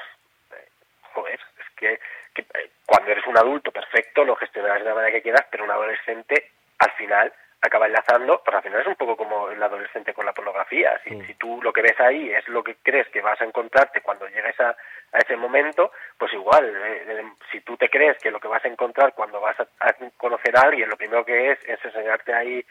joder, 1.12 1.38
es 1.58 1.76
que, 1.76 1.92
eh, 1.92 2.70
cuando 2.84 3.12
eres 3.12 3.26
un 3.26 3.38
adulto, 3.38 3.70
perfecto, 3.70 4.24
lo 4.24 4.34
gestionarás 4.36 4.80
de 4.80 4.88
la 4.88 4.94
manera 4.94 5.12
que 5.12 5.22
quieras, 5.22 5.46
pero 5.50 5.64
un 5.64 5.70
adolescente, 5.70 6.50
al 6.78 6.90
final, 6.92 7.32
acaba 7.66 7.86
enlazando, 7.86 8.42
pues 8.44 8.56
al 8.56 8.62
final 8.62 8.80
es 8.80 8.86
un 8.86 8.96
poco 8.96 9.16
como 9.16 9.50
el 9.50 9.62
adolescente 9.62 10.12
con 10.12 10.26
la 10.26 10.32
pornografía. 10.32 11.00
Si, 11.04 11.20
si 11.26 11.34
tú 11.34 11.60
lo 11.62 11.72
que 11.72 11.82
ves 11.82 11.98
ahí 12.00 12.30
es 12.30 12.46
lo 12.48 12.62
que 12.62 12.76
crees 12.82 13.08
que 13.08 13.20
vas 13.20 13.40
a 13.40 13.44
encontrarte 13.44 14.00
cuando 14.00 14.28
llegues 14.28 14.58
a, 14.60 14.70
a 14.70 15.18
ese 15.18 15.36
momento, 15.36 15.92
pues 16.18 16.32
igual, 16.32 16.64
eh, 16.66 17.04
eh, 17.06 17.24
si 17.50 17.60
tú 17.60 17.76
te 17.76 17.88
crees 17.88 18.18
que 18.18 18.30
lo 18.30 18.40
que 18.40 18.48
vas 18.48 18.64
a 18.64 18.68
encontrar 18.68 19.14
cuando 19.14 19.40
vas 19.40 19.56
a, 19.60 19.66
conocer 20.16 20.56
a 20.56 20.62
alguien, 20.62 20.88
lo 20.88 20.96
primero 20.96 21.24
que 21.24 21.52
es 21.52 21.58
es 21.66 21.84
enseñarte 21.84 22.34
ahí 22.34 22.64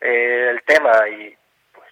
el 0.00 0.62
tema 0.62 1.08
y 1.08 1.34
pues 1.72 1.88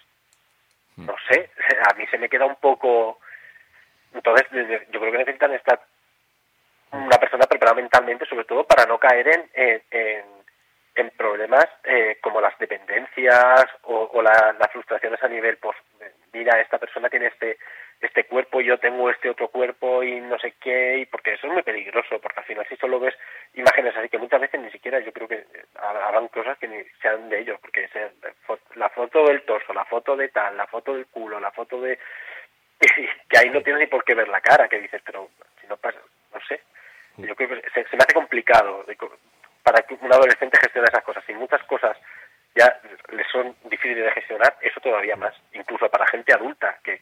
mm. 0.97 1.05
no 1.05 1.15
sé, 1.29 1.49
a 1.89 1.93
mí 1.95 2.05
se 2.07 2.17
me 2.17 2.29
queda 2.29 2.45
un 2.45 2.57
poco 2.57 3.19
entonces, 4.13 4.47
yo 4.91 4.99
creo 4.99 5.11
que 5.11 5.17
necesitan 5.17 5.53
estar 5.53 5.81
una 6.91 7.17
persona 7.17 7.45
preparada 7.45 7.75
mentalmente, 7.75 8.25
sobre 8.25 8.45
todo 8.45 8.63
para 8.65 8.85
no 8.85 8.99
caer 8.99 9.27
en, 9.27 9.49
en, 9.53 9.83
en 9.89 10.23
problemas 11.17 11.65
eh, 11.83 12.17
como 12.21 12.39
las 12.39 12.57
dependencias 12.59 13.65
o, 13.83 14.21
las 14.21 14.71
frustraciones 14.71 15.21
a 15.23 15.27
nivel, 15.27 15.57
pues, 15.57 15.75
mira, 16.31 16.59
esta 16.61 16.77
persona 16.77 17.09
tiene 17.09 17.27
este 17.27 17.57
este 18.01 18.25
cuerpo 18.25 18.59
y 18.59 18.65
yo 18.65 18.77
tengo 18.79 19.09
este 19.09 19.29
otro 19.29 19.47
cuerpo 19.47 20.03
y 20.03 20.19
no 20.19 20.37
sé 20.37 20.55
qué, 20.59 20.97
y 20.97 21.05
porque 21.05 21.33
eso 21.33 21.47
es 21.47 21.53
muy 21.53 21.61
peligroso, 21.61 22.19
porque 22.19 22.41
al 22.41 22.45
final 22.45 22.65
si 22.67 22.75
solo 22.75 22.99
ves 22.99 23.15
imágenes 23.53 23.95
así 23.95 24.09
que 24.09 24.17
muchas 24.17 24.41
veces 24.41 24.59
ni 24.59 24.69
siquiera 24.71 24.99
yo 24.99 25.13
creo 25.13 25.27
que 25.27 25.45
hagan 25.75 26.27
cosas 26.27 26.57
que 26.57 26.67
ni 26.67 26.83
sean 27.01 27.29
de 27.29 27.39
ellos, 27.39 27.57
porque 27.61 27.87
la 28.75 28.89
foto 28.89 29.25
del 29.25 29.43
torso, 29.43 29.73
la 29.73 29.85
foto 29.85 30.17
de 30.17 30.27
tal, 30.27 30.57
la 30.57 30.67
foto 30.67 30.93
del 30.93 31.05
culo, 31.05 31.39
la 31.39 31.51
foto 31.51 31.79
de 31.79 31.97
que 33.29 33.37
ahí 33.37 33.49
no 33.49 33.61
tienes 33.61 33.81
ni 33.81 33.87
por 33.87 34.03
qué 34.03 34.15
ver 34.15 34.27
la 34.27 34.41
cara, 34.41 34.67
que 34.67 34.79
dices, 34.79 35.01
pero 35.05 35.29
si 35.61 35.67
no 35.67 35.77
pasa, 35.77 35.99
no 36.33 36.41
sé. 36.41 36.61
Yo 37.17 37.35
creo 37.35 37.49
que 37.49 37.69
se, 37.69 37.95
me 37.95 38.03
hace 38.03 38.13
complicado 38.13 38.83
para 39.63 39.81
que 39.83 39.95
un 39.95 40.11
adolescente 40.11 40.59
gestione 40.61 40.87
esas 40.87 41.03
cosas. 41.03 41.23
Si 41.25 41.33
muchas 41.33 41.63
cosas 41.63 41.97
ya 42.55 42.79
le 43.09 43.23
son 43.31 43.55
difíciles 43.63 44.03
de 44.03 44.11
gestionar, 44.11 44.57
eso 44.61 44.79
todavía 44.79 45.15
más. 45.15 45.33
Incluso 45.53 45.89
para 45.89 46.07
gente 46.07 46.33
adulta 46.33 46.77
que, 46.83 47.01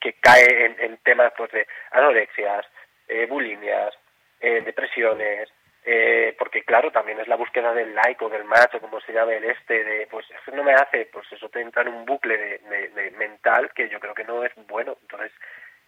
que, 0.00 0.12
cae 0.20 0.76
en, 0.78 0.98
temas 0.98 1.32
pues, 1.36 1.50
de 1.52 1.66
anorexias, 1.90 2.66
eh, 3.08 3.26
bulimias, 3.26 3.94
eh, 4.40 4.62
depresiones, 4.64 5.48
eh, 5.84 6.34
porque 6.38 6.64
claro, 6.64 6.90
también 6.90 7.18
es 7.18 7.28
la 7.28 7.36
búsqueda 7.36 7.72
del 7.72 7.94
like 7.94 8.22
o 8.22 8.28
del 8.28 8.44
macho, 8.44 8.80
como 8.80 9.00
se 9.00 9.12
llama 9.12 9.32
el 9.32 9.44
este, 9.44 9.84
de 9.84 10.06
pues 10.08 10.26
eso 10.30 10.54
no 10.54 10.62
me 10.62 10.74
hace, 10.74 11.06
pues 11.06 11.26
eso 11.32 11.48
te 11.48 11.60
entra 11.60 11.80
en 11.80 11.88
un 11.88 12.04
bucle 12.04 12.36
de, 12.36 13.14
mental 13.16 13.72
que 13.74 13.88
yo 13.88 13.98
creo 13.98 14.14
que 14.14 14.24
no 14.24 14.44
es 14.44 14.52
bueno. 14.66 14.98
Entonces, 15.00 15.32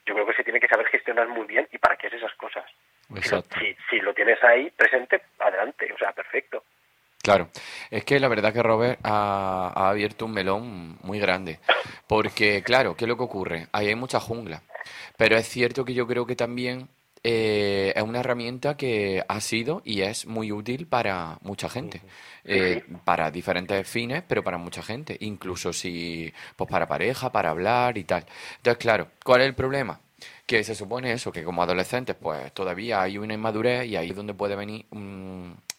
yo 0.07 0.15
creo 0.15 0.27
que 0.27 0.33
se 0.33 0.45
tiene 0.45 0.59
que 0.59 0.69
saber 0.69 0.87
gestionar 0.87 1.29
muy 1.29 1.47
bien 1.47 1.69
y 1.71 1.79
para 1.79 1.97
qué 1.97 2.07
es 2.07 2.15
esas 2.15 2.33
cosas. 2.35 2.65
Si, 3.59 3.77
si, 3.91 4.01
lo 4.01 4.15
tienes 4.15 4.43
ahí 4.43 4.71
presente, 4.71 5.21
adelante, 5.39 5.93
o 5.93 5.99
sea, 5.99 6.13
perfecto. 6.13 6.65
Claro, 7.31 7.49
es 7.93 8.05
que 8.05 8.19
la 8.19 8.27
verdad 8.27 8.53
que 8.53 8.61
Robert 8.61 8.99
ha, 9.05 9.73
ha, 9.73 9.91
abierto 9.91 10.27
un 10.27 10.33
melón 10.33 10.99
muy 11.05 11.21
grande, 11.21 11.61
porque 12.09 12.61
claro, 12.65 12.97
¿qué 12.97 13.05
es 13.05 13.09
lo 13.09 13.17
que 13.17 13.23
ocurre? 13.23 13.69
Ahí 13.71 13.87
hay 13.87 13.95
mucha 13.95 14.19
jungla, 14.19 14.65
pero 15.17 15.37
es 15.37 15.47
cierto 15.49 15.85
que 15.85 15.95
yo 15.95 16.09
creo 16.09 16.27
que 16.27 16.35
también 16.35 16.89
eh, 17.23 17.93
es 17.95 18.03
una 18.03 18.19
herramienta 18.19 18.77
que 18.77 19.23
ha 19.29 19.41
sido 19.41 19.81
y 19.85 20.01
es 20.01 20.27
muy 20.27 20.51
útil 20.51 20.89
para 20.89 21.39
mucha 21.43 21.69
gente, 21.69 22.01
eh, 22.43 22.83
para 23.05 23.31
diferentes 23.31 23.87
fines, 23.87 24.25
pero 24.27 24.43
para 24.43 24.59
mucha 24.59 24.83
gente, 24.83 25.17
incluso 25.21 25.73
si, 25.73 26.33
pues 26.57 26.69
para 26.69 26.89
pareja, 26.89 27.31
para 27.31 27.51
hablar 27.51 27.97
y 27.97 28.03
tal. 28.03 28.27
Entonces, 28.57 28.79
claro, 28.79 29.07
¿cuál 29.25 29.43
es 29.43 29.47
el 29.47 29.55
problema? 29.55 30.01
Que 30.47 30.65
se 30.65 30.75
supone 30.75 31.13
eso, 31.13 31.31
que 31.31 31.45
como 31.45 31.63
adolescentes, 31.63 32.17
pues 32.21 32.53
todavía 32.53 33.03
hay 33.03 33.19
una 33.19 33.35
inmadurez 33.35 33.87
y 33.87 33.95
ahí 33.95 34.11
es 34.11 34.17
donde 34.17 34.35
puede 34.35 34.57
venir 34.57 34.87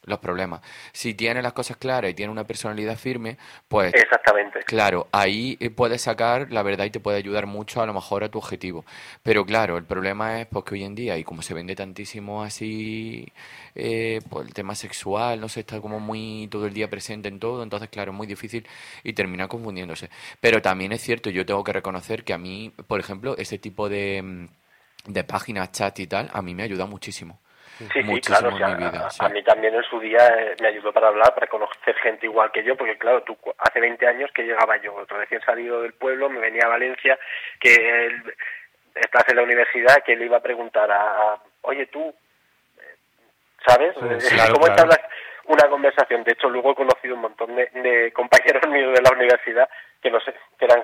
los 0.05 0.19
problemas. 0.19 0.61
Si 0.93 1.13
tiene 1.13 1.41
las 1.41 1.53
cosas 1.53 1.77
claras 1.77 2.11
y 2.11 2.13
tiene 2.13 2.31
una 2.31 2.45
personalidad 2.45 2.97
firme, 2.97 3.37
pues... 3.67 3.93
Exactamente. 3.93 4.61
Claro, 4.65 5.07
ahí 5.11 5.57
eh, 5.59 5.69
puedes 5.69 6.01
sacar 6.01 6.51
la 6.51 6.63
verdad 6.63 6.85
y 6.85 6.89
te 6.89 6.99
puede 6.99 7.17
ayudar 7.17 7.45
mucho 7.45 7.81
a 7.81 7.85
lo 7.85 7.93
mejor 7.93 8.23
a 8.23 8.29
tu 8.29 8.37
objetivo. 8.39 8.85
Pero 9.23 9.45
claro, 9.45 9.77
el 9.77 9.83
problema 9.83 10.41
es 10.41 10.47
porque 10.47 10.75
hoy 10.75 10.83
en 10.83 10.95
día, 10.95 11.17
y 11.17 11.23
como 11.23 11.41
se 11.41 11.53
vende 11.53 11.75
tantísimo 11.75 12.43
así, 12.43 13.31
eh, 13.75 14.21
pues 14.29 14.47
el 14.47 14.53
tema 14.53 14.75
sexual, 14.75 15.39
no 15.39 15.49
sé, 15.49 15.61
está 15.61 15.79
como 15.81 15.99
muy 15.99 16.47
todo 16.49 16.65
el 16.65 16.73
día 16.73 16.89
presente 16.89 17.27
en 17.29 17.39
todo, 17.39 17.63
entonces 17.63 17.89
claro, 17.89 18.11
es 18.11 18.17
muy 18.17 18.27
difícil 18.27 18.67
y 19.03 19.13
termina 19.13 19.47
confundiéndose. 19.47 20.09
Pero 20.39 20.61
también 20.61 20.91
es 20.91 21.01
cierto, 21.01 21.29
yo 21.29 21.45
tengo 21.45 21.63
que 21.63 21.73
reconocer 21.73 22.23
que 22.23 22.33
a 22.33 22.37
mí, 22.37 22.73
por 22.87 22.99
ejemplo, 22.99 23.37
ese 23.37 23.57
tipo 23.59 23.89
de, 23.89 24.21
mm, 24.23 24.47
de 25.13 25.23
páginas, 25.23 25.71
chat 25.71 25.99
y 25.99 26.07
tal, 26.07 26.29
a 26.33 26.41
mí 26.41 26.55
me 26.55 26.63
ayuda 26.63 26.85
muchísimo. 26.85 27.39
Sí, 27.93 28.03
sí, 28.03 28.21
claro. 28.21 28.49
a, 29.19 29.29
mí 29.29 29.43
también 29.43 29.75
en 29.75 29.83
su 29.83 29.99
día 29.99 30.27
eh, 30.37 30.55
me 30.61 30.67
ayudó 30.67 30.91
para 30.93 31.07
hablar, 31.07 31.33
para 31.33 31.47
conocer 31.47 31.95
gente 31.95 32.25
igual 32.25 32.51
que 32.51 32.63
yo, 32.63 32.75
porque 32.75 32.97
claro, 32.97 33.23
tú 33.23 33.37
hace 33.57 33.79
20 33.79 34.07
años 34.07 34.31
que 34.33 34.43
llegaba 34.43 34.77
yo, 34.77 35.05
recién 35.07 35.41
salido 35.41 35.81
del 35.81 35.93
pueblo, 35.93 36.29
me 36.29 36.39
venía 36.39 36.63
a 36.65 36.69
Valencia, 36.69 37.17
que 37.59 38.11
estás 38.95 39.27
en 39.29 39.35
la 39.37 39.43
universidad, 39.43 40.03
que 40.03 40.15
le 40.15 40.25
iba 40.25 40.37
a 40.37 40.41
preguntar 40.41 40.91
a, 40.91 41.37
oye 41.61 41.87
tú, 41.87 42.13
¿sabes? 43.65 43.93
¿Cómo 44.53 44.67
estabas 44.67 44.99
una 45.45 45.69
conversación? 45.69 46.23
De 46.23 46.33
hecho, 46.33 46.49
luego 46.49 46.71
he 46.71 46.75
conocido 46.75 47.15
un 47.15 47.21
montón 47.21 47.55
de, 47.55 48.11
compañeros 48.13 48.63
míos 48.69 48.93
de 48.93 49.01
la 49.01 49.15
universidad 49.15 49.69
que 50.01 50.09
no 50.09 50.19
sé, 50.21 50.33
que 50.57 50.65
eran 50.65 50.83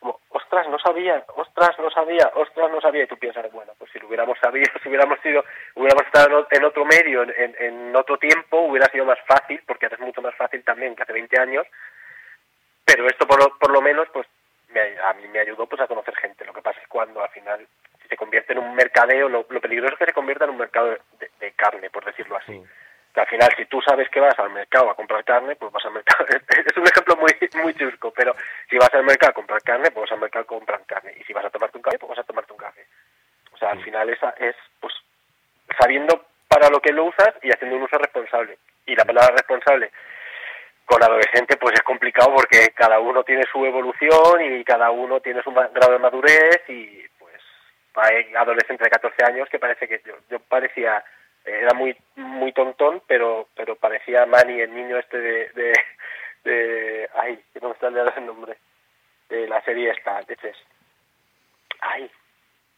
como, 0.00 0.20
ostras, 0.30 0.68
no 0.68 0.78
sabía, 0.78 1.24
ostras, 1.36 1.78
no 1.78 1.90
sabía, 1.90 2.30
ostras, 2.34 2.70
no 2.70 2.80
sabía, 2.80 3.04
y 3.04 3.06
tú 3.06 3.16
piensas, 3.16 3.50
bueno, 3.52 3.72
pues 3.78 3.90
si 3.92 3.98
lo 3.98 4.08
hubiéramos 4.08 4.38
sabido, 4.38 4.70
si 4.82 4.88
hubiéramos 4.88 5.18
sido, 5.20 5.44
hubiéramos 5.74 6.06
estado 6.06 6.46
en 6.50 6.64
otro 6.64 6.84
medio, 6.84 7.22
en, 7.22 7.54
en 7.58 7.96
otro 7.96 8.18
tiempo, 8.18 8.60
hubiera 8.60 8.86
sido 8.90 9.04
más 9.04 9.18
fácil, 9.26 9.62
porque 9.66 9.86
ahora 9.86 9.96
es 9.96 10.02
mucho 10.02 10.22
más 10.22 10.34
fácil 10.36 10.62
también 10.64 10.94
que 10.94 11.02
hace 11.02 11.12
20 11.12 11.40
años, 11.40 11.66
pero 12.84 13.06
esto 13.06 13.26
por 13.26 13.38
lo, 13.38 13.58
por 13.58 13.70
lo 13.70 13.82
menos, 13.82 14.08
pues 14.12 14.26
a 15.04 15.12
mí 15.14 15.26
me 15.28 15.40
ayudó 15.40 15.66
pues 15.66 15.80
a 15.80 15.86
conocer 15.86 16.14
gente. 16.16 16.44
Lo 16.44 16.52
que 16.52 16.62
pasa 16.62 16.80
es 16.80 16.88
cuando 16.88 17.22
al 17.22 17.30
final 17.30 17.66
si 18.02 18.08
se 18.08 18.16
convierte 18.16 18.52
en 18.52 18.60
un 18.60 18.74
mercadeo, 18.74 19.28
lo, 19.28 19.44
peligroso 19.44 19.94
es 19.94 19.98
que 19.98 20.06
se 20.06 20.12
convierta 20.12 20.44
en 20.44 20.50
un 20.50 20.58
mercado 20.58 20.96
de, 21.40 21.52
carne, 21.52 21.90
por 21.90 22.04
decirlo 22.04 22.36
así 22.36 22.62
al 23.18 23.26
final 23.26 23.48
si 23.56 23.64
tú 23.66 23.80
sabes 23.82 24.08
que 24.10 24.20
vas 24.20 24.38
al 24.38 24.50
mercado 24.50 24.90
a 24.90 24.94
comprar 24.94 25.24
carne, 25.24 25.56
pues 25.56 25.72
vas 25.72 25.84
al 25.84 25.92
mercado. 25.92 26.26
es 26.66 26.76
un 26.76 26.86
ejemplo 26.86 27.16
muy 27.16 27.32
muy 27.62 27.74
chusco, 27.74 28.12
pero 28.12 28.34
si 28.68 28.76
vas 28.76 28.92
al 28.94 29.04
mercado 29.04 29.30
a 29.30 29.34
comprar 29.34 29.62
carne, 29.62 29.90
pues 29.90 30.04
vas 30.04 30.12
al 30.12 30.20
mercado 30.20 30.44
a 30.44 30.46
comprar 30.46 30.80
carne. 30.86 31.14
Y 31.18 31.24
si 31.24 31.32
vas 31.32 31.44
a 31.44 31.50
tomarte 31.50 31.76
un 31.76 31.82
café, 31.82 31.98
pues 31.98 32.10
vas 32.10 32.18
a 32.18 32.24
tomarte 32.24 32.52
un 32.52 32.58
café. 32.58 32.86
O 33.52 33.58
sea, 33.58 33.70
al 33.70 33.82
final 33.82 34.08
esa 34.08 34.30
es 34.38 34.54
pues 34.80 34.94
sabiendo 35.78 36.24
para 36.48 36.70
lo 36.70 36.80
que 36.80 36.92
lo 36.92 37.04
usas 37.04 37.34
y 37.42 37.50
haciendo 37.50 37.76
un 37.76 37.82
uso 37.82 37.98
responsable. 37.98 38.58
Y 38.86 38.96
la 38.96 39.04
palabra 39.04 39.34
responsable, 39.34 39.90
con 40.86 41.02
adolescente 41.02 41.56
pues 41.56 41.74
es 41.74 41.82
complicado 41.82 42.34
porque 42.34 42.72
cada 42.74 42.98
uno 43.00 43.22
tiene 43.22 43.44
su 43.52 43.64
evolución 43.64 44.40
y 44.40 44.64
cada 44.64 44.90
uno 44.90 45.20
tiene 45.20 45.42
su 45.42 45.52
grado 45.52 45.92
de 45.92 45.98
madurez 45.98 46.62
y 46.68 47.06
pues 47.18 47.34
hay 47.96 48.34
adolescentes 48.34 48.84
de 48.84 48.90
14 48.90 49.24
años 49.24 49.48
que 49.50 49.58
parece 49.58 49.86
que 49.86 50.00
yo, 50.06 50.14
yo 50.30 50.40
parecía 50.40 51.04
era 51.48 51.74
muy 51.74 51.96
muy 52.16 52.52
tontón 52.52 53.02
pero 53.06 53.48
pero 53.54 53.76
parecía 53.76 54.26
Manny 54.26 54.60
el 54.60 54.74
niño 54.74 54.98
este 54.98 55.18
de, 55.18 55.48
de, 55.50 55.72
de 56.44 57.10
ay 57.14 57.42
que 57.52 57.60
no 57.60 57.68
me 57.68 57.74
está 57.74 57.88
el 57.88 58.26
nombre 58.26 58.58
de 59.28 59.46
la 59.46 59.62
serie 59.62 59.90
esta 59.90 60.20
de 60.22 60.36
Chess. 60.36 60.56
Ay 61.80 62.10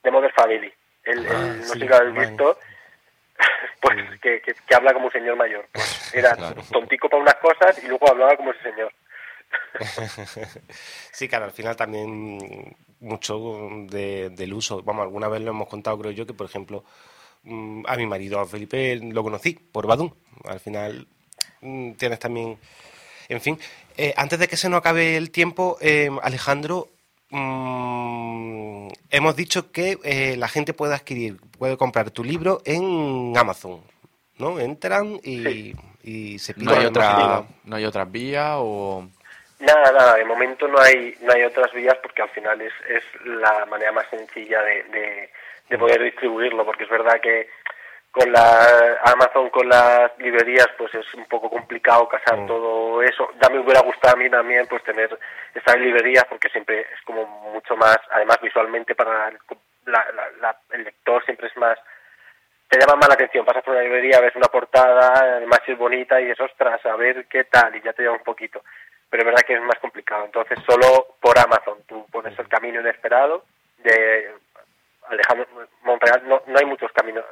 de 0.02 0.10
Mother 0.10 0.32
Family. 0.32 0.72
El, 1.04 1.26
ah, 1.28 1.54
no 1.58 1.62
sé 1.64 1.72
si 1.78 1.86
lo 1.86 1.96
habéis 1.96 2.28
visto. 2.28 2.58
Pues 3.80 4.20
que, 4.20 4.42
que, 4.42 4.74
habla 4.74 4.92
como 4.92 5.06
un 5.06 5.12
señor 5.12 5.34
mayor. 5.34 5.66
Pues 5.72 6.14
era 6.14 6.36
tontico 6.70 7.08
para 7.08 7.22
unas 7.22 7.36
cosas 7.36 7.82
y 7.82 7.88
luego 7.88 8.10
hablaba 8.10 8.36
como 8.36 8.50
ese 8.50 8.62
señor. 8.62 8.92
sí, 11.10 11.26
claro, 11.26 11.46
al 11.46 11.52
final 11.52 11.74
también 11.74 12.76
mucho 13.00 13.70
de, 13.88 14.28
del 14.28 14.52
uso, 14.52 14.82
vamos, 14.82 15.04
alguna 15.04 15.28
vez 15.28 15.40
lo 15.40 15.52
hemos 15.52 15.68
contado, 15.68 15.98
creo 15.98 16.12
yo, 16.12 16.26
que 16.26 16.34
por 16.34 16.46
ejemplo 16.46 16.84
a 17.44 17.96
mi 17.96 18.06
marido, 18.06 18.40
a 18.40 18.46
Felipe, 18.46 18.96
lo 18.96 19.22
conocí 19.22 19.54
por 19.54 19.86
Badum. 19.86 20.12
Al 20.44 20.60
final 20.60 21.06
mm, 21.60 21.92
tienes 21.92 22.18
también... 22.18 22.58
En 23.28 23.40
fin, 23.40 23.58
eh, 23.96 24.12
antes 24.16 24.40
de 24.40 24.48
que 24.48 24.56
se 24.56 24.68
nos 24.68 24.78
acabe 24.78 25.16
el 25.16 25.30
tiempo, 25.30 25.78
eh, 25.80 26.10
Alejandro, 26.20 26.88
Mm, 27.30 28.88
hemos 29.10 29.36
dicho 29.36 29.70
que 29.70 29.98
eh, 30.02 30.36
la 30.36 30.48
gente 30.48 30.74
puede 30.74 30.94
adquirir, 30.94 31.36
puede 31.58 31.76
comprar 31.76 32.10
tu 32.10 32.24
libro 32.24 32.60
en 32.64 33.32
Amazon, 33.36 33.82
¿no? 34.38 34.58
Entran 34.58 35.20
y, 35.22 35.74
se 36.38 36.54
piden. 36.54 36.66
¿No 36.66 36.72
hay, 36.72 36.86
otra, 36.86 37.44
¿No 37.64 37.76
hay 37.76 37.84
otras 37.84 38.10
vías 38.10 38.56
o...? 38.58 39.06
Nada, 39.60 39.92
nada, 39.92 40.14
de 40.16 40.24
momento 40.24 40.66
no 40.66 40.80
hay, 40.80 41.14
no 41.20 41.32
hay 41.32 41.42
otras 41.42 41.72
vías 41.72 41.94
porque 42.02 42.22
al 42.22 42.30
final 42.30 42.60
es, 42.62 42.72
es 42.88 43.04
la 43.24 43.66
manera 43.66 43.92
más 43.92 44.08
sencilla 44.08 44.62
de, 44.62 44.82
de 44.84 45.30
poder 45.78 46.02
distribuirlo, 46.02 46.64
porque 46.64 46.84
es 46.84 46.90
verdad 46.90 47.20
que 47.20 47.48
con 48.10 48.30
la 48.32 48.98
Amazon, 49.04 49.50
con 49.50 49.68
las 49.68 50.10
librerías, 50.18 50.68
pues 50.76 50.92
es 50.94 51.14
un 51.14 51.26
poco 51.26 51.48
complicado 51.48 52.08
casar 52.08 52.38
mm. 52.38 52.46
todo 52.46 53.02
eso. 53.02 53.30
Ya 53.40 53.48
me 53.48 53.60
hubiera 53.60 53.80
gustado 53.82 54.16
a 54.16 54.18
mí 54.18 54.28
también 54.28 54.66
pues 54.68 54.82
tener 54.82 55.16
esas 55.54 55.76
librerías 55.78 56.24
porque 56.28 56.48
siempre 56.48 56.80
es 56.80 57.00
como 57.04 57.24
mucho 57.52 57.76
más, 57.76 57.98
además 58.10 58.38
visualmente 58.42 58.94
para 58.94 59.28
el 59.28 60.84
lector 60.84 61.24
siempre 61.24 61.46
es 61.46 61.56
más, 61.56 61.78
te 62.68 62.78
llama 62.78 62.96
más 62.96 63.08
la 63.08 63.14
atención, 63.14 63.44
pasas 63.44 63.62
por 63.62 63.74
una 63.74 63.82
librería, 63.82 64.20
ves 64.20 64.34
una 64.34 64.48
portada, 64.48 65.12
además 65.14 65.60
es 65.66 65.78
bonita 65.78 66.20
y 66.20 66.30
es 66.30 66.40
ostras, 66.40 66.84
a 66.86 66.96
ver 66.96 67.26
qué 67.26 67.44
tal 67.44 67.76
y 67.76 67.80
ya 67.80 67.92
te 67.92 68.02
lleva 68.02 68.14
un 68.14 68.24
poquito. 68.24 68.62
Pero 69.08 69.22
es 69.22 69.26
verdad 69.26 69.42
que 69.46 69.54
es 69.54 69.62
más 69.62 69.78
complicado. 69.80 70.24
Entonces 70.24 70.58
solo 70.68 71.16
por 71.20 71.38
Amazon 71.38 71.78
tú 71.86 72.06
pones 72.10 72.36
el 72.38 72.48
camino 72.48 72.80
inesperado 72.80 73.44
de 73.78 74.34
Alejandro 75.10 75.46
Montreal, 75.82 76.22
no, 76.28 76.42
no 76.46 76.58
hay 76.58 76.64
muchos 76.64 76.90
caminos 76.92 77.24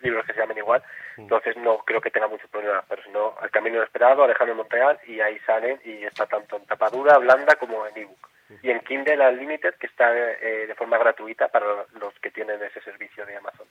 libros 0.00 0.26
que 0.26 0.32
se 0.34 0.40
llamen 0.40 0.58
igual, 0.58 0.82
mm. 1.16 1.22
entonces 1.22 1.56
no 1.56 1.78
creo 1.78 2.00
que 2.00 2.10
tenga 2.10 2.28
mucho 2.28 2.46
problema, 2.48 2.84
pero 2.88 3.02
si 3.02 3.10
no, 3.10 3.34
El 3.42 3.50
Camino 3.50 3.76
Inesperado, 3.76 4.24
Alejandro 4.24 4.56
Montreal, 4.56 4.98
y 5.06 5.20
ahí 5.20 5.38
salen 5.46 5.80
y 5.84 6.04
está 6.04 6.26
tanto 6.26 6.56
en 6.56 6.66
tapadura 6.66 7.18
blanda 7.18 7.56
como 7.56 7.86
en 7.86 7.96
ebook. 7.96 8.28
Y 8.62 8.70
en 8.70 8.80
Kindle 8.80 9.26
Unlimited, 9.28 9.76
que 9.76 9.86
está 9.86 10.14
eh, 10.14 10.66
de 10.66 10.74
forma 10.74 10.98
gratuita 10.98 11.48
para 11.48 11.64
los 11.98 12.12
que 12.20 12.30
tienen 12.30 12.62
ese 12.62 12.82
servicio 12.82 13.24
de 13.24 13.36
Amazon. 13.36 13.66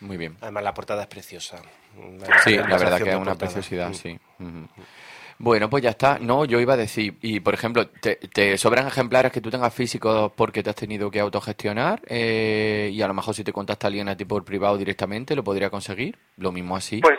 Muy 0.00 0.16
bien. 0.16 0.36
Además, 0.40 0.64
la 0.64 0.74
portada 0.74 1.02
es 1.02 1.08
preciosa. 1.08 1.62
sí, 2.42 2.56
la 2.56 2.78
verdad 2.78 3.00
que 3.00 3.10
es 3.10 3.16
una 3.16 3.36
preciosidad, 3.36 3.92
sí. 3.92 4.18
Bueno, 5.42 5.70
pues 5.70 5.82
ya 5.82 5.90
está. 5.90 6.18
No, 6.20 6.44
yo 6.44 6.60
iba 6.60 6.74
a 6.74 6.76
decir, 6.76 7.14
y 7.22 7.40
por 7.40 7.54
ejemplo, 7.54 7.88
¿te, 7.88 8.58
sobran 8.58 8.86
ejemplares 8.86 9.32
que 9.32 9.40
tú 9.40 9.50
tengas 9.50 9.72
físicos 9.72 10.30
porque 10.36 10.62
te 10.62 10.68
has 10.68 10.76
tenido 10.76 11.10
que 11.10 11.18
autogestionar? 11.18 12.02
Eh, 12.06 12.90
y 12.92 13.00
a 13.00 13.08
lo 13.08 13.14
mejor 13.14 13.34
si 13.34 13.42
te 13.42 13.50
contacta 13.50 13.86
alguien 13.86 14.10
a 14.10 14.16
ti 14.18 14.26
por 14.26 14.44
privado 14.44 14.76
directamente, 14.76 15.34
¿lo 15.34 15.42
podría 15.42 15.70
conseguir? 15.70 16.14
Lo 16.36 16.52
mismo 16.52 16.76
así. 16.76 17.00
Pues 17.00 17.18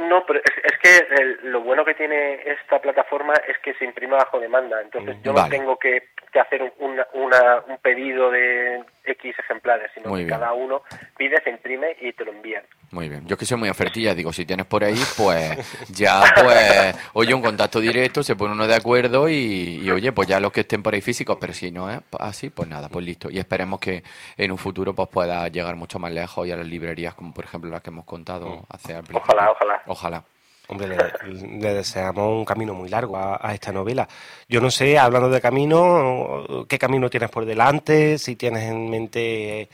no, 0.00 0.24
pero 0.26 0.40
es, 0.40 0.78
que 0.82 1.06
lo 1.42 1.60
bueno 1.60 1.84
que 1.84 1.92
tiene 1.92 2.40
esta 2.46 2.80
plataforma 2.80 3.34
es 3.46 3.58
que 3.58 3.74
se 3.74 3.84
imprime 3.84 4.14
bajo 4.14 4.40
demanda. 4.40 4.80
Entonces 4.80 5.18
yo 5.22 5.34
no 5.34 5.46
tengo 5.50 5.76
que, 5.78 6.08
hacer 6.40 6.62
un, 6.78 7.00
un 7.14 7.78
pedido 7.82 8.30
de 8.30 8.84
X 9.04 9.34
ejemplares, 9.38 9.90
sino 9.94 10.14
que 10.14 10.26
cada 10.26 10.52
uno 10.52 10.82
pide, 11.16 11.42
se 11.42 11.50
imprime 11.50 11.96
y 12.00 12.12
te 12.12 12.24
lo 12.24 12.32
envían. 12.32 12.64
Muy 12.90 13.08
bien. 13.08 13.26
Yo 13.26 13.36
que 13.36 13.44
soy 13.44 13.58
muy 13.58 13.68
ofertilla, 13.68 14.14
digo, 14.14 14.32
si 14.32 14.46
tienes 14.46 14.66
por 14.66 14.84
ahí, 14.84 14.98
pues 15.16 15.58
ya, 15.90 16.22
pues, 16.34 16.96
oye, 17.14 17.34
un 17.34 17.42
contacto 17.42 17.80
directo, 17.80 18.22
se 18.22 18.36
pone 18.36 18.52
uno 18.52 18.66
de 18.66 18.74
acuerdo 18.74 19.28
y, 19.28 19.90
oye, 19.90 20.12
pues 20.12 20.28
ya 20.28 20.40
los 20.40 20.52
que 20.52 20.60
estén 20.60 20.82
por 20.82 20.94
ahí 20.94 21.00
físicos, 21.00 21.36
pero 21.40 21.52
si 21.52 21.70
no 21.70 21.90
es 21.90 22.00
así, 22.18 22.50
pues 22.50 22.68
nada, 22.68 22.88
pues 22.88 23.04
listo. 23.04 23.30
Y 23.30 23.38
esperemos 23.38 23.80
que 23.80 24.02
en 24.36 24.52
un 24.52 24.58
futuro 24.58 24.94
pues 24.94 25.08
pueda 25.08 25.48
llegar 25.48 25.76
mucho 25.76 25.98
más 25.98 26.12
lejos 26.12 26.46
y 26.46 26.52
a 26.52 26.56
las 26.56 26.66
librerías, 26.66 27.14
como 27.14 27.34
por 27.34 27.44
ejemplo 27.44 27.70
las 27.70 27.82
que 27.82 27.90
hemos 27.90 28.04
contado 28.04 28.48
mm. 28.48 28.62
hace 28.70 28.94
al 28.94 29.04
Ojalá, 29.12 29.50
ojalá. 29.50 29.82
Ojalá. 29.86 30.24
Hombre, 30.68 30.88
le, 30.88 31.74
deseamos 31.74 32.38
un 32.38 32.44
camino 32.44 32.72
muy 32.72 32.88
largo 32.88 33.16
a, 33.16 33.38
a, 33.40 33.52
esta 33.52 33.70
novela. 33.70 34.08
Yo 34.48 34.60
no 34.60 34.70
sé, 34.70 34.98
hablando 34.98 35.28
de 35.28 35.40
camino, 35.40 36.66
¿qué 36.68 36.78
camino 36.78 37.10
tienes 37.10 37.30
por 37.30 37.44
delante? 37.44 38.16
Si 38.16 38.34
tienes 38.36 38.62
en 38.70 38.88
mente 38.88 39.68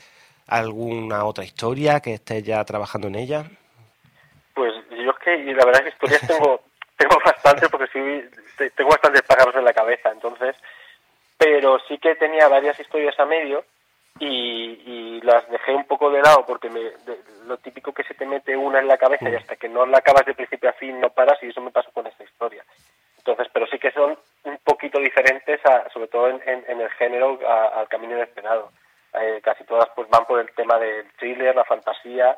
alguna 0.51 1.23
otra 1.23 1.45
historia 1.45 2.01
que 2.01 2.15
estés 2.15 2.43
ya 2.43 2.63
trabajando 2.65 3.07
en 3.07 3.15
ella? 3.15 3.45
Pues 4.53 4.73
yo 4.89 5.11
es 5.11 5.19
que 5.19 5.37
la 5.53 5.65
verdad 5.65 5.81
es 5.81 5.81
que 5.81 5.89
historias 5.89 6.27
tengo 6.27 6.61
tengo 6.97 7.17
bastantes 7.25 7.69
porque 7.69 7.87
sí 7.87 8.69
tengo 8.75 8.89
bastantes 8.89 9.21
pájaros 9.23 9.55
en 9.55 9.65
la 9.65 9.73
cabeza, 9.73 10.11
entonces, 10.11 10.55
pero 11.37 11.79
sí 11.87 11.97
que 11.97 12.15
tenía 12.15 12.47
varias 12.47 12.79
historias 12.79 13.17
a 13.19 13.25
medio 13.25 13.63
y, 14.19 15.19
las 15.23 15.49
dejé 15.49 15.73
un 15.73 15.85
poco 15.85 16.09
de 16.09 16.21
lado 16.21 16.43
porque 16.45 16.69
me, 16.69 16.81
lo 17.51 17.57
típico 17.57 17.93
que 17.93 18.03
se 18.03 18.13
te 18.13 18.25
mete 18.25 18.55
una 18.55 18.79
en 18.79 18.87
la 18.87 18.97
cabeza 18.97 19.29
y 19.29 19.35
hasta 19.35 19.57
que 19.57 19.67
no 19.67 19.85
la 19.85 19.97
acabas 19.97 20.25
de 20.25 20.33
principio 20.33 20.69
a 20.69 20.73
fin 20.73 20.99
no 20.99 21.09
paras 21.09 21.37
y 21.41 21.47
eso 21.47 21.59
me 21.61 21.71
pasó 21.71 21.91
con 21.91 22.07
esta 22.07 22.23
historia. 22.23 22.63
Entonces, 23.17 23.47
pero 23.53 23.67
sí 23.67 23.77
que 23.77 23.91
son 23.91 24.17
un 24.45 24.57
poquito 24.63 24.99
diferentes, 24.99 25.59
sobre 25.93 26.07
todo 26.07 26.29
en, 26.29 26.41
el 26.81 26.89
género, 26.91 27.39
al 27.47 27.87
camino 27.89 28.15
inesperado. 28.15 28.71
Eh, 29.13 29.41
casi 29.43 29.65
todas 29.65 29.89
pues 29.93 30.09
van 30.09 30.25
por 30.25 30.39
el 30.39 30.49
tema 30.53 30.79
del 30.79 31.05
thriller, 31.19 31.53
la 31.53 31.65
fantasía, 31.65 32.37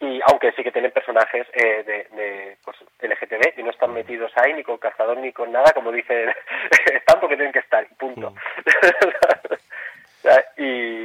y 0.00 0.20
aunque 0.28 0.52
sí 0.52 0.62
que 0.62 0.70
tienen 0.70 0.92
personajes 0.92 1.48
eh, 1.52 1.82
de, 1.82 2.16
de 2.16 2.56
pues, 2.64 2.76
LGTB 3.02 3.58
y 3.58 3.62
no 3.64 3.70
están 3.70 3.92
metidos 3.92 4.30
ahí 4.36 4.54
ni 4.54 4.62
con 4.62 4.78
cazador 4.78 5.18
ni 5.18 5.32
con 5.32 5.50
nada, 5.50 5.72
como 5.72 5.90
dice, 5.90 6.32
están 6.94 7.18
porque 7.18 7.34
tienen 7.34 7.52
que 7.52 7.58
estar, 7.58 7.84
punto. 7.98 8.32
y, 10.56 10.97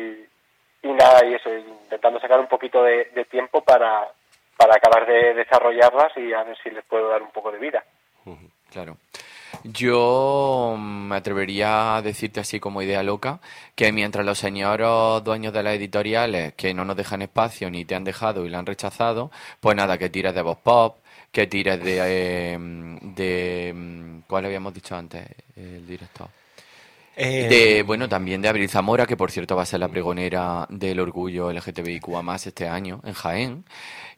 intentando 2.04 2.20
sacar 2.20 2.40
un 2.40 2.48
poquito 2.48 2.84
de, 2.84 3.26
tiempo 3.32 3.62
para, 3.62 4.12
para 4.58 4.76
acabar 4.76 5.08
de 5.08 5.34
desarrollarlas 5.36 6.12
y 6.18 6.34
a 6.34 6.44
ver 6.44 6.58
si 6.62 6.70
les 6.70 6.84
puedo 6.84 7.08
dar 7.08 7.22
un 7.22 7.32
poco 7.32 7.50
de 7.52 7.60
vida. 7.60 7.84
Claro. 8.72 8.98
Yo 9.64 10.76
me 10.78 11.16
atrevería 11.16 11.96
a 11.96 12.02
decirte 12.02 12.42
así 12.42 12.60
como 12.60 12.82
idea 12.82 13.04
loca 13.04 13.40
que 13.76 13.92
mientras 13.94 14.26
los 14.26 14.38
señores 14.38 15.24
dueños 15.24 15.54
de 15.54 15.64
las 15.64 15.76
editoriales 15.76 16.54
que 16.56 16.74
no 16.74 16.84
nos 16.84 16.98
dejan 16.98 17.22
espacio 17.22 17.70
ni 17.70 17.86
te 17.86 17.96
han 17.96 18.04
dejado 18.04 18.46
y 18.46 18.50
lo 18.50 18.58
han 18.58 18.66
rechazado, 18.66 19.32
pues 19.62 19.78
nada, 19.78 19.98
que 19.98 20.10
tires 20.10 20.34
de 20.34 20.42
voz 20.42 20.58
pop, 20.58 20.98
que 21.32 21.48
tires 21.48 21.82
de... 21.82 22.52
Em, 22.54 23.00
de 23.16 23.70
em, 23.70 24.22
¿Cuál 24.28 24.46
habíamos 24.46 24.74
dicho 24.74 24.96
antes? 24.96 25.26
El 25.56 25.86
director. 25.86 26.28
Eh, 27.16 27.48
de, 27.48 27.84
bueno, 27.84 28.10
también 28.10 28.42
de 28.42 28.50
Abril 28.50 28.70
Zamora, 28.70 29.06
que 29.06 29.16
por 29.16 29.32
cierto 29.32 29.56
va 29.56 29.64
a 29.64 29.68
ser 29.68 29.80
la 29.80 29.88
pregonera 29.88 30.66
del 30.70 31.00
orgullo 31.00 31.52
LGTBIQA 31.52 32.22
más 32.24 32.48
este 32.48 32.68
año 32.68 33.02
en 33.04 33.14
Jaén. 33.14 33.66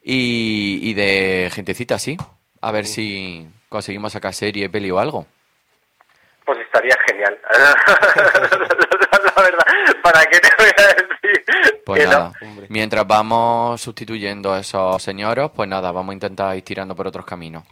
Y, 0.02 0.80
y 0.82 0.94
de 0.94 1.50
gentecita, 1.52 2.00
sí. 2.00 2.18
A 2.62 2.72
ver 2.72 2.86
si 2.86 3.48
conseguimos 3.70 4.14
sacar 4.14 4.34
serie, 4.34 4.70
peli 4.70 4.92
o 4.92 5.00
algo. 5.00 5.28
Pues 6.46 6.60
estaría 6.60 6.96
genial. 7.08 7.38
la 9.36 9.44
verdad, 9.44 9.66
¿para 10.02 10.26
qué 10.26 10.40
te 10.40 10.50
voy 10.58 10.72
a 10.78 10.88
decir? 10.88 11.82
Pues 11.86 12.08
nada, 12.08 12.34
mientras 12.70 13.06
vamos 13.06 13.82
sustituyendo 13.82 14.54
a 14.54 14.60
esos 14.60 15.02
señores, 15.02 15.50
pues 15.54 15.68
nada, 15.68 15.92
vamos 15.92 16.12
a 16.12 16.14
intentar 16.14 16.56
ir 16.56 16.64
tirando 16.64 16.96
por 16.96 17.08
otros 17.08 17.26
caminos. 17.26 17.64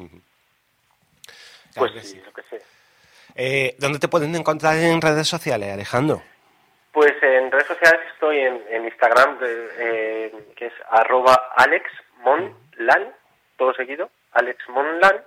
Pues 1.76 1.91
sí. 2.03 2.21
Eh, 3.36 3.75
¿Dónde 3.79 3.99
te 3.99 4.07
pueden 4.07 4.36
encontrar 4.36 4.77
en 4.77 5.01
redes 5.01 5.27
sociales, 5.27 5.71
Alejandro? 5.71 6.21
Pues 6.91 7.13
en 7.21 7.51
redes 7.51 7.67
sociales 7.67 8.01
estoy 8.13 8.39
en, 8.39 8.86
Instagram, 8.86 9.39
eh, 9.41 10.31
que 10.55 10.67
es 10.67 10.73
arroba 10.91 11.34
alexmonlan, 11.55 13.11
todo 13.57 13.73
seguido, 13.73 14.11
alexmonlan, 14.34 15.21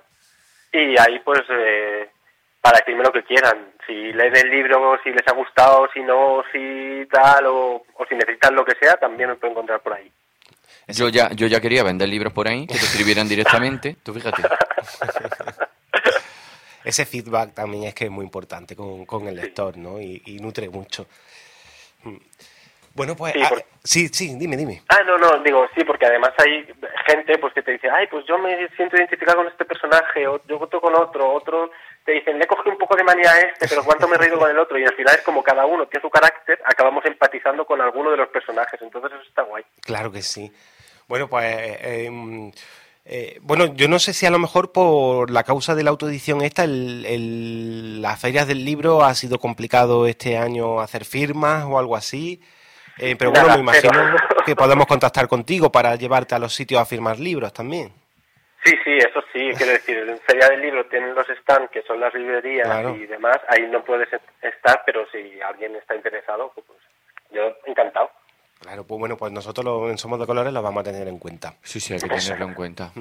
y 0.72 0.96
ahí 1.00 1.18
pues 1.24 1.42
eh, 1.50 2.08
para 2.60 2.78
decirme 2.78 3.02
lo 3.02 3.12
que 3.12 3.24
quieran. 3.24 3.72
Si 3.84 4.12
leen 4.12 4.36
el 4.36 4.50
libro, 4.50 4.98
si 5.02 5.10
les 5.10 5.26
ha 5.26 5.32
gustado, 5.32 5.88
si 5.92 6.00
no, 6.02 6.44
si 6.52 7.06
tal, 7.10 7.46
o, 7.46 7.82
si 8.08 8.14
necesitan 8.14 8.54
lo 8.54 8.64
que 8.64 8.76
sea, 8.80 8.94
también 8.94 9.30
me 9.30 9.36
pueden 9.36 9.52
encontrar 9.52 9.80
por 9.80 9.94
ahí. 9.94 10.10
Yo 10.88 11.08
ya, 11.08 11.30
yo 11.32 11.48
ya 11.48 11.60
quería 11.60 11.82
vender 11.82 12.08
libros 12.08 12.32
por 12.32 12.46
ahí, 12.46 12.66
que 12.68 12.74
te 12.74 12.84
escribieran 12.84 13.28
directamente, 13.28 13.96
tú 14.04 14.14
fíjate. 14.14 14.42
ese 16.86 17.04
feedback 17.04 17.52
también 17.52 17.84
es 17.84 17.94
que 17.94 18.04
es 18.04 18.10
muy 18.10 18.24
importante 18.24 18.76
con, 18.76 19.04
con 19.06 19.26
el 19.26 19.34
lector, 19.34 19.76
¿no? 19.76 20.00
Y, 20.00 20.22
y 20.24 20.38
nutre 20.38 20.68
mucho. 20.68 21.06
Mm. 22.04 22.16
Bueno, 22.94 23.14
pues 23.14 23.34
Sí, 23.34 23.40
ah, 23.42 23.62
sí, 23.84 24.08
sí, 24.08 24.36
dime, 24.38 24.56
dime. 24.56 24.82
Ah, 24.88 25.02
no, 25.04 25.18
no, 25.18 25.42
digo, 25.42 25.66
sí, 25.74 25.84
porque 25.84 26.06
además 26.06 26.32
hay 26.38 26.66
gente 27.06 27.36
pues 27.38 27.52
que 27.52 27.62
te 27.62 27.72
dice, 27.72 27.90
ay, 27.90 28.06
pues 28.06 28.24
yo 28.26 28.38
me 28.38 28.68
siento 28.76 28.96
identificado 28.96 29.38
con 29.38 29.48
este 29.48 29.64
personaje, 29.64 30.26
o 30.26 30.40
yo 30.46 30.58
otro 30.58 30.80
con 30.80 30.94
otro, 30.94 31.30
otro 31.30 31.70
te 32.04 32.12
dicen, 32.12 32.38
le 32.38 32.46
cogí 32.46 32.70
un 32.70 32.78
poco 32.78 32.96
de 32.96 33.04
manía 33.04 33.32
a 33.32 33.40
este, 33.40 33.68
pero 33.68 33.84
cuánto 33.84 34.06
me 34.08 34.14
he 34.14 34.18
reído 34.18 34.38
con 34.38 34.50
el 34.50 34.58
otro, 34.58 34.78
y 34.78 34.84
al 34.84 34.94
final 34.94 35.14
es 35.14 35.22
como 35.22 35.42
cada 35.42 35.66
uno 35.66 35.86
tiene 35.86 36.02
su 36.02 36.08
carácter, 36.08 36.60
acabamos 36.64 37.04
empatizando 37.04 37.66
con 37.66 37.80
alguno 37.80 38.12
de 38.12 38.16
los 38.16 38.28
personajes, 38.28 38.80
entonces 38.80 39.12
eso 39.12 39.28
está 39.28 39.42
guay. 39.42 39.64
Claro 39.82 40.10
que 40.10 40.22
sí. 40.22 40.50
Bueno, 41.08 41.28
pues 41.28 41.44
eh, 41.44 42.06
em, 42.06 42.50
eh, 43.08 43.38
bueno, 43.42 43.66
yo 43.74 43.88
no 43.88 43.98
sé 43.98 44.12
si 44.12 44.26
a 44.26 44.30
lo 44.30 44.38
mejor 44.38 44.72
por 44.72 45.30
la 45.30 45.44
causa 45.44 45.74
de 45.74 45.84
la 45.84 45.90
autoedición 45.90 46.42
esta, 46.42 46.64
el, 46.64 47.04
el- 47.06 48.02
las 48.02 48.20
ferias 48.20 48.46
del 48.48 48.64
libro 48.64 49.02
ha 49.04 49.14
sido 49.14 49.38
complicado 49.38 50.06
este 50.06 50.36
año 50.36 50.80
hacer 50.80 51.04
firmas 51.04 51.64
o 51.64 51.78
algo 51.78 51.94
así. 51.96 52.40
Eh, 52.98 53.14
pero 53.18 53.30
bueno, 53.30 53.48
me 53.54 53.60
imagino 53.60 54.16
que 54.46 54.56
podemos 54.56 54.86
contactar 54.86 55.28
contigo 55.28 55.70
para 55.70 55.94
llevarte 55.96 56.34
a 56.34 56.38
los 56.38 56.54
sitios 56.54 56.80
a 56.80 56.86
firmar 56.86 57.18
libros 57.20 57.52
también. 57.52 57.92
Sí, 58.64 58.72
sí, 58.82 58.96
eso 58.96 59.20
sí, 59.32 59.50
quiero 59.56 59.72
decir, 59.72 59.98
en 59.98 60.18
Feria 60.26 60.48
del 60.48 60.62
Libro 60.62 60.86
tienen 60.86 61.14
los 61.14 61.26
stands, 61.42 61.70
que 61.70 61.82
son 61.82 62.00
las 62.00 62.12
librerías 62.14 62.66
Claro. 62.66 62.96
y 62.96 63.06
demás, 63.06 63.36
ahí 63.48 63.62
no 63.70 63.84
puedes 63.84 64.08
estar, 64.42 64.82
pero 64.84 65.06
si 65.12 65.40
alguien 65.40 65.76
está 65.76 65.94
interesado, 65.94 66.50
pues 66.54 66.66
yo 67.32 67.42
encantado. 67.66 68.10
Claro, 68.66 68.84
pues 68.84 68.98
bueno, 68.98 69.16
pues 69.16 69.30
nosotros 69.32 69.64
lo- 69.64 69.88
en 69.90 69.96
Somos 69.96 70.18
de 70.18 70.26
Colores 70.26 70.52
lo 70.52 70.60
vamos 70.60 70.80
a 70.80 70.84
tener 70.90 71.06
en 71.06 71.18
cuenta. 71.20 71.54
Sí, 71.62 71.78
sí, 71.78 71.94
hay 71.94 72.00
que 72.00 72.08
tenerlo 72.08 72.48
en 72.48 72.54
cuenta. 72.54 72.92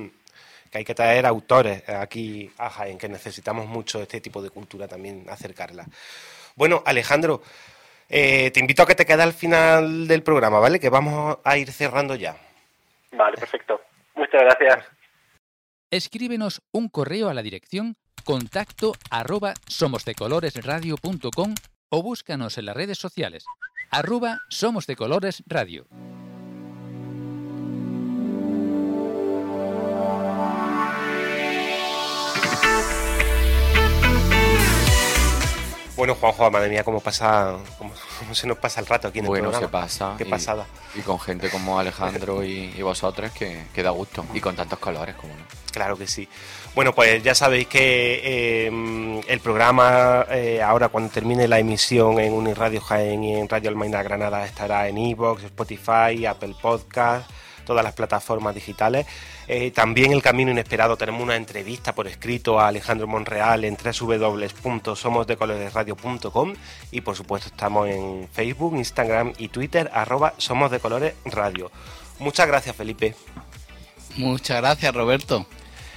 Que 0.69 0.77
hay 0.77 0.85
que 0.85 0.93
traer 0.93 1.25
autores 1.25 1.89
aquí 1.89 2.51
a 2.59 2.69
Jaén, 2.69 2.99
que 2.99 3.09
necesitamos 3.09 3.65
mucho 3.67 3.99
este 3.99 4.21
tipo 4.21 4.43
de 4.43 4.51
cultura 4.51 4.87
también, 4.87 5.25
acercarla. 5.27 5.87
Bueno, 6.55 6.83
Alejandro, 6.85 7.41
eh, 8.09 8.51
te 8.51 8.59
invito 8.59 8.83
a 8.83 8.85
que 8.85 8.93
te 8.93 9.07
quedes 9.07 9.21
al 9.21 9.33
final 9.33 10.07
del 10.07 10.21
programa, 10.21 10.59
¿vale? 10.59 10.79
Que 10.79 10.89
vamos 10.91 11.39
a 11.43 11.57
ir 11.57 11.71
cerrando 11.71 12.13
ya. 12.13 12.37
Vale, 13.13 13.35
perfecto. 13.35 13.81
Muchas 14.13 14.43
gracias. 14.43 14.85
Escríbenos 15.89 16.61
un 16.73 16.89
correo 16.89 17.27
a 17.29 17.33
la 17.33 17.41
dirección 17.41 17.95
contacto 18.23 18.93
arroba 19.09 19.55
somosdecoloresradio.com 19.67 21.55
o 21.89 22.03
búscanos 22.03 22.57
en 22.59 22.65
las 22.65 22.75
redes 22.75 22.99
sociales 22.99 23.45
arroba 23.89 24.39
Somos 24.49 24.87
de 24.87 24.95
Colores 24.95 25.43
Radio. 25.47 25.87
Bueno, 35.95 36.13
Juanjo, 36.15 36.51
madre 36.51 36.69
mía, 36.69 36.83
cómo 36.83 36.99
pasa, 36.99 37.55
cómo, 37.77 37.91
cómo 38.19 38.35
se 38.35 38.47
nos 38.47 38.57
pasa 38.57 38.81
el 38.81 38.85
rato 38.85 39.07
aquí 39.07 39.19
en 39.19 39.25
el 39.25 39.29
Bueno, 39.29 39.45
se 39.51 39.59
programa. 39.59 39.71
pasa. 39.83 40.13
Qué 40.17 40.25
y- 40.25 40.29
pasada. 40.29 40.65
Y, 40.93 40.99
con 41.01 41.19
gente 41.19 41.49
como 41.49 41.79
Alejandro 41.79 42.43
y, 42.43 42.73
y 42.77 42.81
vosotros 42.81 43.31
que, 43.31 43.63
que 43.73 43.81
da 43.83 43.91
gusto. 43.91 44.25
Y 44.33 44.41
con 44.41 44.55
tantos 44.57 44.77
colores, 44.79 45.15
como 45.15 45.33
no. 45.33 45.43
Claro 45.71 45.97
que 45.97 46.05
sí. 46.07 46.27
Bueno, 46.73 46.93
pues 46.93 47.23
ya 47.23 47.33
sabéis 47.33 47.67
que 47.67 48.21
eh, 48.23 49.21
el 49.27 49.39
programa, 49.39 50.25
eh, 50.29 50.61
ahora 50.61 50.89
cuando 50.89 51.09
termine 51.11 51.47
la 51.47 51.59
emisión 51.59 52.19
en 52.19 52.33
Uniradio 52.33 52.81
Jaén 52.81 53.23
y 53.23 53.35
en 53.37 53.47
Radio 53.47 53.69
Almaina 53.69 54.03
Granada, 54.03 54.45
estará 54.45 54.87
en 54.89 54.97
Evox, 54.97 55.43
Spotify, 55.45 56.25
Apple 56.25 56.55
Podcast, 56.61 57.29
todas 57.65 57.83
las 57.83 57.93
plataformas 57.93 58.55
digitales. 58.55 59.05
Eh, 59.47 59.71
también 59.71 60.13
El 60.13 60.21
Camino 60.21 60.51
Inesperado, 60.51 60.97
tenemos 60.97 61.21
una 61.21 61.35
entrevista 61.35 61.93
por 61.93 62.07
escrito 62.07 62.59
a 62.59 62.67
Alejandro 62.67 63.07
Monreal 63.07 63.65
en 63.65 63.75
www.somosdecolores.radio.com 63.75 66.53
y 66.91 67.01
por 67.01 67.15
supuesto 67.15 67.49
estamos 67.49 67.89
en 67.89 68.29
Facebook, 68.31 68.75
Instagram 68.75 69.33
y 69.37 69.49
Twitter, 69.49 69.89
arroba 69.93 70.33
Somos 70.37 70.71
de 70.71 70.79
Colores 70.79 71.13
Radio. 71.25 71.71
Muchas 72.19 72.47
gracias, 72.47 72.73
Felipe. 72.75 73.15
Muchas 74.15 74.57
gracias, 74.57 74.95
Roberto. 74.95 75.45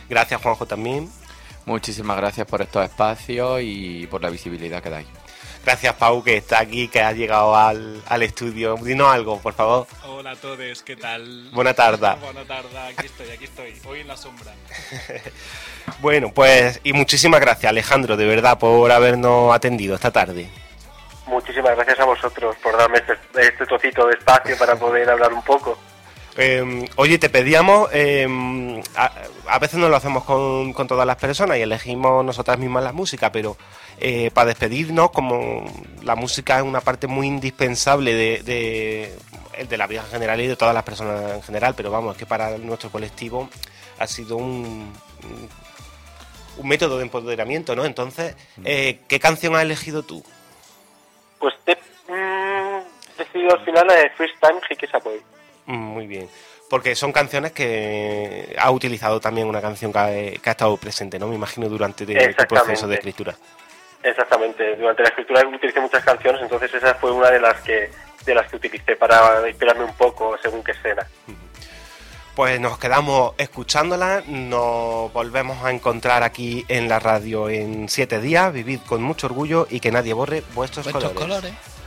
Gracias, 0.09 0.43
Juanjo, 0.43 0.67
también. 0.67 1.09
Muchísimas 1.67 2.17
gracias 2.17 2.47
por 2.47 2.63
estos 2.63 2.85
espacios 2.85 3.61
y 3.63 4.07
por 4.07 4.23
la 4.23 4.31
visibilidad 4.31 4.83
que 4.83 4.91
dais. 4.91 5.18
Gracias, 5.69 5.95
Pau, 5.97 6.25
que 6.25 6.39
está 6.39 6.61
aquí, 6.61 6.89
que 6.89 7.03
ha 7.03 7.13
llegado 7.13 7.55
al, 7.55 8.03
al 8.07 8.23
estudio. 8.23 8.77
Dinos 8.77 9.13
algo, 9.13 9.39
por 9.39 9.53
favor. 9.53 9.87
Hola 10.03 10.31
a 10.31 10.37
todos, 10.37 10.83
¿qué 10.83 10.97
tal? 10.97 11.51
Buena 11.53 11.75
tarde. 11.75 12.09
Buena 12.23 12.43
tarde, 12.47 12.71
aquí 12.89 13.05
estoy, 13.05 13.29
aquí 13.29 13.45
estoy, 13.45 13.75
hoy 13.85 14.01
en 14.01 14.09
la 14.09 14.17
sombra. 14.17 14.51
Bueno, 16.01 16.33
pues, 16.33 16.81
y 16.85 16.95
muchísimas 16.95 17.41
gracias, 17.41 17.69
Alejandro, 17.69 18.17
de 18.17 18.25
verdad, 18.25 18.59
por 18.59 18.91
habernos 18.91 19.55
atendido 19.55 19.95
esta 19.95 20.11
tarde. 20.11 20.49
Muchísimas 21.27 21.77
gracias 21.77 22.01
a 22.01 22.05
vosotros 22.07 22.57
por 22.63 22.75
darme 22.75 22.99
este, 22.99 23.19
este 23.39 23.67
trocito 23.67 24.07
de 24.07 24.15
espacio 24.15 24.57
para 24.57 24.75
poder 24.77 25.11
hablar 25.11 25.35
un 25.35 25.43
poco. 25.43 25.79
Eh, 26.41 26.89
oye, 26.95 27.19
te 27.19 27.31
pedíamos, 27.31 27.91
eh, 27.93 28.25
a, 28.95 29.59
veces 29.59 29.81
no 29.81 29.89
lo 29.89 29.97
hacemos 29.97 30.23
con, 30.23 30.73
con 30.73 30.87
todas 30.87 31.05
las 31.05 31.17
personas 31.17 31.59
y 31.59 31.63
elegimos 31.63 32.25
nosotras 32.25 32.61
mismas 32.61 32.85
la 32.85 32.93
música, 32.93 33.33
pero 33.33 33.57
eh, 33.99 34.31
para 34.31 34.47
despedirnos, 34.47 35.11
como 35.11 35.65
la 36.05 36.15
música 36.15 36.59
es 36.59 36.63
una 36.63 36.81
parte 36.81 37.09
muy 37.09 37.27
indispensable 37.27 38.15
de, 38.15 39.17
la 39.77 39.87
vida 39.89 40.03
en 40.03 40.07
general 40.13 40.41
y 40.41 40.47
de 40.47 40.55
todas 40.55 40.73
las 40.73 40.85
personas 40.85 41.35
en 41.35 41.43
general, 41.43 41.75
pero 41.77 41.91
vamos, 41.91 42.13
es 42.13 42.19
que 42.19 42.27
para 42.27 42.57
nuestro 42.57 42.91
colectivo 42.91 43.49
ha 43.99 44.07
sido 44.07 44.37
un, 44.37 44.93
un 46.57 46.69
método 46.69 46.99
de 46.99 47.03
empoderamiento, 47.03 47.75
¿no? 47.75 47.85
Entonces, 47.85 48.37
eh, 48.65 49.01
¿qué 49.09 49.19
canción 49.19 49.57
has 49.57 49.63
elegido 49.63 50.05
tú? 50.05 50.23
Pues 51.41 51.55
te 51.65 51.75
mm, 51.75 52.13
he 52.13 53.25
decidido 53.25 53.57
al 53.57 53.65
final 53.65 53.89
la 53.89 53.95
de 53.95 54.11
First 54.11 54.35
Time 54.41 54.61
Hikisa 54.71 54.99
Boy. 54.99 55.17
Mm, 55.17 55.38
Muy 55.69 56.07
bien. 56.07 56.29
Porque 56.69 56.95
son 56.95 57.13
canciones 57.13 57.53
que 57.53 58.55
ha 58.59 58.71
utilizado 58.71 59.21
también 59.21 59.47
una 59.47 59.61
canción 59.61 59.93
que 59.93 59.99
ha, 59.99 60.07
que 60.09 60.49
ha 60.49 60.51
estado 60.51 60.77
presente, 60.77 61.19
¿no? 61.19 61.29
Me 61.29 61.35
imagino 61.35 61.69
durante 61.69 62.05
tu 62.05 62.45
proceso 62.47 62.87
de 62.89 62.95
escritura. 62.97 63.37
Exactamente, 64.03 64.77
durante 64.77 65.03
la 65.03 65.09
escritura 65.09 65.47
utilicé 65.47 65.81
muchas 65.81 66.05
canciones, 66.05 66.41
entonces 66.43 66.73
esa 66.73 66.95
fue 66.95 67.11
una 67.11 67.31
de 67.31 67.41
las 67.41 67.61
que 67.63 67.91
de 68.25 68.35
las 68.35 68.49
que 68.49 68.57
utilicé 68.57 68.95
para 68.97 69.49
inspirarme 69.49 69.85
un 69.85 69.95
poco 69.95 70.37
según 70.43 70.63
qué 70.63 70.73
escena. 70.73 71.07
Pues 72.35 72.61
nos 72.61 72.79
quedamos 72.79 73.35
escuchándola, 73.39 74.23
nos 74.27 75.13
volvemos 75.13 75.65
a 75.65 75.71
encontrar 75.73 76.23
aquí 76.23 76.65
en 76.69 76.89
la 76.89 77.01
radio 77.01 77.49
en 77.49 77.89
siete 77.89 78.21
días. 78.21 78.53
Vivid 78.53 78.81
con 78.87 79.03
mucho 79.03 79.27
orgullo 79.27 79.67
y 79.69 79.81
que 79.81 79.91
nadie 79.91 80.13
borre 80.13 80.43
vuestros, 80.55 80.85
Vuestros 80.93 81.13
colores. 81.13 81.41
colores. 81.41 81.78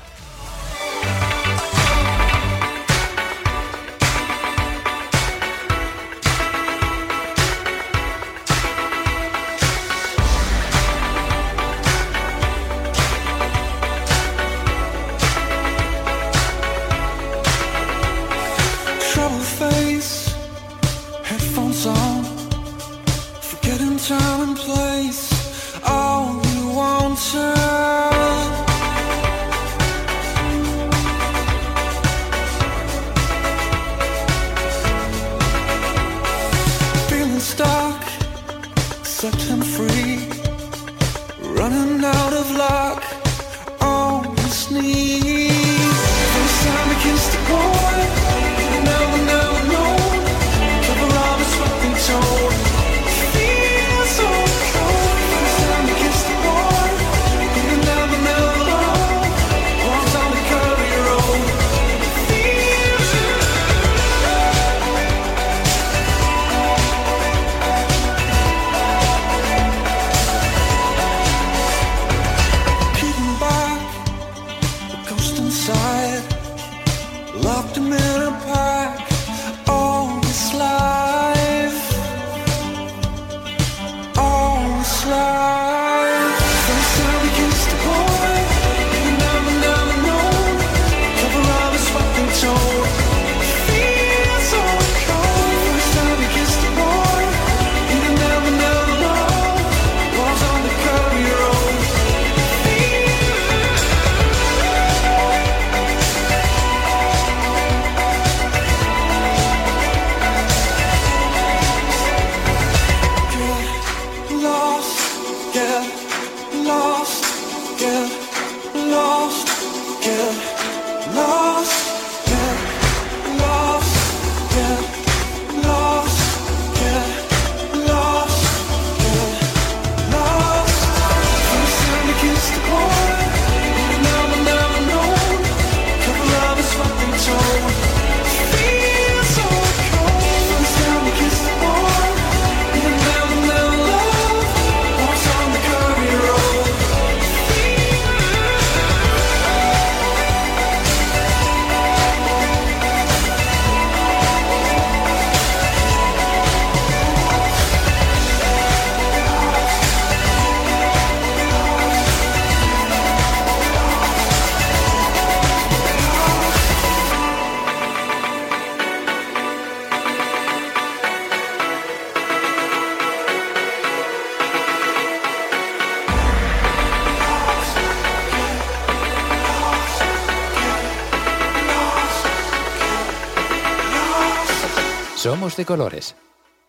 De 185.62 185.66
colores 185.66 186.16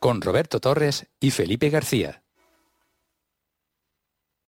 con 0.01 0.21
Roberto 0.21 0.61
Torres 0.61 1.07
y 1.19 1.31
Felipe 1.31 1.71
García. 1.71 2.22